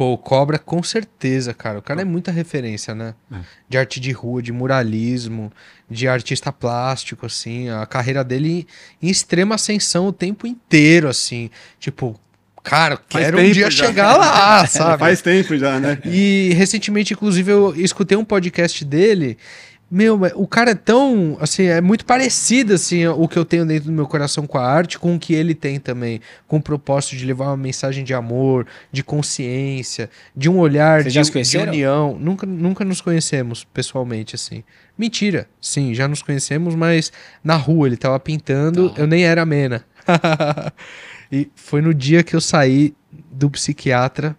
[0.00, 1.78] Pô, o Cobra, com certeza, cara.
[1.78, 3.14] O cara é muita referência, né?
[3.30, 3.36] É.
[3.68, 5.52] De arte de rua, de muralismo,
[5.90, 7.68] de artista plástico, assim.
[7.68, 8.66] A carreira dele
[9.02, 11.50] em extrema ascensão o tempo inteiro, assim.
[11.78, 12.18] Tipo,
[12.62, 13.84] cara, Faz quero um dia já.
[13.84, 15.00] chegar lá, sabe?
[15.00, 15.98] Faz tempo já, né?
[16.06, 19.36] E recentemente, inclusive, eu escutei um podcast dele.
[19.90, 23.86] Meu, o cara é tão, assim, é muito parecido, assim, o que eu tenho dentro
[23.86, 27.16] do meu coração com a arte, com o que ele tem também, com o propósito
[27.16, 32.16] de levar uma mensagem de amor, de consciência, de um olhar de, de, união.
[32.20, 34.62] Nunca, nunca nos conhecemos pessoalmente, assim.
[34.96, 37.12] Mentira, sim, já nos conhecemos, mas
[37.42, 39.00] na rua ele tava pintando, tá.
[39.00, 39.84] eu nem era mena.
[41.32, 42.92] E foi no dia que eu saí
[43.30, 44.36] do psiquiatra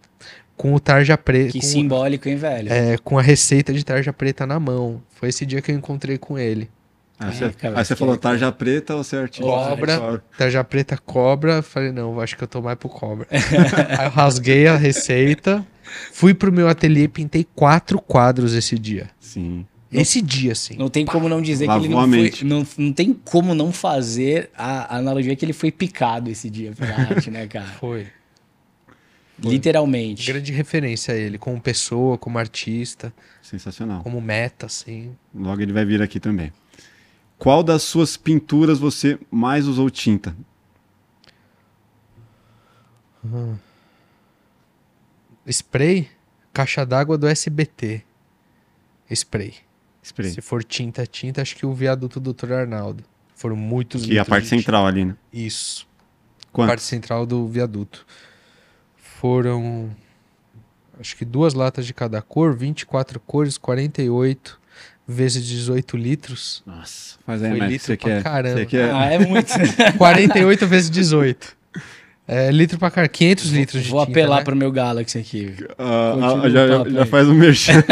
[0.61, 1.53] com o tarja preta.
[1.53, 2.71] Que com, simbólico, hein, velho?
[2.71, 5.01] É, com a receita de tarja preta na mão.
[5.09, 6.69] Foi esse dia que eu encontrei com ele.
[7.17, 9.41] Ah, você, aí você falou tarja preta ou certo?
[9.41, 11.63] Cobra, tarja preta cobra.
[11.63, 13.25] Falei, não, acho que eu tô mais pro cobra.
[13.31, 15.65] aí eu rasguei a receita,
[16.13, 19.09] fui pro meu ateliê e pintei quatro quadros esse dia.
[19.19, 19.65] Sim.
[19.91, 20.75] Esse dia, assim.
[20.77, 22.33] Não tem como não dizer que ele não foi.
[22.43, 26.71] Não, não tem como não fazer a, a analogia que ele foi picado esse dia
[26.77, 27.65] pela arte, né, cara?
[27.79, 28.05] Foi.
[29.41, 30.25] Literalmente.
[30.25, 33.13] Grande referência a ele, como pessoa, como artista.
[33.41, 34.03] Sensacional.
[34.03, 35.15] Como meta, assim.
[35.33, 36.53] Logo ele vai vir aqui também.
[37.37, 40.35] Qual das suas pinturas você mais usou tinta?
[43.25, 43.55] Hum.
[45.47, 46.07] Spray?
[46.53, 48.03] Caixa d'água do SBT.
[49.09, 49.55] Spray.
[50.03, 50.31] Spray.
[50.31, 52.53] Se for tinta, tinta, acho que o viaduto do Dr.
[52.53, 53.03] Arnaldo.
[53.35, 55.15] Foram muitos Que é a parte central ali, né?
[55.33, 55.87] Isso.
[56.51, 56.67] Quanto?
[56.67, 58.05] A parte central do viaduto.
[59.21, 59.89] Foram
[60.99, 64.59] acho que duas latas de cada cor, 24 cores, 48
[65.07, 66.63] vezes 18 litros.
[66.65, 68.57] Nossa, faz aí, Foi litro você quer, caramba.
[68.57, 68.91] Você quer...
[68.91, 69.53] Ah, é muito.
[69.99, 71.55] 48 vezes 18.
[72.27, 74.43] É, litro pra caramba, 500 litros de Vou tinta, apelar né?
[74.43, 75.53] pro meu Galaxy aqui.
[75.77, 77.73] Uh, já, já, já faz um merchan.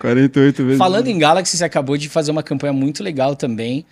[0.00, 0.78] 48 vezes.
[0.78, 3.84] Falando em Galaxy, você acabou de fazer uma campanha muito legal também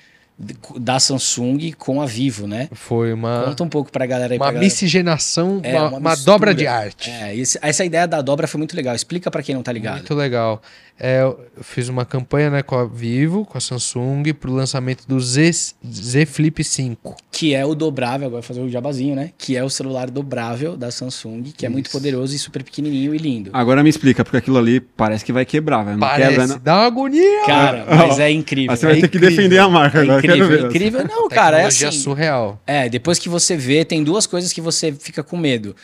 [0.78, 2.68] da Samsung com a Vivo, né?
[2.72, 3.44] Foi uma.
[3.44, 4.38] Conta um pouco pra galera aí.
[4.38, 4.64] Uma galera.
[4.64, 7.10] miscigenação, é, uma, uma, dobra de arte.
[7.10, 8.94] É, essa ideia da dobra foi muito legal.
[8.94, 9.96] Explica para quem não tá ligado.
[9.96, 10.60] Muito legal.
[10.98, 15.06] É, eu fiz uma campanha né, com a Vivo, com a Samsung, para o lançamento
[15.06, 17.16] do Z, Z Flip 5.
[17.30, 19.30] Que é o dobrável, agora vou fazer o jabazinho, né?
[19.36, 21.66] Que é o celular dobrável da Samsung, que Isso.
[21.66, 23.50] é muito poderoso e super pequenininho e lindo.
[23.52, 25.98] Agora me explica, porque aquilo ali parece que vai quebrar, velho.
[25.98, 26.60] Parece, quebra, né?
[26.64, 27.44] dá uma agonia.
[27.44, 28.70] Cara, mas é incrível.
[28.70, 29.28] Aí você vai é ter incrível.
[29.28, 30.18] que defender a marca é agora.
[30.18, 30.68] Incrível, quero ver.
[30.68, 31.04] incrível.
[31.06, 31.90] Não, cara, é assim.
[31.90, 32.60] surreal.
[32.66, 35.76] É, depois que você vê, tem duas coisas que você fica com medo.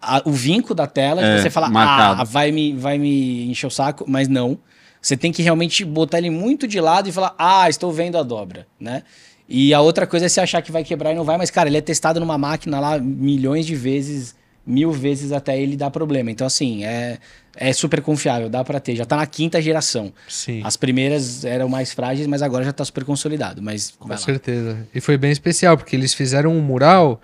[0.00, 2.22] A, o vinco da tela, é, que você fala, marcado.
[2.22, 4.58] ah, vai me, vai me encher o saco, mas não.
[5.00, 8.22] Você tem que realmente botar ele muito de lado e falar, ah, estou vendo a
[8.22, 9.02] dobra, né?
[9.48, 11.68] E a outra coisa é você achar que vai quebrar e não vai, mas, cara,
[11.68, 16.30] ele é testado numa máquina lá milhões de vezes, mil vezes até ele dar problema.
[16.30, 17.16] Então, assim, é,
[17.56, 18.94] é super confiável, dá para ter.
[18.94, 20.12] Já tá na quinta geração.
[20.28, 20.60] Sim.
[20.62, 23.62] As primeiras eram mais frágeis, mas agora já tá super consolidado.
[23.62, 24.86] Mas Com certeza.
[24.94, 27.18] E foi bem especial, porque eles fizeram um mural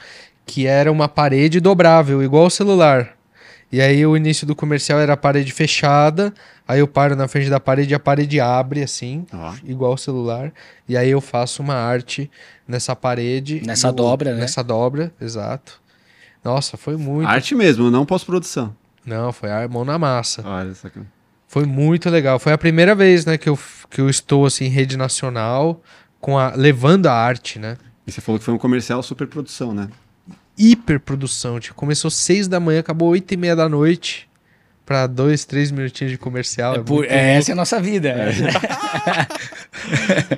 [0.46, 3.16] que era uma parede dobrável, igual o celular.
[3.72, 6.32] E aí o início do comercial era a parede fechada,
[6.66, 9.26] aí eu paro na frente da parede e a parede abre assim,
[9.64, 10.52] igual o celular.
[10.88, 12.30] E aí eu faço uma arte
[12.68, 13.62] nessa parede.
[13.66, 14.42] Nessa no, dobra, né?
[14.42, 15.80] Nessa dobra, exato.
[16.44, 17.26] Nossa, foi muito.
[17.26, 18.76] Arte mesmo, não pós-produção.
[19.04, 20.42] Não, foi a mão na massa.
[20.46, 21.00] Olha isso aqui.
[21.48, 22.38] Foi muito legal.
[22.38, 23.58] Foi a primeira vez, né, que eu,
[23.90, 25.82] que eu estou assim em rede nacional
[26.20, 27.76] com a levando a arte, né?
[28.06, 29.88] E você falou que foi um comercial super produção, né?
[30.56, 31.59] Hiperprodução.
[31.60, 34.28] Tipo, começou seis da manhã, acabou oito e meia da noite
[34.86, 36.74] para dois, três minutinhos de comercial.
[36.74, 38.10] É, é, por, é essa é a nossa vida.
[38.10, 38.31] É.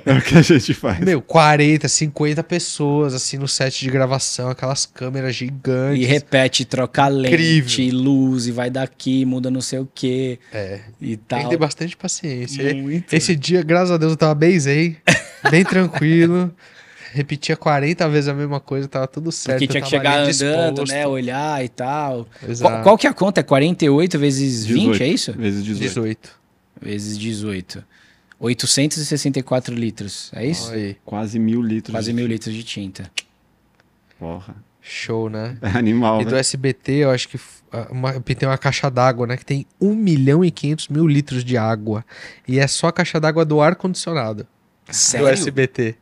[0.09, 0.13] é.
[0.13, 0.99] o que a gente faz.
[0.99, 6.01] Meu, 40, 50 pessoas assim no set de gravação, aquelas câmeras gigantes.
[6.01, 10.39] E repete, troca lente, luz, e vai daqui, muda não sei o que.
[10.53, 10.79] É.
[11.01, 11.39] E tal.
[11.39, 12.73] Tem que ter bastante paciência.
[12.73, 13.13] Muito.
[13.13, 14.95] Esse dia, graças a Deus, eu tava bem zen,
[15.51, 16.53] bem tranquilo
[17.11, 19.59] repetia 40 vezes a mesma coisa, tava tudo certo.
[19.59, 20.91] Porque tinha que chegar andando, disposto.
[20.93, 21.07] né?
[21.07, 22.27] Olhar e tal.
[22.59, 23.41] Qual, qual, que é a conta?
[23.41, 25.33] É 48 vezes 18, 20, é isso?
[25.33, 25.81] Vezes 18.
[25.81, 26.29] 18.
[26.81, 27.83] Vezes 18.
[28.39, 30.71] 864 litros, é isso?
[30.71, 30.97] Oi.
[31.03, 31.91] Quase mil litros.
[31.91, 33.09] Quase mil litros de tinta.
[34.19, 34.55] Porra.
[34.81, 35.57] Show, né?
[35.61, 37.39] É animal, E do SBT, eu acho que
[37.89, 39.35] uma, tem uma caixa d'água, né?
[39.35, 42.05] Que tem 1 milhão e 500 mil litros de água.
[42.47, 44.47] E é só a caixa d'água do ar-condicionado.
[44.89, 45.27] Sério?
[45.27, 45.95] Do SBT.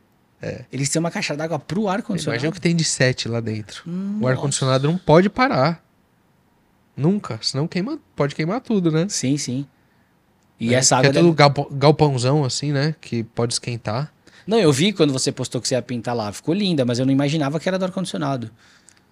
[0.46, 0.64] É.
[0.72, 2.36] Eles têm uma caixa d'água pro ar-condicionado.
[2.36, 3.82] Imagina que tem de 7 lá dentro.
[3.84, 4.24] Nossa.
[4.24, 5.84] O ar-condicionado não pode parar.
[6.96, 7.38] Nunca.
[7.42, 9.06] Senão queima, pode queimar tudo, né?
[9.08, 9.66] Sim, sim.
[10.58, 11.08] E é, essa água.
[11.08, 11.34] É deve...
[11.34, 12.94] tudo galpãozão, assim, né?
[13.00, 14.12] Que pode esquentar.
[14.46, 16.32] Não, eu vi quando você postou que você ia pintar lá.
[16.32, 18.50] Ficou linda, mas eu não imaginava que era do ar-condicionado.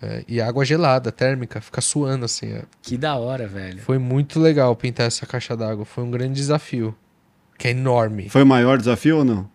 [0.01, 2.57] É, e água gelada, térmica, fica suando assim.
[2.57, 2.63] Ó.
[2.81, 3.81] Que da hora, velho.
[3.83, 5.85] Foi muito legal pintar essa caixa d'água.
[5.85, 6.95] Foi um grande desafio.
[7.59, 8.29] Que é enorme.
[8.29, 9.54] Foi o maior desafio ou não?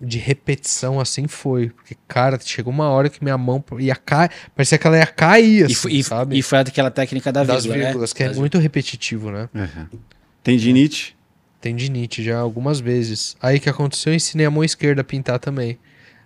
[0.00, 1.70] De repetição assim foi.
[1.70, 4.30] Porque, cara, chegou uma hora que minha mão ia cair.
[4.54, 6.38] Parecia que ela ia cair, assim, e, foi, sabe?
[6.38, 7.84] E foi aquela técnica da das vírgula, né?
[7.86, 8.16] vírgulas, né?
[8.16, 9.48] que é das muito repetitivo, né?
[9.54, 9.98] Uhum.
[10.42, 11.16] Tendinite?
[11.60, 13.36] Tendinite já algumas vezes.
[13.40, 15.78] Aí que aconteceu, eu ensinei a mão esquerda a pintar também.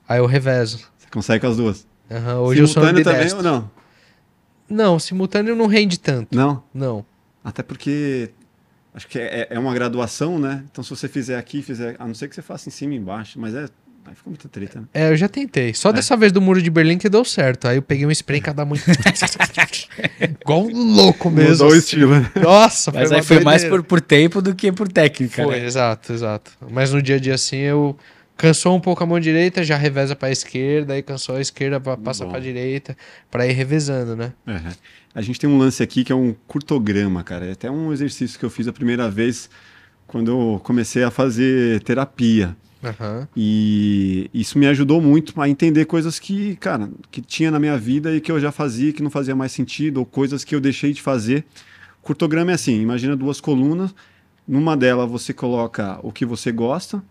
[0.08, 0.78] Aí eu revezo.
[0.98, 1.86] Você consegue com as duas?
[2.10, 3.70] Uhum, hoje simultâneo eu sou também ou não?
[4.68, 6.36] Não, simultâneo não rende tanto.
[6.36, 6.62] Não?
[6.72, 7.04] Não.
[7.44, 8.30] Até porque
[8.94, 10.64] Acho que é, é uma graduação, né?
[10.70, 11.96] Então, se você fizer aqui, fizer.
[11.98, 13.66] A não ser que você faça em cima e embaixo, mas é.
[14.06, 14.86] Aí fica muita treta, né?
[14.94, 15.74] É, eu já tentei.
[15.74, 15.92] Só é.
[15.92, 17.68] dessa vez do muro de Berlim que deu certo.
[17.68, 18.82] Aí eu peguei um spray cada muito.
[20.42, 21.50] Igual um louco mesmo.
[21.50, 21.76] Mudou assim.
[21.76, 22.30] o estilo, né?
[22.42, 25.44] Nossa, Mas aí foi mais por, por tempo do que por técnica.
[25.44, 25.66] Foi, né?
[25.66, 26.50] exato, exato.
[26.70, 27.96] Mas no dia a dia assim eu.
[28.36, 31.78] Cansou um pouco a mão direita, já reveza para a esquerda, aí cansou a esquerda,
[31.78, 32.96] passa para a direita,
[33.30, 34.32] para ir revezando, né?
[34.46, 34.72] Uhum.
[35.14, 37.46] A gente tem um lance aqui que é um curtograma, cara.
[37.46, 39.50] É até um exercício que eu fiz a primeira vez
[40.06, 42.56] quando eu comecei a fazer terapia.
[42.82, 43.26] Uhum.
[43.36, 48.14] E isso me ajudou muito a entender coisas que, cara, que tinha na minha vida
[48.14, 50.92] e que eu já fazia, que não fazia mais sentido, ou coisas que eu deixei
[50.92, 51.44] de fazer.
[52.02, 53.94] Curtograma é assim: imagina duas colunas.
[54.48, 57.02] Numa delas você coloca o que você gosta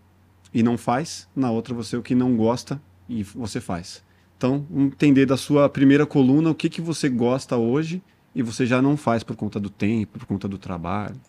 [0.52, 4.02] e não faz, na outra você o que não gosta e você faz.
[4.40, 8.02] Então, entender da sua primeira coluna o que, que você gosta hoje
[8.34, 11.20] e você já não faz por conta do tempo, por conta do trabalho.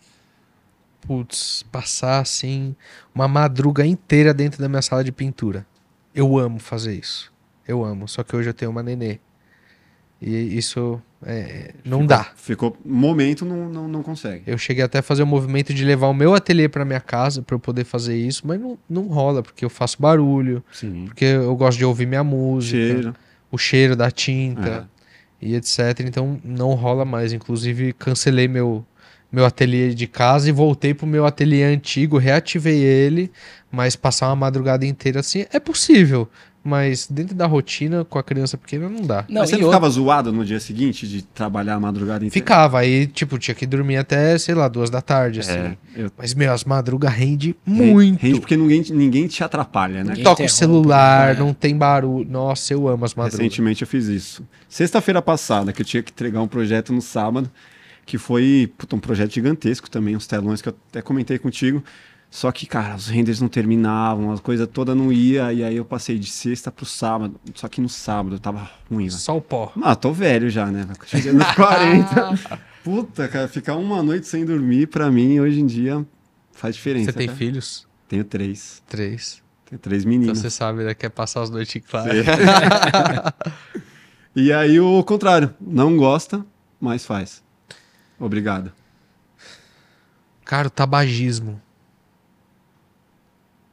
[1.02, 2.74] Putz, passar assim
[3.14, 5.66] uma madruga inteira dentro da minha sala de pintura.
[6.14, 7.30] Eu amo fazer isso.
[7.68, 8.08] Eu amo.
[8.08, 9.18] Só que hoje eu tenho uma nenê.
[10.22, 12.26] E isso é, não ficou, dá.
[12.36, 14.44] Ficou momento, não, não, não consegue.
[14.46, 17.00] Eu cheguei até a fazer o um movimento de levar o meu ateliê para minha
[17.00, 21.06] casa para eu poder fazer isso, mas não, não rola, porque eu faço barulho, Sim.
[21.06, 23.16] porque eu gosto de ouvir minha música, cheiro.
[23.50, 24.88] o cheiro da tinta
[25.42, 25.46] é.
[25.46, 25.78] e etc.
[26.06, 27.32] Então não rola mais.
[27.32, 28.86] Inclusive, cancelei meu,
[29.30, 33.30] meu ateliê de casa e voltei pro meu ateliê antigo, reativei ele,
[33.72, 36.28] mas passar uma madrugada inteira assim é possível.
[36.64, 39.24] Mas dentro da rotina, com a criança pequena, não dá.
[39.28, 39.90] Não, mas você ficava outro...
[39.90, 42.32] zoado no dia seguinte de trabalhar a madrugada inteira?
[42.32, 45.58] Ficava, aí, tipo, tinha que dormir até, sei lá, duas da tarde, assim.
[45.58, 46.12] É, eu...
[46.16, 48.20] Mas, meu, as madrugas rende muito.
[48.20, 50.14] Rende porque ninguém, ninguém te atrapalha, né?
[50.16, 51.38] Não toca o celular, é.
[51.38, 52.30] não tem barulho.
[52.30, 53.40] Nossa, eu amo as madrugas.
[53.40, 54.46] Recentemente eu fiz isso.
[54.68, 57.50] Sexta-feira passada, que eu tinha que entregar um projeto no sábado,
[58.06, 61.82] que foi puta, um projeto gigantesco também, uns telões que eu até comentei contigo.
[62.32, 65.84] Só que, cara, os renders não terminavam, a coisa toda não ia, e aí eu
[65.84, 67.38] passei de sexta pro sábado.
[67.54, 69.70] Só que no sábado tava ruim, Só o pó.
[69.82, 70.88] Ah, tô velho já, né?
[71.04, 72.38] Cheguei nos 40.
[72.82, 76.06] Puta, cara, ficar uma noite sem dormir, pra mim, hoje em dia,
[76.52, 77.12] faz diferença.
[77.12, 77.38] Você tem cara.
[77.38, 77.86] filhos?
[78.08, 78.82] Tenho três.
[78.88, 79.42] Três.
[79.66, 80.38] Tenho três meninas.
[80.38, 80.94] Então você sabe, né?
[80.94, 82.16] Quer passar as noites claras.
[84.34, 86.42] e aí o contrário, não gosta,
[86.80, 87.42] mas faz.
[88.18, 88.72] Obrigado.
[90.46, 91.60] Cara, o tabagismo.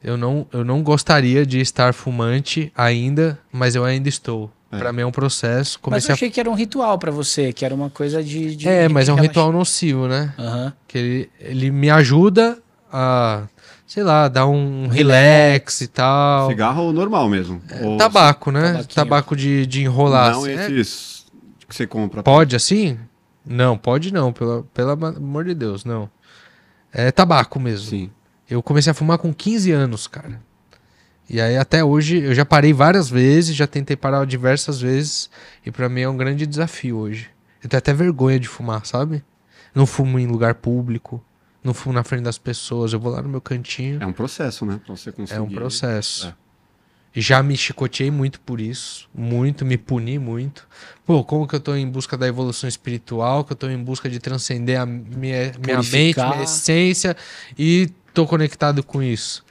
[0.02, 4.50] Eu não, eu não gostaria de estar fumante ainda, mas eu ainda estou.
[4.72, 4.78] É.
[4.78, 5.78] Pra mim é um processo.
[5.80, 6.30] Comecei mas eu achei a...
[6.30, 8.56] que era um ritual para você, que era uma coisa de.
[8.56, 10.32] de é, de mas é um ritual nocivo, né?
[10.38, 10.72] Uhum.
[10.86, 12.58] Que ele, ele me ajuda
[12.90, 13.42] a,
[13.86, 16.48] sei lá, dar um relax e tal.
[16.48, 17.60] Cigarro normal mesmo.
[17.68, 17.96] É, Ou...
[17.96, 18.62] Tabaco, né?
[18.62, 18.94] Tabaquinho.
[18.94, 20.32] Tabaco de, de enrolar.
[20.32, 20.52] Não assim.
[20.52, 21.66] esses é...
[21.66, 22.22] que você compra.
[22.22, 22.96] Pode assim?
[23.44, 26.08] Não, pode não, pelo, pelo amor de Deus, não.
[26.92, 27.90] É tabaco mesmo.
[27.90, 28.10] Sim.
[28.50, 30.42] Eu comecei a fumar com 15 anos, cara.
[31.28, 35.30] E aí até hoje eu já parei várias vezes, já tentei parar diversas vezes
[35.64, 37.30] e para mim é um grande desafio hoje.
[37.62, 39.22] Eu tenho até vergonha de fumar, sabe?
[39.72, 41.24] Não fumo em lugar público,
[41.62, 44.02] não fumo na frente das pessoas, eu vou lá no meu cantinho.
[44.02, 45.38] É um processo, né, pra você conseguir.
[45.38, 46.26] É um processo.
[46.26, 46.34] É.
[47.12, 50.66] Já me chicoteei muito por isso, muito, me puni muito.
[51.04, 54.08] Pô, como que eu tô em busca da evolução espiritual, que eu tô em busca
[54.08, 57.16] de transcender a minha, minha mente, minha essência
[57.58, 59.44] e tô conectado com isso.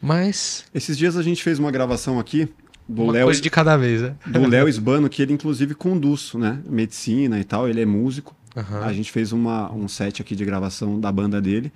[0.00, 0.64] Mas.
[0.74, 2.48] Esses dias a gente fez uma gravação aqui
[2.88, 3.24] do uma Léo.
[3.24, 4.14] coisa de cada vez, né?
[4.26, 6.60] Do Léo Esbano, que ele inclusive conduz, né?
[6.68, 8.34] Medicina e tal, ele é músico.
[8.54, 8.82] Uhum.
[8.82, 11.72] A gente fez uma, um set aqui de gravação da banda dele.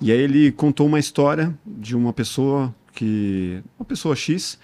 [0.00, 3.62] E aí ele contou uma história de uma pessoa que.
[3.78, 4.58] Uma pessoa X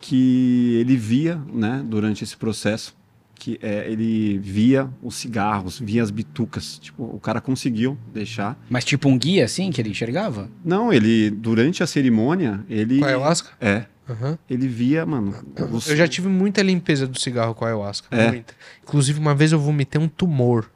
[0.00, 2.94] que ele via, né, durante esse processo,
[3.38, 6.78] que é, ele via os cigarros, via as bitucas.
[6.78, 8.58] Tipo, o cara conseguiu deixar.
[8.68, 10.50] Mas tipo um guia assim que ele enxergava?
[10.64, 13.50] Não, ele durante a cerimônia, ele Com a ayahuasca?
[13.60, 13.86] É.
[14.08, 14.38] Uhum.
[14.48, 15.34] Ele via, mano.
[15.70, 15.88] Os...
[15.88, 18.08] Eu já tive muita limpeza do cigarro com a ayahuasca.
[18.10, 18.28] É.
[18.28, 18.54] Muita.
[18.82, 20.70] Inclusive, uma vez eu vomitei um tumor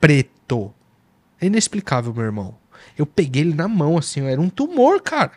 [0.00, 0.72] preto.
[1.40, 2.56] É inexplicável, meu irmão.
[2.96, 5.32] Eu peguei ele na mão, assim, era um tumor, cara.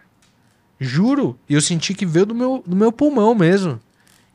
[0.79, 1.37] Juro.
[1.47, 3.79] E eu senti que veio do meu, do meu pulmão mesmo.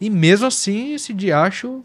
[0.00, 1.82] E mesmo assim, esse diacho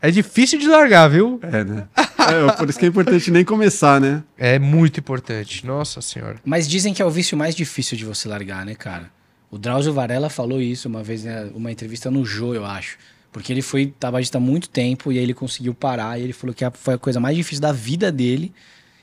[0.00, 1.40] é difícil de largar, viu?
[1.42, 1.88] É, né?
[1.96, 4.22] É, por isso que é importante nem começar, né?
[4.36, 6.36] É muito importante, nossa senhora.
[6.44, 9.10] Mas dizem que é o vício mais difícil de você largar, né, cara?
[9.50, 12.98] O Drauzio Varela falou isso uma vez, né, uma entrevista no Jô, eu acho.
[13.32, 16.54] Porque ele foi tabagista há muito tempo e aí ele conseguiu parar e ele falou
[16.54, 18.52] que foi a coisa mais difícil da vida dele.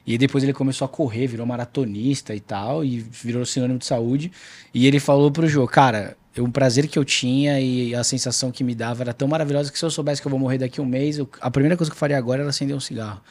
[0.05, 4.31] E depois ele começou a correr, virou maratonista e tal, e virou sinônimo de saúde.
[4.73, 8.63] E ele falou pro Jô, cara, o prazer que eu tinha e a sensação que
[8.63, 10.83] me dava era tão maravilhosa que se eu soubesse que eu vou morrer daqui a
[10.83, 13.21] um mês, eu, a primeira coisa que eu faria agora era acender um cigarro.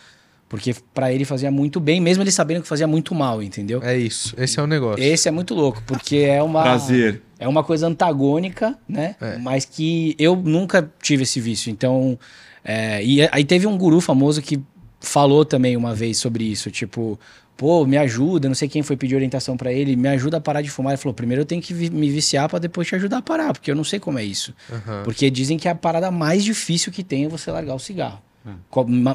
[0.53, 3.83] Porque para ele fazia muito bem, mesmo ele sabendo que fazia muito mal, entendeu?
[3.83, 4.35] É isso.
[4.37, 5.03] Esse é o negócio.
[5.03, 6.61] Esse é muito louco, porque é uma.
[6.63, 7.23] Prazer.
[7.39, 9.17] É uma coisa antagônica, né?
[9.19, 9.39] É.
[9.39, 11.71] Mas que eu nunca tive esse vício.
[11.71, 12.19] Então.
[12.63, 14.63] É, e aí teve um guru famoso que
[15.01, 16.71] falou também uma vez sobre isso.
[16.71, 17.19] Tipo,
[17.63, 20.63] pô, me ajuda, não sei quem foi pedir orientação para ele, me ajuda a parar
[20.63, 20.95] de fumar.
[20.95, 23.71] Ele falou, primeiro eu tenho que me viciar para depois te ajudar a parar, porque
[23.71, 24.53] eu não sei como é isso.
[24.69, 25.05] Uhum.
[25.05, 28.21] Porque dizem que é a parada mais difícil que tem é você largar o cigarro.
[28.45, 28.51] É.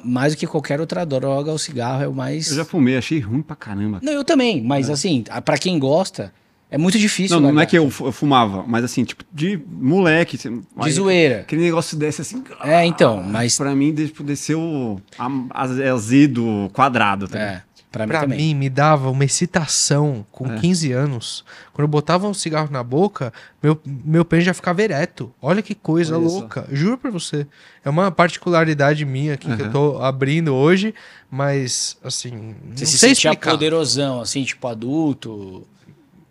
[0.05, 2.49] Mais do que qualquer outra droga, o cigarro é o mais.
[2.49, 3.99] Eu já fumei, achei ruim pra caramba.
[4.01, 4.93] Não, eu também, mas é.
[4.93, 6.31] assim, para quem gosta,
[6.71, 7.35] é muito difícil.
[7.35, 7.55] Não, largar.
[7.55, 10.37] não é que eu fumava, mas assim, tipo, de moleque.
[10.37, 11.41] De aí, zoeira.
[11.41, 12.41] Aquele negócio desse assim.
[12.63, 13.57] É, então, mas.
[13.57, 15.01] Pra mim, desceu
[15.49, 17.27] azedo quadrado.
[17.27, 17.47] Também.
[17.47, 17.66] É.
[18.05, 20.59] Pra, mim, pra mim, me dava uma excitação com é.
[20.59, 21.45] 15 anos.
[21.73, 23.33] Quando eu botava um cigarro na boca,
[23.63, 25.33] meu, meu pênis já ficava ereto.
[25.41, 26.65] Olha que coisa Olha louca.
[26.67, 26.75] Isso.
[26.75, 27.47] Juro pra você.
[27.83, 29.55] É uma particularidade minha aqui uhum.
[29.55, 30.93] que eu tô abrindo hoje,
[31.31, 32.55] mas, assim.
[32.75, 33.51] Você se sei sentia explicar.
[33.51, 35.65] poderosão, assim, tipo adulto.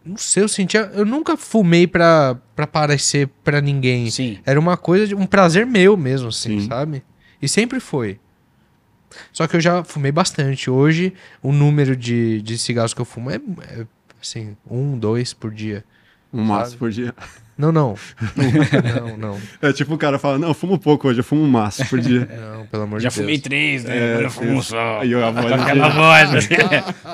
[0.04, 0.90] Não sei, eu sentia.
[0.94, 4.08] Eu nunca fumei pra, pra parecer pra ninguém.
[4.10, 4.38] Sim.
[4.46, 6.68] Era uma coisa, de, um prazer meu mesmo, assim, Sim.
[6.68, 7.02] sabe?
[7.42, 8.18] E sempre foi.
[9.32, 10.70] Só que eu já fumei bastante.
[10.70, 11.12] Hoje,
[11.42, 13.86] o número de, de cigarros que eu fumo é, é
[14.20, 15.84] assim, um, dois por dia.
[16.32, 17.14] Um maço por dia.
[17.56, 17.94] Não, não.
[19.00, 19.40] não, não.
[19.62, 21.98] É tipo o cara fala, não, eu fumo pouco hoje, eu fumo um maço por
[21.98, 22.28] dia.
[22.56, 23.14] Não, pelo amor Já de Deus.
[23.14, 23.96] Já fumei três, né?
[23.96, 25.00] É, Agora eu fumo um só.
[25.00, 26.54] Aí a voz aquela voz, assim,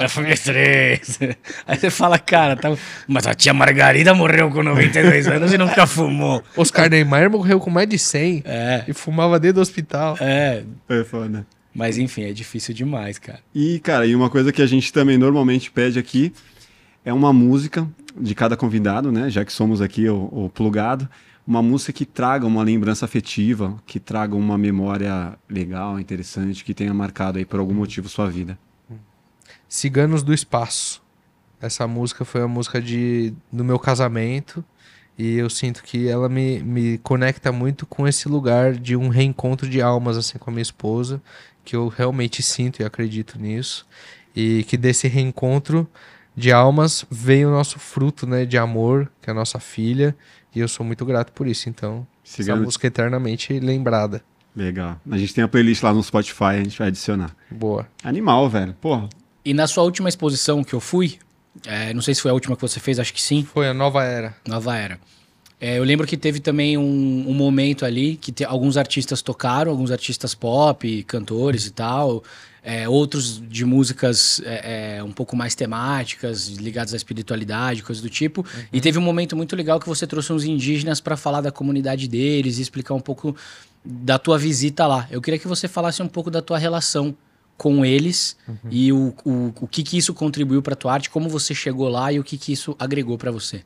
[0.00, 1.18] já fumei três.
[1.66, 2.74] Aí você fala, cara, tá...
[3.06, 6.42] mas a tia Margarida morreu com 92 anos e nunca fumou.
[6.56, 8.84] Oscar Neymar morreu com mais de 100 é.
[8.88, 10.16] e fumava dentro do hospital.
[10.20, 10.64] É.
[10.88, 11.46] É foda.
[11.74, 13.40] Mas enfim, é difícil demais, cara.
[13.54, 16.32] E, cara, e uma coisa que a gente também normalmente pede aqui
[17.04, 17.88] é uma música
[18.18, 19.30] de cada convidado, né?
[19.30, 21.08] Já que somos aqui o, o plugado.
[21.44, 26.94] Uma música que traga uma lembrança afetiva, que traga uma memória legal, interessante, que tenha
[26.94, 28.56] marcado aí por algum motivo sua vida.
[29.68, 31.02] Ciganos do Espaço.
[31.60, 34.64] Essa música foi a música de, do meu casamento
[35.18, 39.68] e eu sinto que ela me, me conecta muito com esse lugar de um reencontro
[39.68, 41.22] de almas assim com a minha esposa
[41.64, 43.86] que eu realmente sinto e acredito nisso.
[44.34, 45.88] E que desse reencontro
[46.34, 50.16] de almas veio o nosso fruto né, de amor, que é a nossa filha.
[50.54, 51.68] E eu sou muito grato por isso.
[51.68, 52.60] Então, Sigamos.
[52.60, 54.22] essa música eternamente lembrada.
[54.54, 55.00] Legal.
[55.10, 57.34] A gente tem a playlist lá no Spotify, a gente vai adicionar.
[57.50, 57.88] Boa.
[58.04, 58.74] Animal, velho.
[58.80, 59.08] Porra.
[59.44, 61.18] E na sua última exposição que eu fui,
[61.66, 63.44] é, não sei se foi a última que você fez, acho que sim.
[63.44, 64.36] Foi a Nova Era.
[64.46, 65.00] Nova Era.
[65.62, 69.70] É, eu lembro que teve também um, um momento ali que te, alguns artistas tocaram,
[69.70, 72.24] alguns artistas pop, cantores e tal,
[72.64, 78.10] é, outros de músicas é, é, um pouco mais temáticas, ligadas à espiritualidade, coisas do
[78.10, 78.40] tipo.
[78.40, 78.64] Uhum.
[78.72, 82.08] E teve um momento muito legal que você trouxe uns indígenas para falar da comunidade
[82.08, 83.36] deles e explicar um pouco
[83.84, 85.06] da tua visita lá.
[85.12, 87.16] Eu queria que você falasse um pouco da tua relação
[87.56, 88.56] com eles uhum.
[88.68, 92.12] e o, o, o que, que isso contribuiu para tua arte, como você chegou lá
[92.12, 93.62] e o que, que isso agregou para você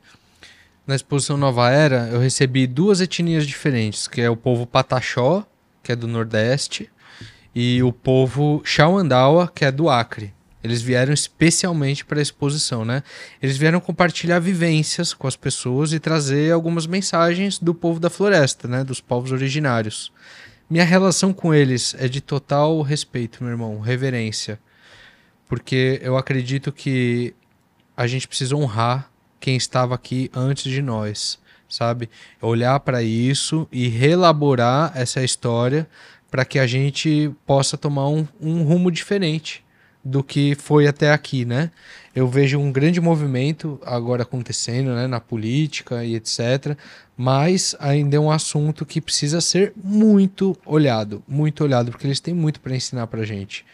[0.87, 5.45] na exposição Nova Era, eu recebi duas etnias diferentes, que é o povo Pataxó,
[5.83, 6.89] que é do Nordeste,
[7.53, 10.33] e o povo Xauandawa, que é do Acre.
[10.63, 13.03] Eles vieram especialmente para a exposição, né?
[13.41, 18.67] Eles vieram compartilhar vivências com as pessoas e trazer algumas mensagens do povo da floresta,
[18.67, 18.83] né?
[18.83, 20.11] Dos povos originários.
[20.69, 24.59] Minha relação com eles é de total respeito, meu irmão, reverência.
[25.47, 27.33] Porque eu acredito que
[27.95, 29.09] a gente precisa honrar
[29.39, 31.39] quem estava aqui antes de nós,
[31.69, 32.09] sabe?
[32.41, 35.87] Olhar para isso e relaborar essa história
[36.29, 39.63] para que a gente possa tomar um, um rumo diferente
[40.03, 41.71] do que foi até aqui, né?
[42.15, 46.77] Eu vejo um grande movimento agora acontecendo, né, na política e etc.
[47.15, 52.33] Mas ainda é um assunto que precisa ser muito olhado, muito olhado, porque eles têm
[52.33, 53.65] muito para ensinar para gente.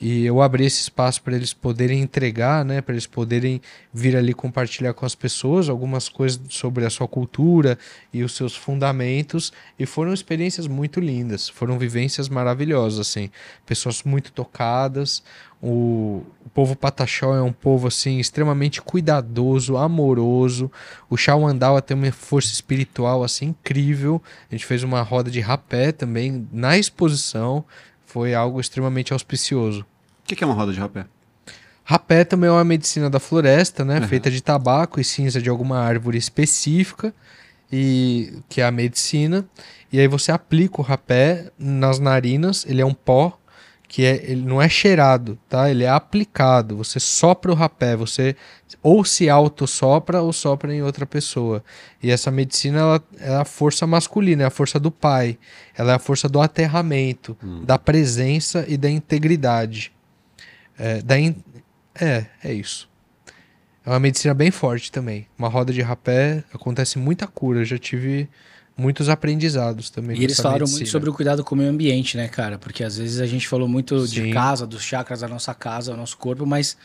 [0.00, 3.60] E eu abri esse espaço para eles poderem entregar, né, para eles poderem
[3.92, 7.76] vir ali compartilhar com as pessoas algumas coisas sobre a sua cultura
[8.12, 9.52] e os seus fundamentos.
[9.76, 13.28] E foram experiências muito lindas, foram vivências maravilhosas, assim.
[13.66, 15.22] Pessoas muito tocadas.
[15.60, 20.70] O, o povo Pataxó é um povo assim extremamente cuidadoso, amoroso.
[21.10, 24.22] O Xauandawa tem uma força espiritual assim incrível.
[24.48, 27.64] A gente fez uma roda de rapé também na exposição
[28.08, 29.82] foi algo extremamente auspicioso.
[29.82, 31.04] O que, é uma roda de rapé?
[31.84, 34.00] Rapé também é uma medicina da floresta, né?
[34.00, 34.08] Uhum.
[34.08, 37.14] Feita de tabaco e cinza de alguma árvore específica,
[37.70, 39.46] e que é a medicina.
[39.92, 43.37] E aí você aplica o rapé nas narinas, ele é um pó
[43.88, 45.70] que é, ele não é cheirado, tá?
[45.70, 46.76] Ele é aplicado.
[46.76, 48.36] Você sopra o rapé, você
[48.82, 51.64] ou se auto-sopra ou sopra em outra pessoa.
[52.02, 55.38] E essa medicina ela é a força masculina, é a força do pai.
[55.74, 57.64] Ela é a força do aterramento, hum.
[57.64, 59.90] da presença e da integridade.
[60.78, 61.34] É, da in...
[61.98, 62.88] é, é isso.
[63.86, 65.26] É uma medicina bem forte também.
[65.38, 67.60] Uma roda de rapé acontece muita cura.
[67.60, 68.28] Eu já tive
[68.78, 70.16] muitos aprendizados também.
[70.16, 70.78] E eles falaram medicina.
[70.78, 72.56] muito sobre o cuidado com o meio ambiente, né, cara?
[72.56, 74.22] Porque às vezes a gente falou muito Sim.
[74.22, 76.76] de casa, dos chakras da nossa casa, do nosso corpo, mas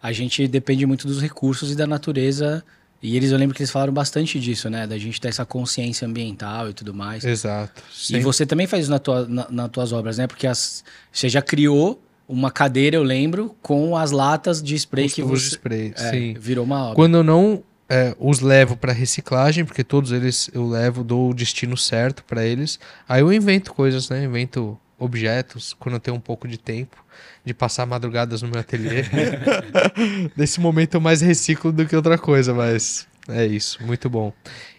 [0.00, 2.64] a gente depende muito dos recursos e da natureza.
[3.02, 4.86] E eles, eu lembro que eles falaram bastante disso, né?
[4.86, 7.24] Da gente ter essa consciência ambiental e tudo mais.
[7.24, 7.82] Exato.
[7.92, 8.16] Sim.
[8.16, 10.26] E você também faz isso na tua, na, nas tuas obras, né?
[10.26, 15.14] Porque as, você já criou uma cadeira, eu lembro, com as latas de spray Os
[15.14, 15.42] que você...
[15.42, 16.38] de spray, é.
[16.38, 16.94] Virou uma obra.
[16.94, 21.34] Quando eu não é, os levo para reciclagem, porque todos eles eu levo, dou o
[21.34, 22.78] destino certo para eles.
[23.08, 24.22] Aí eu invento coisas, né?
[24.22, 27.04] Invento objetos quando eu tenho um pouco de tempo
[27.44, 29.02] de passar madrugadas no meu ateliê.
[30.36, 34.32] Nesse momento eu mais reciclo do que outra coisa, mas é isso, muito bom.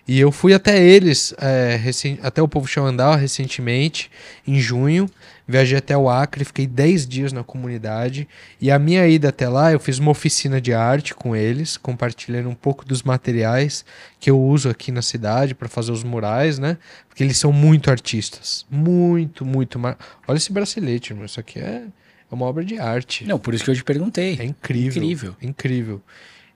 [0.07, 1.79] E eu fui até eles, é,
[2.21, 4.09] até o Povo Xandal recentemente,
[4.47, 5.09] em junho.
[5.51, 8.27] Viajei até o Acre, fiquei 10 dias na comunidade.
[8.59, 12.49] E a minha ida até lá, eu fiz uma oficina de arte com eles, compartilhando
[12.49, 13.83] um pouco dos materiais
[14.19, 16.77] que eu uso aqui na cidade para fazer os murais, né?
[17.09, 18.65] Porque eles são muito artistas.
[18.69, 19.77] Muito, muito.
[19.77, 19.97] Mar...
[20.27, 21.25] Olha esse bracelete, irmão.
[21.25, 23.25] Isso aqui é, é uma obra de arte.
[23.25, 24.37] Não, por isso que eu te perguntei.
[24.39, 25.03] É incrível.
[25.03, 25.35] Incrível.
[25.41, 26.01] Incrível.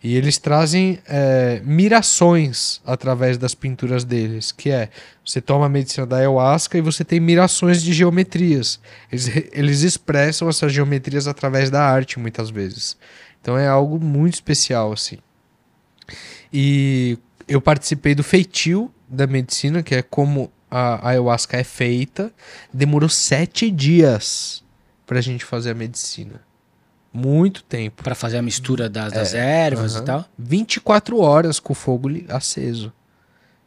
[0.06, 4.92] E eles trazem é, mirações através das pinturas deles, que é
[5.26, 8.80] você toma a medicina da ayahuasca e você tem mirações de geometrias.
[9.12, 12.96] Eles, eles expressam essas geometrias através da arte muitas vezes.
[13.42, 15.18] Então é algo muito especial assim.
[16.54, 17.18] E
[17.48, 22.32] eu participei do feitio da medicina, que é como a ayahuasca é feita.
[22.72, 24.64] Demorou sete dias
[25.08, 26.45] para a gente fazer a medicina.
[27.16, 28.04] Muito tempo.
[28.04, 30.02] Para fazer a mistura das, das é, ervas uh -huh.
[30.02, 30.26] e tal?
[30.38, 32.92] 24 horas com o fogo aceso.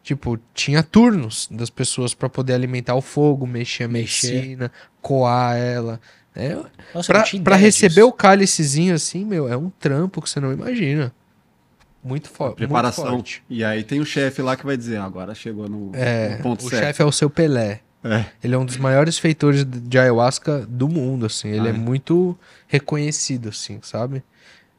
[0.03, 4.35] Tipo, tinha turnos das pessoas para poder alimentar o fogo, mexer a mexer.
[4.35, 6.01] medicina, coar ela.
[6.35, 6.57] É,
[6.95, 8.07] Nossa, pra, pra receber disso.
[8.07, 11.13] o cálicezinho assim, meu, é um trampo que você não imagina.
[12.03, 13.05] Muito, fo Preparação.
[13.05, 13.43] muito forte.
[13.51, 16.43] E aí tem o chefe lá que vai dizer, ah, agora chegou no, é, no
[16.43, 16.83] ponto o certo.
[16.83, 17.81] O chefe é o seu Pelé.
[18.05, 18.25] É.
[18.43, 21.49] Ele é um dos maiores feitores de ayahuasca do mundo, assim.
[21.49, 24.23] Ele ah, é, é, muito reconhecido, assim, sabe?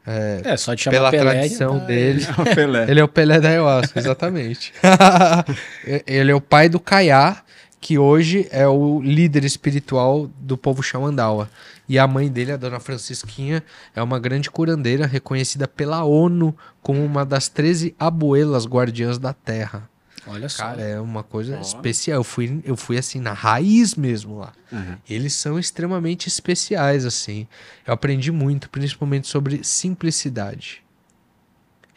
[0.06, 1.84] É, é só te chamar pela Pelé, tradição tá...
[1.86, 2.26] dele.
[2.86, 4.72] É ele é o Pelé da ayahuasca, exatamente.
[6.06, 7.42] ele é o pai do Caiá,
[7.80, 11.50] que hoje é o líder espiritual do povo Xamandawa.
[11.88, 13.62] E a mãe dele, a dona Francisquinha,
[13.96, 19.88] é uma grande curandeira reconhecida pela ONU como uma das 13 abuelas guardiãs da terra.
[20.26, 20.62] Olha só.
[20.64, 21.60] Cara, é uma coisa oh.
[21.60, 22.18] especial.
[22.18, 24.52] Eu fui, eu fui assim, na raiz mesmo lá.
[24.70, 24.96] Uhum.
[25.08, 27.46] Eles são extremamente especiais, assim.
[27.86, 30.82] Eu aprendi muito, principalmente sobre simplicidade.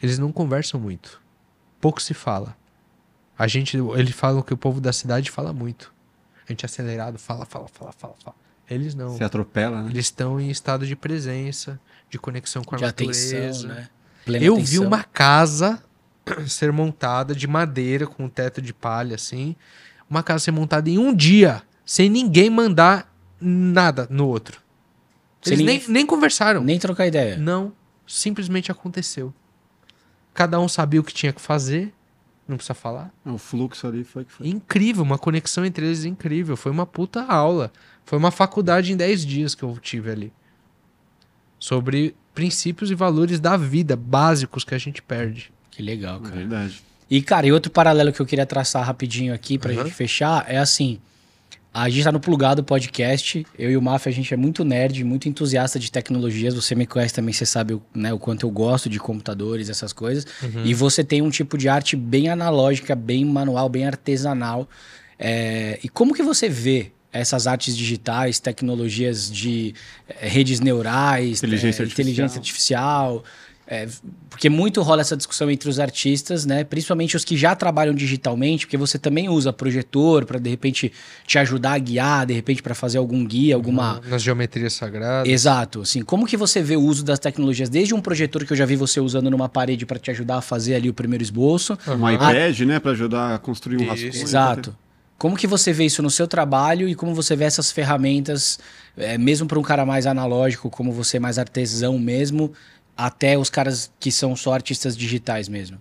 [0.02, 1.20] Eles não conversam muito.
[1.80, 2.56] Pouco se fala.
[3.38, 5.92] A gente, eles falam que o povo da cidade fala muito.
[6.46, 8.36] A gente é acelerado, fala, fala, fala, fala, fala.
[8.68, 9.16] Eles não.
[9.16, 9.90] Se atropela, né?
[9.90, 11.78] Eles estão em estado de presença,
[12.08, 13.36] de conexão com a de natureza.
[13.36, 13.88] Atenção, né?
[14.24, 14.72] Plena eu atenção.
[14.72, 15.82] vi uma casa
[16.48, 19.54] ser montada de madeira com um teto de palha assim,
[20.08, 24.62] uma casa ser montada em um dia, sem ninguém mandar nada no outro.
[25.46, 26.62] Eles nem, nem conversaram.
[26.64, 27.36] Nem trocar ideia.
[27.36, 27.72] Não,
[28.06, 29.32] simplesmente aconteceu.
[30.32, 31.92] Cada um sabia o que tinha que fazer,
[32.46, 33.12] não precisa falar.
[33.24, 34.48] O fluxo ali foi que foi.
[34.48, 36.56] Incrível, uma conexão entre eles incrível.
[36.56, 37.72] Foi uma puta aula.
[38.04, 40.32] Foi uma faculdade em 10 dias que eu tive ali.
[41.58, 45.53] Sobre princípios e valores da vida básicos que a gente perde.
[45.74, 46.36] Que legal, cara.
[46.36, 46.82] Verdade.
[47.10, 49.82] E, cara, e outro paralelo que eu queria traçar rapidinho aqui pra uhum.
[49.82, 50.98] gente fechar é assim.
[51.72, 53.44] A gente tá no Plugado Podcast.
[53.58, 56.54] Eu e o Mafia, a gente é muito nerd, muito entusiasta de tecnologias.
[56.54, 60.24] Você me conhece também, você sabe né, o quanto eu gosto de computadores, essas coisas.
[60.40, 60.64] Uhum.
[60.64, 64.68] E você tem um tipo de arte bem analógica, bem manual, bem artesanal.
[65.18, 65.80] É...
[65.82, 69.74] E como que você vê essas artes digitais, tecnologias de
[70.08, 72.02] é, redes neurais, inteligência, é, artificial.
[72.02, 73.24] inteligência artificial
[73.66, 73.88] é,
[74.28, 76.64] porque muito rola essa discussão entre os artistas, né?
[76.64, 80.92] Principalmente os que já trabalham digitalmente, porque você também usa projetor para de repente
[81.26, 85.32] te ajudar a guiar, de repente para fazer algum guia, alguma nas geometrias sagradas.
[85.32, 85.80] Exato.
[85.80, 88.66] Assim, como que você vê o uso das tecnologias desde um projetor que eu já
[88.66, 92.10] vi você usando numa parede para te ajudar a fazer ali o primeiro esboço, um
[92.10, 92.64] iPad, a...
[92.66, 94.14] né, para ajudar a construir um rascunho.
[94.14, 94.76] Exato.
[95.16, 98.58] Como que você vê isso no seu trabalho e como você vê essas ferramentas,
[98.96, 102.52] é, mesmo para um cara mais analógico, como você mais artesão mesmo,
[102.96, 105.78] até os caras que são só artistas digitais mesmo?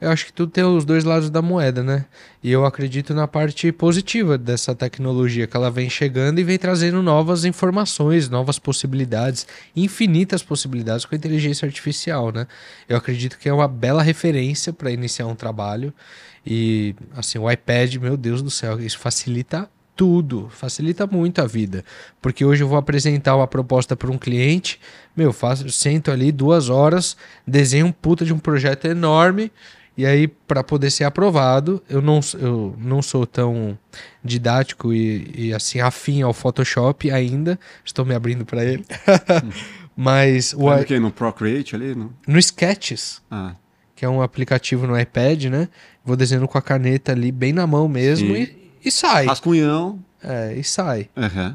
[0.00, 2.04] Eu acho que tudo tem os dois lados da moeda, né?
[2.42, 7.02] E eu acredito na parte positiva dessa tecnologia, que ela vem chegando e vem trazendo
[7.02, 12.46] novas informações, novas possibilidades, infinitas possibilidades com a inteligência artificial, né?
[12.88, 15.94] Eu acredito que é uma bela referência para iniciar um trabalho.
[16.44, 21.84] E, assim, o iPad, meu Deus do céu, isso facilita tudo, facilita muito a vida.
[22.20, 24.80] Porque hoje eu vou apresentar uma proposta para um cliente,
[25.16, 27.16] meu, faço, sento ali duas horas,
[27.46, 29.50] desenho um puta de um projeto enorme,
[29.96, 33.78] e aí para poder ser aprovado, eu não, eu não sou tão
[34.24, 38.84] didático e, e assim afim ao Photoshop ainda, estou me abrindo para ele.
[39.96, 43.22] Mas o o que no Procreate ali, no, no Sketches.
[43.30, 43.54] Ah.
[43.94, 45.68] Que é um aplicativo no iPad, né?
[46.04, 49.26] Vou desenhando com a caneta ali bem na mão mesmo e, e sai.
[49.26, 50.00] Rascunhão.
[50.20, 51.08] É, e sai.
[51.16, 51.54] Uhum.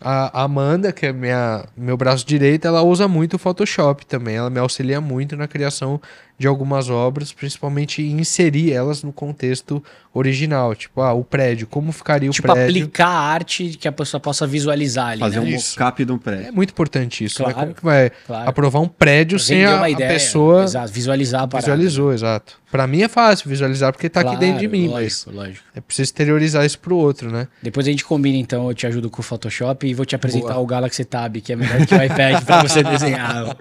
[0.00, 4.36] A Amanda, que é minha, meu braço direito, ela usa muito o Photoshop também.
[4.36, 6.00] Ela me auxilia muito na criação
[6.40, 9.84] de algumas obras, principalmente inserir elas no contexto
[10.14, 10.74] original.
[10.74, 12.72] Tipo, ah, o prédio, como ficaria tipo, o prédio.
[12.72, 15.20] Tipo, aplicar a arte que a pessoa possa visualizar ali.
[15.20, 15.50] Fazer né?
[15.50, 16.46] um mockup de um prédio.
[16.46, 17.42] É muito importante isso.
[17.42, 17.62] Claro, né?
[17.62, 18.48] Como que vai claro.
[18.48, 20.64] aprovar um prédio sem a, a, pessoa.
[20.64, 21.66] Exato, visualizar a parada.
[21.66, 22.58] Visualizou, exato.
[22.70, 25.64] Para mim é fácil visualizar porque tá claro, aqui dentro de mim, lógico, mas lógico.
[25.74, 27.48] é preciso exteriorizar isso pro outro, né?
[27.60, 30.54] Depois a gente combina então, eu te ajudo com o Photoshop e vou te apresentar
[30.54, 30.60] Boa.
[30.60, 33.56] o Galaxy Tab, que é melhor que o iPad para você desenhar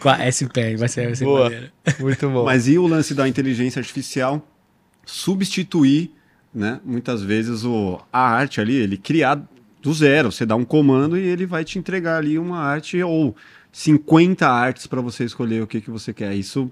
[0.00, 1.52] com a S Pen, vai ser, vai ser Boa.
[2.00, 2.44] Muito bom.
[2.44, 4.46] Mas e o lance da inteligência artificial
[5.04, 6.12] substituir,
[6.54, 9.42] né, muitas vezes o, a arte ali, ele criar
[9.82, 13.36] do zero, você dá um comando e ele vai te entregar ali uma arte ou
[13.70, 16.34] 50 artes para você escolher o que, que você quer.
[16.34, 16.70] Isso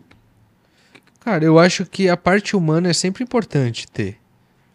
[1.24, 4.16] Cara, eu acho que a parte humana é sempre importante ter.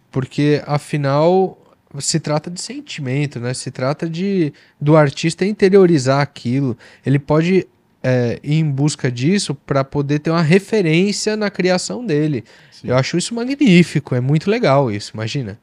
[0.09, 1.61] Porque, afinal,
[1.99, 3.53] se trata de sentimento, né?
[3.53, 6.77] Se trata de do artista interiorizar aquilo.
[7.05, 7.67] Ele pode
[8.09, 12.45] é, ir em busca disso para poder ter uma referência na criação dele.
[12.71, 12.87] Sim.
[12.87, 15.59] Eu acho isso magnífico, é muito legal isso, imagina.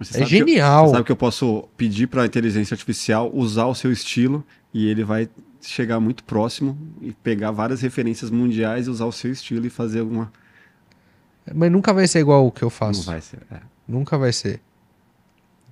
[0.00, 0.82] Você é genial.
[0.82, 4.44] Que, você sabe que eu posso pedir para a inteligência artificial usar o seu estilo
[4.74, 5.28] e ele vai
[5.62, 10.00] chegar muito próximo e pegar várias referências mundiais e usar o seu estilo e fazer
[10.00, 10.32] alguma.
[11.54, 13.00] Mas nunca vai ser igual o que eu faço.
[13.00, 13.38] Não vai ser.
[13.50, 13.60] É.
[13.86, 14.60] Nunca vai ser.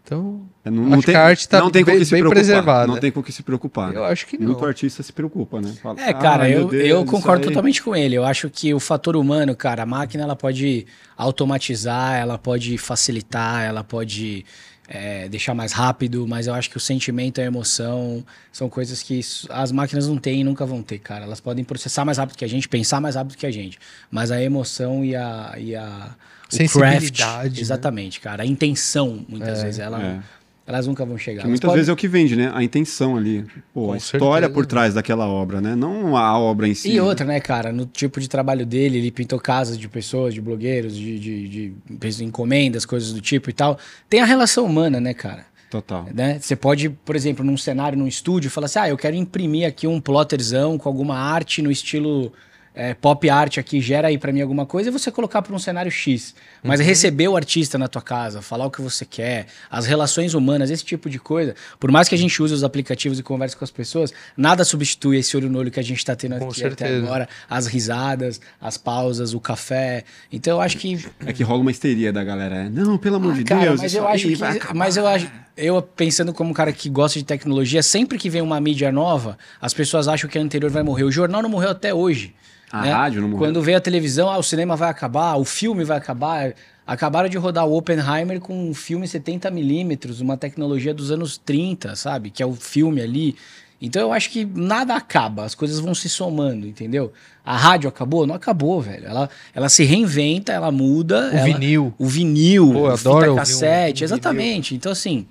[0.05, 2.87] Então, é, não, não tem, a arte está bem, bem preservada.
[2.87, 3.95] Não tem com o que se preocupar.
[3.95, 4.09] Eu né?
[4.09, 4.49] acho que não.
[4.49, 5.75] Muito artista se preocupa, né?
[5.83, 8.15] Fala, é, cara, ah, eu, Deus, eu concordo totalmente com ele.
[8.15, 10.87] Eu acho que o fator humano, cara, a máquina ela pode
[11.17, 14.45] automatizar, ela pode facilitar, ela pode
[14.87, 18.23] é, deixar mais rápido, mas eu acho que o sentimento e a emoção
[18.53, 21.25] são coisas que as máquinas não têm e nunca vão ter, cara.
[21.25, 23.79] Elas podem processar mais rápido que a gente, pensar mais rápido que a gente,
[24.11, 26.15] mas a emoção e a, e a
[26.49, 27.61] sensibilidade, craft, né?
[27.61, 28.43] exatamente, cara.
[28.43, 30.21] A intenção, muitas é, vezes, ela, é.
[30.67, 31.43] elas nunca vão chegar.
[31.43, 31.77] Que muitas podem...
[31.77, 32.51] vezes é o que vende, né?
[32.55, 33.45] A intenção ali.
[33.73, 35.75] Pô, a história por trás daquela obra, né?
[35.75, 36.91] Não a obra em si.
[36.91, 37.73] E outra, né, cara?
[37.73, 41.73] No tipo de trabalho dele, ele pintou casas de pessoas, de blogueiros, de, de, de,
[41.91, 43.79] de encomendas, coisas do tipo e tal.
[44.09, 45.47] Tem a relação humana, né, cara?
[45.71, 46.07] Total.
[46.15, 46.39] Né?
[46.41, 49.89] Você pode, por exemplo, num cenário, num estúdio, falar assim: ah, eu quero imprimir aqui
[49.89, 52.33] um plotterzão com alguma arte no estilo
[52.75, 55.59] é, pop art aqui gera aí para mim alguma coisa e você colocar para um
[55.59, 56.35] cenário X.
[56.63, 56.87] Mas uhum.
[56.87, 60.85] receber o artista na tua casa, falar o que você quer, as relações humanas, esse
[60.85, 63.71] tipo de coisa, por mais que a gente use os aplicativos e converse com as
[63.71, 66.97] pessoas, nada substitui esse olho no olho que a gente está tendo com aqui certeza.
[66.97, 70.05] até agora, as risadas, as pausas, o café.
[70.33, 72.65] Então eu acho que é que rola uma histeria da galera.
[72.65, 72.71] Né?
[72.73, 73.81] Não, pelo amor ah, de cara, Deus.
[73.81, 77.25] Mas eu acho que, mas eu acho eu pensando como um cara que gosta de
[77.25, 81.05] tecnologia, sempre que vem uma mídia nova, as pessoas acham que a anterior vai morrer.
[81.05, 82.35] O jornal não morreu até hoje.
[82.73, 82.93] A né?
[82.93, 83.47] rádio não morreu.
[83.47, 86.55] Quando veio a televisão, ah, o cinema vai acabar, o filme vai acabar.
[86.87, 92.31] Acabaram de rodar o Oppenheimer com um filme 70mm, uma tecnologia dos anos 30, sabe?
[92.31, 93.37] Que é o filme ali.
[93.81, 97.13] Então eu acho que nada acaba, as coisas vão se somando, entendeu?
[97.45, 98.27] A rádio acabou?
[98.27, 99.07] Não acabou, velho.
[99.07, 101.31] Ela, ela se reinventa, ela muda.
[101.31, 101.95] O ela, vinil.
[101.99, 104.71] O vinil, Pô, o fita cassete, um, um exatamente.
[104.71, 104.79] Vinil.
[104.79, 105.27] Então, assim,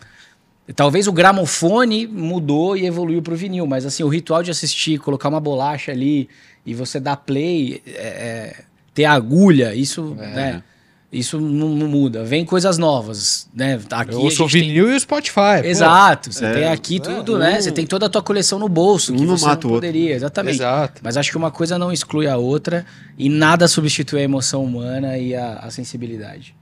[0.71, 5.27] talvez o gramofone mudou e evoluiu pro vinil, mas assim, o ritual de assistir, colocar
[5.27, 6.29] uma bolacha ali,
[6.65, 8.63] e você dá play, é, é,
[8.93, 10.27] ter agulha, isso, é.
[10.27, 10.63] né?
[11.11, 12.23] Isso não, não, muda.
[12.23, 13.79] Vem coisas novas, né?
[13.91, 14.93] Aqui Eu ouço o vinil tem...
[14.93, 15.61] e o Spotify.
[15.63, 16.29] Exato.
[16.29, 16.35] Pô.
[16.35, 16.53] Você é.
[16.53, 17.61] tem aqui tudo, né?
[17.61, 20.01] Você tem toda a tua coleção no bolso, que um você não poderia.
[20.05, 20.15] Outro.
[20.15, 20.55] Exatamente.
[20.55, 21.01] Exato.
[21.03, 22.83] Mas acho que uma coisa não exclui a outra
[23.15, 26.55] e nada substitui a emoção humana e a, a sensibilidade.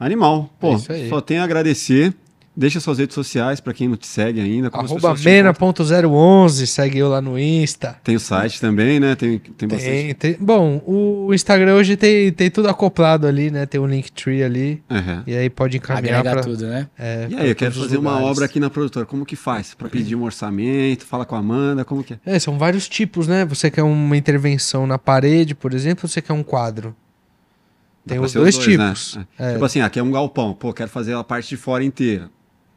[0.00, 0.48] Animal.
[0.58, 2.14] Pô, é só tenho a agradecer.
[2.56, 4.70] Deixa suas redes sociais para quem não te segue ainda.
[4.72, 7.98] Arroba mena.011, segue eu lá no Insta.
[8.02, 9.14] Tem o site também, né?
[9.14, 10.14] Tem, tem, bastante.
[10.14, 13.66] Tem, bom, o Instagram hoje tem, tem tudo acoplado ali, né?
[13.66, 14.82] Tem o um Linktree ali.
[14.88, 15.22] Uhum.
[15.26, 16.88] E aí pode encaminhar para tudo, né?
[16.98, 19.04] É, e aí, eu quero fazer uma obra aqui na produtora.
[19.04, 19.74] Como que faz?
[19.74, 22.18] Para pedir um orçamento, fala com a Amanda, como que é?
[22.24, 23.44] É, são vários tipos, né?
[23.44, 26.96] Você quer uma intervenção na parede, por exemplo, ou você quer um quadro?
[28.06, 28.72] Tem os dois, dois, né?
[28.72, 29.16] tipos.
[29.16, 29.26] Né?
[29.38, 29.52] É.
[29.54, 30.54] Tipo assim, aqui é um galpão.
[30.54, 32.30] Pô, quero fazer a parte de fora inteira.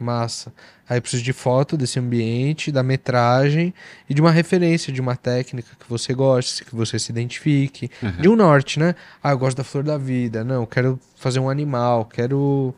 [0.03, 0.53] Massa.
[0.87, 3.73] Aí preciso de foto desse ambiente, da metragem
[4.09, 7.91] e de uma referência, de uma técnica que você goste, que você se identifique.
[8.01, 8.11] Uhum.
[8.11, 8.95] De um norte, né?
[9.21, 10.43] Ah, eu gosto da flor da vida.
[10.43, 12.73] Não, quero fazer um animal, quero.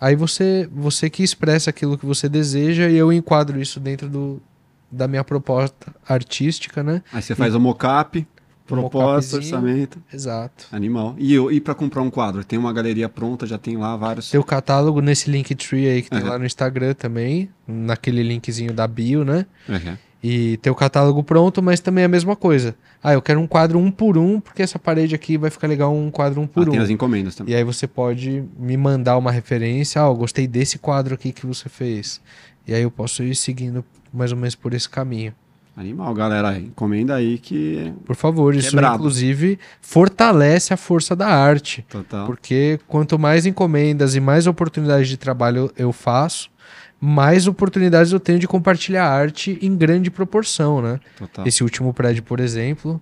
[0.00, 4.42] Aí você, você que expressa aquilo que você deseja e eu enquadro isso dentro do,
[4.90, 7.02] da minha proposta artística, né?
[7.12, 7.56] Aí você faz e...
[7.56, 8.26] o mocap.
[8.66, 10.02] Proposta, orçamento.
[10.12, 10.66] Exato.
[10.72, 11.14] Animal.
[11.18, 12.44] E, eu, e para comprar um quadro?
[12.44, 14.30] Tem uma galeria pronta, já tem lá vários.
[14.30, 16.28] Tem o catálogo nesse Linktree aí que tem uhum.
[16.28, 19.46] lá no Instagram também, naquele linkzinho da bio, né?
[19.68, 19.96] Uhum.
[20.22, 22.74] E tem o catálogo pronto, mas também é a mesma coisa.
[23.02, 25.94] Ah, eu quero um quadro um por um, porque essa parede aqui vai ficar legal
[25.94, 26.72] um quadro um por ah, um.
[26.72, 27.54] Tem as encomendas também.
[27.54, 30.02] E aí você pode me mandar uma referência.
[30.02, 32.20] Ah, eu gostei desse quadro aqui que você fez.
[32.66, 35.32] E aí eu posso ir seguindo mais ou menos por esse caminho.
[35.76, 36.58] Animal, galera.
[36.58, 37.92] Encomenda aí que.
[38.06, 41.84] Por favor, que é isso é inclusive fortalece a força da arte.
[41.90, 42.24] Total.
[42.24, 46.50] Porque quanto mais encomendas e mais oportunidades de trabalho eu faço,
[46.98, 50.98] mais oportunidades eu tenho de compartilhar arte em grande proporção, né?
[51.18, 51.46] Total.
[51.46, 52.98] Esse último prédio, por exemplo,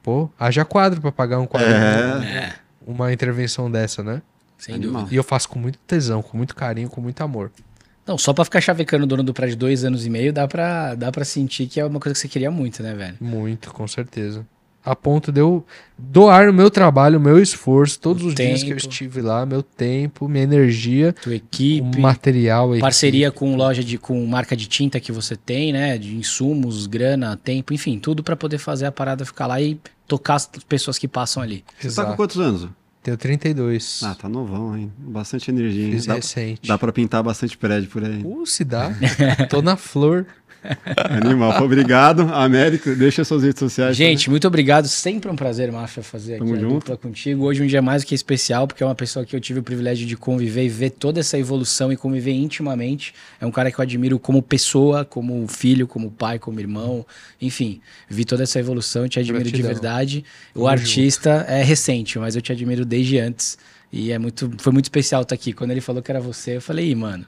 [0.00, 1.68] pô, haja quadro para pagar um quadro.
[1.68, 2.54] É.
[2.86, 4.22] Uma intervenção dessa, né?
[4.56, 5.08] Sem dúvida.
[5.10, 7.50] E eu faço com muito tesão, com muito carinho, com muito amor.
[8.06, 10.94] Não, só pra ficar chavecando o dono do prédio dois anos e meio, dá pra,
[10.94, 13.16] dá pra sentir que é uma coisa que você queria muito, né, velho?
[13.20, 14.44] Muito, com certeza.
[14.84, 15.64] A ponto de eu
[15.96, 19.20] doar o meu trabalho, o meu esforço, todos o os tempo, dias que eu estive
[19.20, 23.38] lá, meu tempo, minha energia, tua equipe, o material, parceria equipe.
[23.38, 27.72] com loja de com marca de tinta que você tem, né, de insumos, grana, tempo,
[27.72, 31.40] enfim, tudo para poder fazer a parada ficar lá e tocar as pessoas que passam
[31.40, 31.64] ali.
[31.78, 32.08] Você Exato.
[32.08, 32.68] tá com quantos anos?
[33.02, 34.00] Tenho 32.
[34.04, 34.92] Ah, tá novão, hein?
[34.96, 35.90] Bastante energia.
[35.90, 36.68] Fiz dá, recente.
[36.68, 38.22] Dá pra pintar bastante prédio por aí.
[38.24, 38.92] Uh, se dá.
[39.50, 40.24] Tô na flor.
[41.24, 41.62] Animal.
[41.62, 42.94] Obrigado, Américo.
[42.94, 43.96] Deixa suas redes sociais.
[43.96, 44.30] Gente, também.
[44.30, 44.86] muito obrigado.
[44.86, 46.74] Sempre um prazer, Máfia, fazer Tamo aqui junto.
[46.74, 47.44] a dupla contigo.
[47.44, 49.62] Hoje um dia mais do que especial, porque é uma pessoa que eu tive o
[49.62, 53.14] privilégio de conviver e ver toda essa evolução e conviver intimamente.
[53.40, 57.04] É um cara que eu admiro como pessoa, como filho, como pai, como irmão.
[57.40, 59.60] Enfim, vi toda essa evolução, te admiro Gratidão.
[59.68, 60.24] de verdade.
[60.54, 61.50] Tamo o artista junto.
[61.50, 63.58] é recente, mas eu te admiro desde antes.
[63.92, 65.52] E é muito, foi muito especial estar aqui.
[65.52, 67.26] Quando ele falou que era você, eu falei, Ih, mano,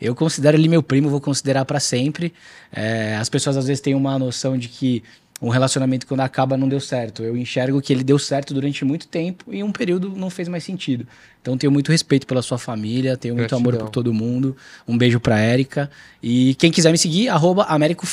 [0.00, 2.32] eu considero ele meu primo, vou considerar para sempre.
[2.72, 5.02] É, as pessoas às vezes têm uma noção de que
[5.40, 7.22] um relacionamento quando acaba não deu certo.
[7.22, 10.64] Eu enxergo que ele deu certo durante muito tempo e um período não fez mais
[10.64, 11.06] sentido.
[11.42, 13.72] Então tenho muito respeito pela sua família, tenho muito Gratidão.
[13.74, 14.56] amor por todo mundo.
[14.88, 15.90] Um beijo pra Érica.
[16.22, 18.06] E quem quiser me seguir, arroba Américo.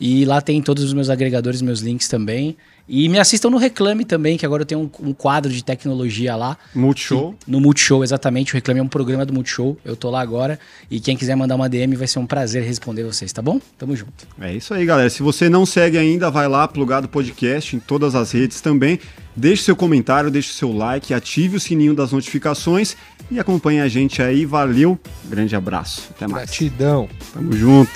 [0.00, 2.56] E lá tem todos os meus agregadores, meus links também.
[2.88, 6.34] E me assistam no Reclame também, que agora eu tenho um, um quadro de tecnologia
[6.34, 6.56] lá.
[6.74, 7.34] Multishow?
[7.46, 8.52] No Multishow, exatamente.
[8.52, 9.76] O Reclame é um programa do Multishow.
[9.84, 10.58] Eu tô lá agora.
[10.90, 13.60] E quem quiser mandar uma DM vai ser um prazer responder vocês, tá bom?
[13.78, 14.26] Tamo junto.
[14.40, 15.10] É isso aí, galera.
[15.10, 18.98] Se você não segue ainda, vai lá, Plugado Podcast, em todas as redes também.
[19.36, 22.96] Deixe seu comentário, deixe seu like, ative o sininho das notificações
[23.30, 24.44] e acompanhe a gente aí.
[24.44, 26.08] Valeu, grande abraço.
[26.10, 26.46] Até mais.
[26.46, 27.08] Gratidão.
[27.32, 27.92] Tamo junto.